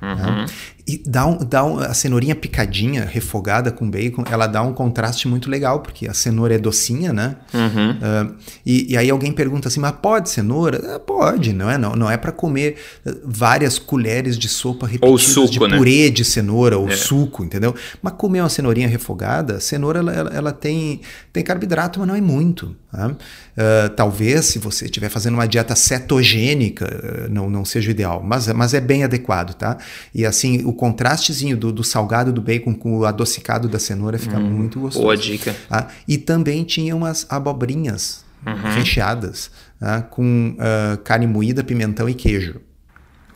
Uhum. 0.00 0.14
Né? 0.14 0.46
E 0.88 1.02
dá, 1.06 1.26
um, 1.26 1.36
dá 1.36 1.62
um, 1.62 1.78
a 1.78 1.92
cenourinha 1.92 2.34
picadinha, 2.34 3.04
refogada 3.04 3.70
com 3.70 3.88
bacon, 3.90 4.24
ela 4.30 4.46
dá 4.46 4.62
um 4.62 4.72
contraste 4.72 5.28
muito 5.28 5.50
legal, 5.50 5.80
porque 5.80 6.08
a 6.08 6.14
cenoura 6.14 6.54
é 6.54 6.58
docinha, 6.58 7.12
né? 7.12 7.36
Uhum. 7.52 7.90
Uh, 7.90 8.34
e, 8.64 8.92
e, 8.92 8.96
aí 8.96 9.10
alguém 9.10 9.30
pergunta 9.30 9.68
assim, 9.68 9.80
mas 9.80 9.92
pode 9.92 10.30
cenoura? 10.30 10.96
Uh, 10.96 11.00
pode, 11.00 11.52
não 11.52 11.70
é? 11.70 11.76
Não, 11.76 11.94
não 11.94 12.10
é 12.10 12.16
para 12.16 12.32
comer 12.32 12.76
várias 13.22 13.78
colheres 13.78 14.38
de 14.38 14.48
sopa 14.48 14.86
repetidas 14.86 15.22
suco, 15.24 15.50
de 15.50 15.60
né? 15.60 15.76
purê 15.76 16.10
de 16.10 16.24
cenoura 16.24 16.78
ou 16.78 16.88
é. 16.88 16.96
suco, 16.96 17.44
entendeu? 17.44 17.74
Mas 18.00 18.14
comer 18.14 18.40
uma 18.40 18.48
cenourinha 18.48 18.88
refogada, 18.88 19.56
a 19.56 19.60
cenoura 19.60 19.98
ela, 19.98 20.12
ela, 20.12 20.30
ela 20.30 20.52
tem, 20.52 21.02
tem 21.34 21.44
carboidrato, 21.44 21.98
mas 21.98 22.08
não 22.08 22.14
é 22.14 22.20
muito. 22.22 22.74
Tá? 22.90 23.08
Uh, 23.08 23.88
talvez, 23.94 24.46
se 24.46 24.58
você 24.58 24.86
estiver 24.86 25.10
fazendo 25.10 25.34
uma 25.34 25.46
dieta 25.46 25.76
cetogênica, 25.76 27.28
não, 27.30 27.50
não 27.50 27.62
seja 27.62 27.88
o 27.88 27.90
ideal, 27.90 28.22
mas, 28.24 28.48
mas 28.54 28.72
é 28.72 28.80
bem 28.80 29.04
adequado, 29.04 29.52
tá? 29.52 29.76
E 30.14 30.24
assim, 30.24 30.64
o 30.64 30.72
contrastezinho 30.72 31.56
do, 31.56 31.72
do, 31.72 31.84
salgado 31.84 32.32
do 32.32 32.40
bacon 32.40 32.74
com 32.74 32.98
o 32.98 33.04
adocicado 33.04 33.68
da 33.68 33.78
cenoura 33.78 34.18
fica 34.18 34.38
hum, 34.38 34.50
muito 34.50 34.80
gostoso. 34.80 35.04
Boa 35.04 35.16
dica. 35.16 35.54
Ah, 35.70 35.88
e 36.06 36.18
também 36.18 36.64
tinha 36.64 36.94
umas 36.94 37.26
abobrinhas 37.28 38.24
uhum. 38.46 38.74
recheadas 38.74 39.50
ah, 39.80 40.02
com 40.02 40.56
uh, 40.56 40.98
carne 40.98 41.26
moída, 41.26 41.62
pimentão 41.62 42.08
e 42.08 42.14
queijo. 42.14 42.60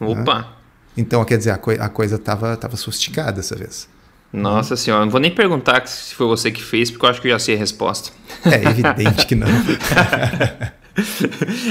Opa! 0.01 0.47
Ah, 0.49 0.63
então, 0.97 1.25
quer 1.25 1.39
dizer, 1.39 1.51
a, 1.51 1.59
co 1.59 1.71
a 1.71 1.89
coisa 1.89 2.17
estava 2.17 2.57
tava 2.57 2.77
sofisticada 2.77 3.33
dessa 3.33 3.57
vez. 3.57 3.89
Nossa 4.33 4.77
senhora, 4.77 5.05
não 5.05 5.11
vou 5.11 5.21
nem 5.21 5.31
perguntar 5.31 5.87
se 5.87 6.15
foi 6.15 6.27
você 6.27 6.51
que 6.51 6.63
fez, 6.63 6.91
porque 6.91 7.05
eu 7.05 7.11
acho 7.11 7.21
que 7.21 7.29
eu 7.29 7.33
já 7.33 7.39
sei 7.39 7.55
a 7.55 7.59
resposta. 7.59 8.11
É 8.45 8.65
evidente 8.65 9.27
que 9.27 9.35
não. 9.35 9.47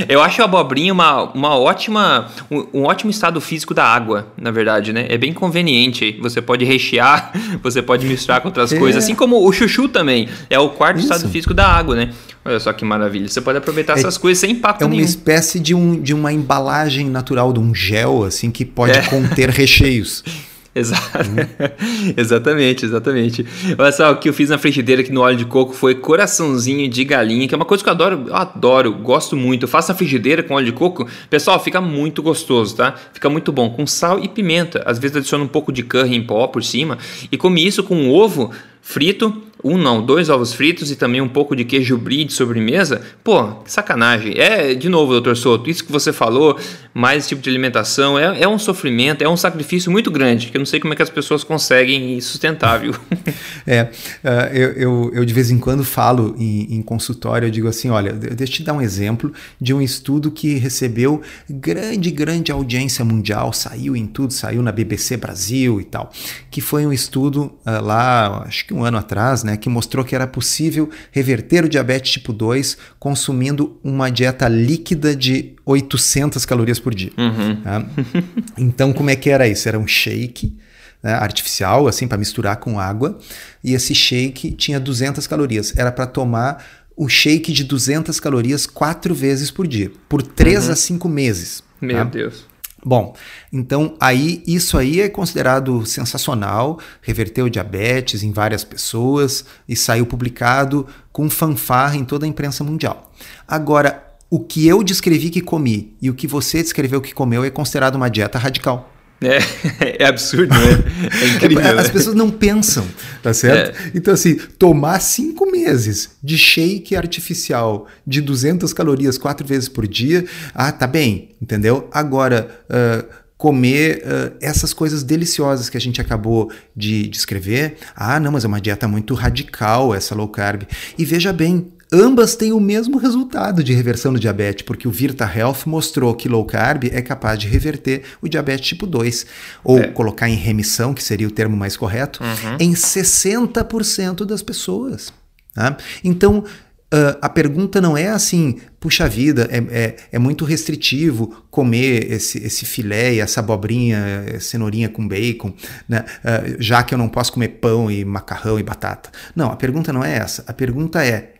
Eu 0.09 0.22
acho 0.22 0.41
a 0.41 0.45
abobrinha 0.45 0.91
uma, 0.91 1.24
uma 1.32 1.55
ótima, 1.55 2.28
um, 2.49 2.80
um, 2.80 2.84
ótimo 2.84 3.11
estado 3.11 3.39
físico 3.39 3.74
da 3.74 3.86
água, 3.86 4.28
na 4.36 4.49
verdade, 4.49 4.91
né? 4.91 5.05
É 5.09 5.17
bem 5.17 5.32
conveniente. 5.34 6.17
Você 6.22 6.41
pode 6.41 6.65
rechear, 6.65 7.32
você 7.61 7.82
pode 7.82 8.05
misturar 8.05 8.41
com 8.41 8.47
outras 8.47 8.74
é. 8.74 8.80
coisas, 8.80 9.03
assim 9.03 9.13
como 9.13 9.47
o 9.47 9.51
chuchu 9.51 9.88
também. 9.88 10.28
É 10.49 10.59
o 10.59 10.69
quarto 10.69 10.97
Isso. 10.97 11.11
estado 11.11 11.30
físico 11.30 11.53
da 11.53 11.67
água, 11.67 11.95
né? 11.95 12.11
Olha 12.43 12.59
só 12.59 12.74
que 12.74 12.84
maravilha. 12.84 13.28
Você 13.28 13.39
pode 13.39 13.59
aproveitar 13.59 13.95
é, 13.95 13.99
essas 13.99 14.17
coisas 14.17 14.39
sem 14.39 14.51
impacto. 14.51 14.82
É 14.82 14.86
uma 14.86 14.91
nenhum. 14.91 15.05
espécie 15.05 15.59
de, 15.59 15.76
um, 15.76 16.01
de 16.01 16.13
uma 16.13 16.34
embalagem 16.34 17.07
natural, 17.07 17.53
de 17.53 17.59
um 17.59 17.76
gel, 17.76 18.24
assim, 18.24 18.49
que 18.49 18.65
pode 18.65 18.97
é. 18.97 19.01
conter 19.03 19.49
recheios. 19.49 20.24
Exato. 20.74 21.30
Exatamente, 22.15 22.86
exatamente. 22.86 23.45
Olha 23.78 23.91
só, 23.91 24.11
o 24.11 24.15
que 24.15 24.30
eu 24.30 24.34
fiz 24.34 24.49
na 24.49 24.57
frigideira 24.57 25.01
aqui 25.01 25.11
no 25.11 25.19
óleo 25.19 25.38
de 25.38 25.45
coco 25.45 25.74
foi 25.74 25.95
coraçãozinho 25.95 26.89
de 26.89 27.03
galinha, 27.03 27.45
que 27.45 27.53
é 27.53 27.57
uma 27.57 27.65
coisa 27.65 27.84
que 27.84 27.89
eu 27.89 27.93
adoro, 27.93 28.26
eu 28.28 28.36
adoro, 28.36 28.93
gosto 28.93 29.36
muito. 29.36 29.63
Eu 29.63 29.67
faço 29.67 29.91
na 29.91 29.97
frigideira 29.97 30.41
com 30.41 30.53
óleo 30.53 30.67
de 30.67 30.72
coco, 30.72 31.07
pessoal, 31.30 31.61
fica 31.61 31.82
muito 31.82 32.24
gostoso, 32.24 32.76
tá? 32.76 32.95
Fica 33.13 33.30
muito 33.30 33.51
bom, 33.51 33.69
com 33.69 33.86
sal 33.86 34.24
e 34.24 34.30
pimenta. 34.30 34.82
Às 34.86 34.97
vezes 34.97 35.17
adiciono 35.17 35.43
um 35.43 35.49
pouco 35.49 35.74
de 35.74 35.84
curry 35.84 36.15
em 36.15 36.24
pó 36.24 36.47
por 36.47 36.63
cima 36.63 36.97
e 37.30 37.38
comi 37.38 37.67
isso 37.67 37.84
com 37.84 37.95
um 37.95 38.09
ovo 38.09 38.51
frito, 38.82 39.41
um 39.63 39.78
não, 39.78 40.03
dois 40.03 40.30
ovos 40.30 40.53
fritos 40.53 40.89
e 40.89 40.95
também 40.95 41.22
um 41.22 41.30
pouco 41.30 41.55
de 41.55 41.63
queijo 41.63 41.97
brie 41.97 42.26
de 42.26 42.34
sobremesa, 42.34 43.01
pô, 43.24 43.53
que 43.63 43.72
sacanagem. 43.72 44.34
É, 44.38 44.74
de 44.74 44.89
novo, 44.89 45.11
doutor 45.11 45.38
Soto, 45.38 45.69
isso 45.69 45.86
que 45.86 45.91
você 45.91 46.11
falou, 46.11 46.57
mais 46.93 47.19
esse 47.19 47.29
tipo 47.29 47.41
de 47.41 47.49
alimentação. 47.49 48.17
É, 48.17 48.41
é 48.41 48.47
um 48.47 48.59
sofrimento, 48.59 49.23
é 49.23 49.29
um 49.29 49.37
sacrifício 49.37 49.91
muito 49.91 50.11
grande, 50.11 50.47
que 50.47 50.57
eu 50.57 50.59
não 50.59 50.65
sei 50.65 50.79
como 50.79 50.93
é 50.93 50.95
que 50.95 51.01
as 51.01 51.09
pessoas 51.09 51.43
conseguem 51.43 52.19
sustentar, 52.21 52.79
viu? 52.79 52.93
é, 53.65 53.83
uh, 53.83 54.53
eu, 54.53 54.69
eu, 54.73 55.11
eu, 55.13 55.25
de 55.25 55.33
vez 55.33 55.51
em 55.51 55.57
quando 55.57 55.83
falo 55.83 56.35
em, 56.37 56.75
em 56.75 56.81
consultório, 56.81 57.47
eu 57.47 57.51
digo 57.51 57.67
assim, 57.67 57.89
olha, 57.89 58.13
deixa 58.13 58.53
eu 58.53 58.57
te 58.57 58.63
dar 58.63 58.73
um 58.73 58.81
exemplo 58.81 59.31
de 59.59 59.73
um 59.73 59.81
estudo 59.81 60.31
que 60.31 60.55
recebeu 60.55 61.21
grande, 61.49 62.11
grande 62.11 62.51
audiência 62.51 63.05
mundial, 63.05 63.53
saiu 63.53 63.95
em 63.95 64.05
tudo, 64.05 64.33
saiu 64.33 64.61
na 64.61 64.71
BBC 64.71 65.17
Brasil 65.17 65.79
e 65.79 65.83
tal, 65.83 66.11
que 66.49 66.61
foi 66.61 66.85
um 66.85 66.91
estudo 66.91 67.53
uh, 67.65 67.83
lá, 67.83 68.43
acho 68.45 68.65
que 68.65 68.73
um 68.73 68.83
ano 68.83 68.97
atrás, 68.97 69.43
né, 69.43 69.57
que 69.57 69.69
mostrou 69.69 70.03
que 70.03 70.15
era 70.15 70.27
possível 70.27 70.89
reverter 71.11 71.65
o 71.65 71.69
diabetes 71.69 72.11
tipo 72.11 72.33
2 72.33 72.77
consumindo 72.99 73.79
uma 73.83 74.09
dieta 74.09 74.47
líquida 74.47 75.15
de 75.15 75.55
800 75.65 76.45
calorias 76.45 76.79
por 76.82 76.93
dia. 76.93 77.11
Uhum. 77.17 77.61
Tá? 77.61 77.86
Então, 78.57 78.91
como 78.93 79.09
é 79.09 79.15
que 79.15 79.29
era 79.29 79.47
isso? 79.47 79.67
Era 79.67 79.79
um 79.79 79.88
shake 79.88 80.57
né, 81.01 81.13
artificial, 81.13 81.88
assim, 81.88 82.07
para 82.07 82.17
misturar 82.17 82.57
com 82.57 82.79
água, 82.79 83.17
e 83.63 83.73
esse 83.73 83.95
shake 83.95 84.51
tinha 84.51 84.79
200 84.79 85.25
calorias. 85.27 85.73
Era 85.75 85.91
para 85.91 86.05
tomar 86.05 86.63
o 86.95 87.07
shake 87.07 87.51
de 87.51 87.63
200 87.63 88.19
calorias 88.19 88.65
quatro 88.65 89.15
vezes 89.15 89.49
por 89.49 89.67
dia, 89.67 89.91
por 90.07 90.21
3 90.21 90.65
uhum. 90.65 90.71
a 90.71 90.75
5 90.75 91.09
meses. 91.09 91.63
Meu 91.79 91.97
tá? 91.97 92.03
Deus. 92.03 92.51
Bom, 92.84 93.15
então 93.53 93.95
aí 93.99 94.41
isso 94.47 94.75
aí 94.75 95.01
é 95.01 95.09
considerado 95.09 95.86
sensacional, 95.86 96.79
reverteu 96.99 97.47
diabetes 97.47 98.23
em 98.23 98.32
várias 98.32 98.63
pessoas 98.63 99.45
e 99.69 99.75
saiu 99.75 100.05
publicado 100.05 100.88
com 101.11 101.29
fanfarra 101.29 101.95
em 101.95 102.03
toda 102.03 102.25
a 102.25 102.27
imprensa 102.27 102.63
mundial. 102.63 103.11
Agora, 103.47 104.11
o 104.32 104.39
que 104.39 104.65
eu 104.65 104.82
descrevi 104.82 105.29
que 105.29 105.41
comi 105.41 105.93
e 106.01 106.09
o 106.09 106.13
que 106.13 106.25
você 106.25 106.63
descreveu 106.63 107.01
que 107.01 107.13
comeu 107.13 107.43
é 107.43 107.49
considerado 107.49 107.95
uma 107.95 108.09
dieta 108.09 108.39
radical. 108.39 108.89
É, 109.21 109.39
é 110.03 110.05
absurdo, 110.05 110.55
né? 110.57 110.84
É 111.21 111.36
incrível. 111.36 111.77
As 111.77 111.88
né? 111.88 111.93
pessoas 111.93 112.15
não 112.15 112.32
pensam, 112.32 112.88
tá 113.21 113.34
certo? 113.34 113.77
É. 113.77 113.91
Então, 113.93 114.13
assim, 114.13 114.36
tomar 114.57 115.01
cinco 115.01 115.51
meses 115.51 116.11
de 116.23 116.38
shake 116.38 116.95
artificial 116.95 117.88
de 118.07 118.21
200 118.21 118.71
calorias 118.71 119.17
quatro 119.17 119.45
vezes 119.45 119.67
por 119.67 119.86
dia, 119.86 120.25
ah, 120.55 120.71
tá 120.71 120.88
bem, 120.88 121.36
entendeu? 121.41 121.89
Agora, 121.91 122.63
uh, 122.69 123.05
comer 123.36 124.01
uh, 124.05 124.38
essas 124.39 124.71
coisas 124.71 125.03
deliciosas 125.03 125.69
que 125.69 125.75
a 125.75 125.82
gente 125.82 125.99
acabou 125.99 126.49
de 126.73 127.07
descrever, 127.09 127.75
ah, 127.93 128.17
não, 128.17 128.32
mas 128.32 128.45
é 128.45 128.47
uma 128.47 128.61
dieta 128.61 128.88
muito 128.88 129.13
radical 129.13 129.93
essa 129.93 130.15
low 130.15 130.29
carb. 130.29 130.63
E 130.97 131.03
veja 131.03 131.34
bem, 131.34 131.67
Ambas 131.93 132.35
têm 132.35 132.53
o 132.53 132.59
mesmo 132.59 132.97
resultado 132.97 133.61
de 133.61 133.73
reversão 133.73 134.13
do 134.13 134.19
diabetes, 134.19 134.63
porque 134.63 134.87
o 134.87 134.91
Virta 134.91 135.25
Health 135.25 135.63
mostrou 135.65 136.15
que 136.15 136.29
low 136.29 136.45
carb 136.45 136.85
é 136.85 137.01
capaz 137.01 137.37
de 137.37 137.49
reverter 137.49 138.03
o 138.21 138.29
diabetes 138.29 138.65
tipo 138.65 138.87
2, 138.87 139.25
ou 139.61 139.79
é. 139.79 139.87
colocar 139.87 140.29
em 140.29 140.35
remissão, 140.35 140.93
que 140.93 141.03
seria 141.03 141.27
o 141.27 141.31
termo 141.31 141.57
mais 141.57 141.75
correto, 141.75 142.23
uhum. 142.23 142.57
em 142.61 142.71
60% 142.71 144.23
das 144.23 144.41
pessoas. 144.41 145.11
Tá? 145.53 145.75
Então, 146.03 146.45
Uh, 146.93 147.15
a 147.21 147.29
pergunta 147.29 147.79
não 147.79 147.95
é 147.95 148.09
assim, 148.09 148.59
puxa 148.77 149.07
vida, 149.07 149.47
é, 149.49 149.59
é, 149.69 149.95
é, 150.11 150.19
muito 150.19 150.43
restritivo 150.43 151.45
comer 151.49 152.11
esse, 152.11 152.37
esse 152.39 152.65
filé 152.65 153.15
essa 153.15 153.39
abobrinha, 153.39 154.37
cenourinha 154.41 154.89
com 154.89 155.07
bacon, 155.07 155.53
né? 155.87 156.03
Uh, 156.19 156.57
já 156.59 156.83
que 156.83 156.93
eu 156.93 156.97
não 156.97 157.07
posso 157.07 157.31
comer 157.31 157.47
pão 157.47 157.89
e 157.89 158.03
macarrão 158.03 158.59
e 158.59 158.63
batata. 158.63 159.09
Não, 159.33 159.49
a 159.49 159.55
pergunta 159.55 159.93
não 159.93 160.03
é 160.03 160.17
essa. 160.17 160.43
A 160.45 160.51
pergunta 160.51 161.01
é: 161.01 161.35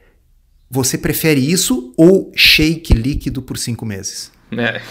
você 0.72 0.98
prefere 0.98 1.40
isso 1.42 1.94
ou 1.98 2.32
shake 2.34 2.94
líquido 2.94 3.42
por 3.42 3.58
cinco 3.58 3.86
meses? 3.86 4.32
É. 4.58 4.82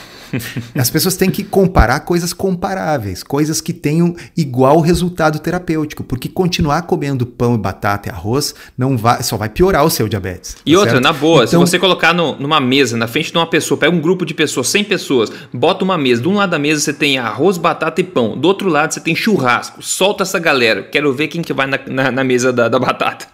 As 0.75 0.91
pessoas 0.91 1.17
têm 1.17 1.31
que 1.31 1.43
comparar 1.43 2.01
coisas 2.01 2.33
comparáveis, 2.33 3.23
coisas 3.23 3.61
que 3.61 3.73
tenham 3.73 4.15
igual 4.37 4.81
resultado 4.81 5.39
terapêutico, 5.39 6.05
porque 6.05 6.29
continuar 6.29 6.83
comendo 6.83 7.27
pão 7.27 7.55
e 7.55 7.59
batata 7.59 8.09
e 8.09 8.13
arroz 8.13 8.55
não 8.77 8.97
vai, 8.97 9.23
só 9.23 9.37
vai 9.37 9.49
piorar 9.49 9.85
o 9.85 9.91
seu 9.91 10.09
diabetes. 10.09 10.57
E 10.65 10.73
tá 10.73 10.79
outra, 10.79 10.93
certo? 10.93 11.03
na 11.03 11.13
boa, 11.13 11.45
então, 11.45 11.65
se 11.65 11.71
você 11.71 11.79
colocar 11.79 12.15
no, 12.15 12.37
numa 12.37 12.61
mesa, 12.61 12.97
na 12.97 13.09
frente 13.09 13.33
de 13.33 13.39
uma 13.39 13.47
pessoa, 13.47 13.79
pega 13.79 13.95
um 13.95 14.01
grupo 14.01 14.25
de 14.25 14.35
pessoas, 14.35 14.69
100 14.69 14.85
pessoas, 14.85 15.33
bota 15.53 15.85
uma 15.85 15.99
mesa, 15.99 16.23
de 16.23 16.29
um 16.29 16.35
lado 16.35 16.51
da 16.51 16.59
mesa 16.59 16.81
você 16.81 16.93
tem 16.93 17.19
arroz, 17.19 17.59
batata 17.59 18.01
e 18.01 18.05
pão, 18.05 18.39
do 18.39 18.47
outro 18.47 18.69
lado 18.69 18.95
você 18.95 19.01
tem 19.01 19.17
churrasco, 19.17 19.83
solta 19.83 20.23
essa 20.23 20.39
galera, 20.39 20.83
quero 20.85 21.13
ver 21.13 21.29
quem 21.29 21.43
que 21.43 21.53
vai 21.53 21.67
na, 21.67 21.81
na, 21.89 22.13
na 22.13 22.25
mesa 22.25 22.53
da, 22.53 22.69
da 22.69 22.79
batata. 22.79 23.27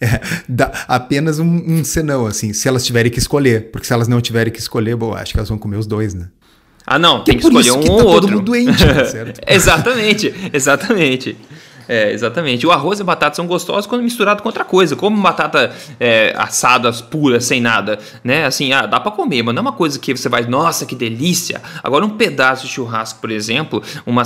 É, 0.00 0.20
dá 0.48 0.72
apenas 0.88 1.38
um, 1.38 1.46
um 1.46 1.84
senão, 1.84 2.26
assim, 2.26 2.52
se 2.52 2.66
elas 2.66 2.84
tiverem 2.84 3.10
que 3.10 3.18
escolher. 3.18 3.70
Porque 3.70 3.86
se 3.86 3.92
elas 3.92 4.08
não 4.08 4.20
tiverem 4.20 4.52
que 4.52 4.58
escolher, 4.58 4.96
bom, 4.96 5.14
acho 5.14 5.32
que 5.32 5.38
elas 5.38 5.48
vão 5.48 5.58
comer 5.58 5.76
os 5.76 5.86
dois, 5.86 6.14
né? 6.14 6.28
Ah, 6.86 6.98
não, 6.98 7.20
que 7.20 7.26
tem 7.26 7.38
que 7.38 7.46
escolher 7.46 7.70
um 7.72 7.80
que 7.80 7.86
tá 7.86 7.92
ou 7.92 7.98
outro. 7.98 8.20
todo 8.22 8.30
mundo 8.32 8.44
doente, 8.46 8.84
tá 8.84 9.04
certo? 9.04 9.40
exatamente, 9.46 10.34
exatamente. 10.52 11.36
É, 11.90 12.12
exatamente. 12.12 12.64
O 12.64 12.70
arroz 12.70 13.00
e 13.00 13.02
a 13.02 13.04
batata 13.04 13.34
são 13.34 13.48
gostosos 13.48 13.84
quando 13.84 14.04
misturado 14.04 14.44
com 14.44 14.48
outra 14.48 14.64
coisa, 14.64 14.94
como 14.94 15.20
batata 15.20 15.74
é, 15.98 16.32
assadas 16.38 17.00
puras, 17.00 17.44
sem 17.44 17.60
nada, 17.60 17.98
né? 18.22 18.44
Assim, 18.44 18.72
ah, 18.72 18.86
dá 18.86 19.00
para 19.00 19.10
comer, 19.10 19.42
mas 19.42 19.52
não 19.52 19.58
é 19.58 19.62
uma 19.62 19.72
coisa 19.72 19.98
que 19.98 20.16
você 20.16 20.28
vai, 20.28 20.44
nossa, 20.44 20.86
que 20.86 20.94
delícia. 20.94 21.60
Agora 21.82 22.06
um 22.06 22.10
pedaço 22.10 22.64
de 22.64 22.72
churrasco, 22.72 23.20
por 23.20 23.32
exemplo, 23.32 23.82
uma 24.06 24.22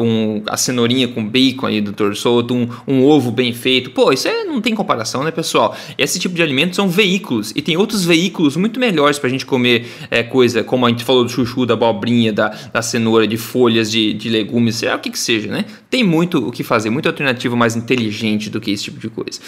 um, 0.00 0.44
a 0.46 0.56
cenourinha 0.56 1.08
com 1.08 1.28
bacon 1.28 1.66
aí 1.66 1.80
do 1.80 1.92
torçoto, 1.92 2.54
um, 2.54 2.68
um 2.86 3.04
ovo 3.04 3.32
bem 3.32 3.52
feito, 3.52 3.90
pô, 3.90 4.12
isso 4.12 4.28
é, 4.28 4.44
não 4.44 4.60
tem 4.60 4.72
comparação, 4.72 5.24
né, 5.24 5.32
pessoal? 5.32 5.76
Esse 5.98 6.20
tipo 6.20 6.36
de 6.36 6.42
alimentos 6.42 6.76
são 6.76 6.88
veículos 6.88 7.52
e 7.56 7.60
tem 7.60 7.76
outros 7.76 8.04
veículos 8.04 8.56
muito 8.56 8.78
melhores 8.78 9.18
pra 9.18 9.28
gente 9.28 9.44
comer 9.44 9.90
é, 10.08 10.22
coisa, 10.22 10.62
como 10.62 10.86
a 10.86 10.88
gente 10.88 11.02
falou 11.02 11.24
do 11.24 11.30
chuchu, 11.30 11.66
da 11.66 11.74
abobrinha, 11.74 12.32
da, 12.32 12.56
da 12.72 12.80
cenoura, 12.80 13.26
de 13.26 13.36
folhas, 13.36 13.90
de, 13.90 14.12
de 14.14 14.28
legumes, 14.28 14.76
seja 14.76 14.94
o 14.94 15.00
que 15.00 15.10
que 15.10 15.18
seja, 15.18 15.50
né? 15.50 15.64
Tem 15.90 16.04
muito 16.04 16.46
o 16.46 16.52
que 16.52 16.62
fazer, 16.62 16.90
muito 16.90 17.08
alternativa 17.08 17.56
mais 17.56 17.74
inteligente 17.74 18.50
do 18.50 18.60
que 18.60 18.70
esse 18.70 18.84
tipo 18.84 19.00
de 19.00 19.08
coisa. 19.08 19.40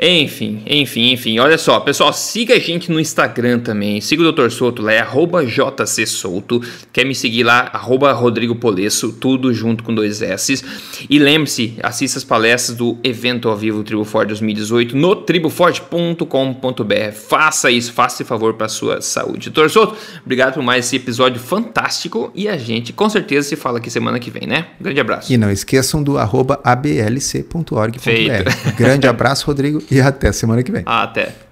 Enfim, 0.00 0.62
enfim, 0.64 1.10
enfim. 1.10 1.40
Olha 1.40 1.58
só, 1.58 1.80
pessoal, 1.80 2.12
siga 2.12 2.54
a 2.54 2.58
gente 2.60 2.92
no 2.92 3.00
Instagram 3.00 3.58
também. 3.58 4.00
Siga 4.00 4.22
o 4.22 4.32
Dr. 4.32 4.48
Souto 4.48 4.80
lá, 4.80 4.92
é 4.92 5.04
jcsouto. 5.46 6.62
Quer 6.92 7.04
me 7.04 7.16
seguir 7.16 7.42
lá, 7.42 7.68
arroba 7.72 8.12
Rodrigo 8.12 8.54
Polesso, 8.54 9.12
tudo 9.12 9.52
junto 9.52 9.82
com 9.82 9.92
dois 9.92 10.22
S. 10.22 10.64
E 11.10 11.18
lembre-se, 11.18 11.74
assista 11.82 12.18
as 12.18 12.24
palestras 12.24 12.76
do 12.76 12.96
evento 13.02 13.48
ao 13.48 13.56
vivo 13.56 13.82
Tribo 13.82 14.04
Forte 14.04 14.28
2018 14.28 14.96
no 14.96 15.16
triboforte.com.br. 15.16 17.12
Faça 17.12 17.68
isso, 17.68 17.92
faça 17.92 18.22
esse 18.22 18.24
favor 18.24 18.54
para 18.54 18.68
sua 18.68 19.00
saúde. 19.00 19.50
Dr. 19.50 19.68
Souto, 19.68 19.96
obrigado 20.22 20.54
por 20.54 20.62
mais 20.62 20.86
esse 20.86 20.94
episódio 20.94 21.40
fantástico 21.40 22.30
e 22.36 22.46
a 22.46 22.56
gente 22.56 22.92
com 22.92 23.10
certeza 23.10 23.48
se 23.48 23.56
fala 23.56 23.78
aqui 23.78 23.90
semana 23.90 24.20
que 24.20 24.30
vem, 24.30 24.46
né? 24.46 24.66
Um 24.80 24.84
grande 24.84 25.00
abraço. 25.00 25.32
E 25.32 25.36
não 25.36 25.50
esqueçam 25.50 26.04
do 26.04 26.18
arroba 26.18 26.60
ablc.org.br. 26.62 28.76
Grande 28.76 29.08
abraço, 29.08 29.46
Rodrigo 29.46 29.87
e 29.90 30.00
até 30.00 30.32
semana 30.32 30.62
que 30.62 30.72
vem. 30.72 30.82
Até. 30.86 31.47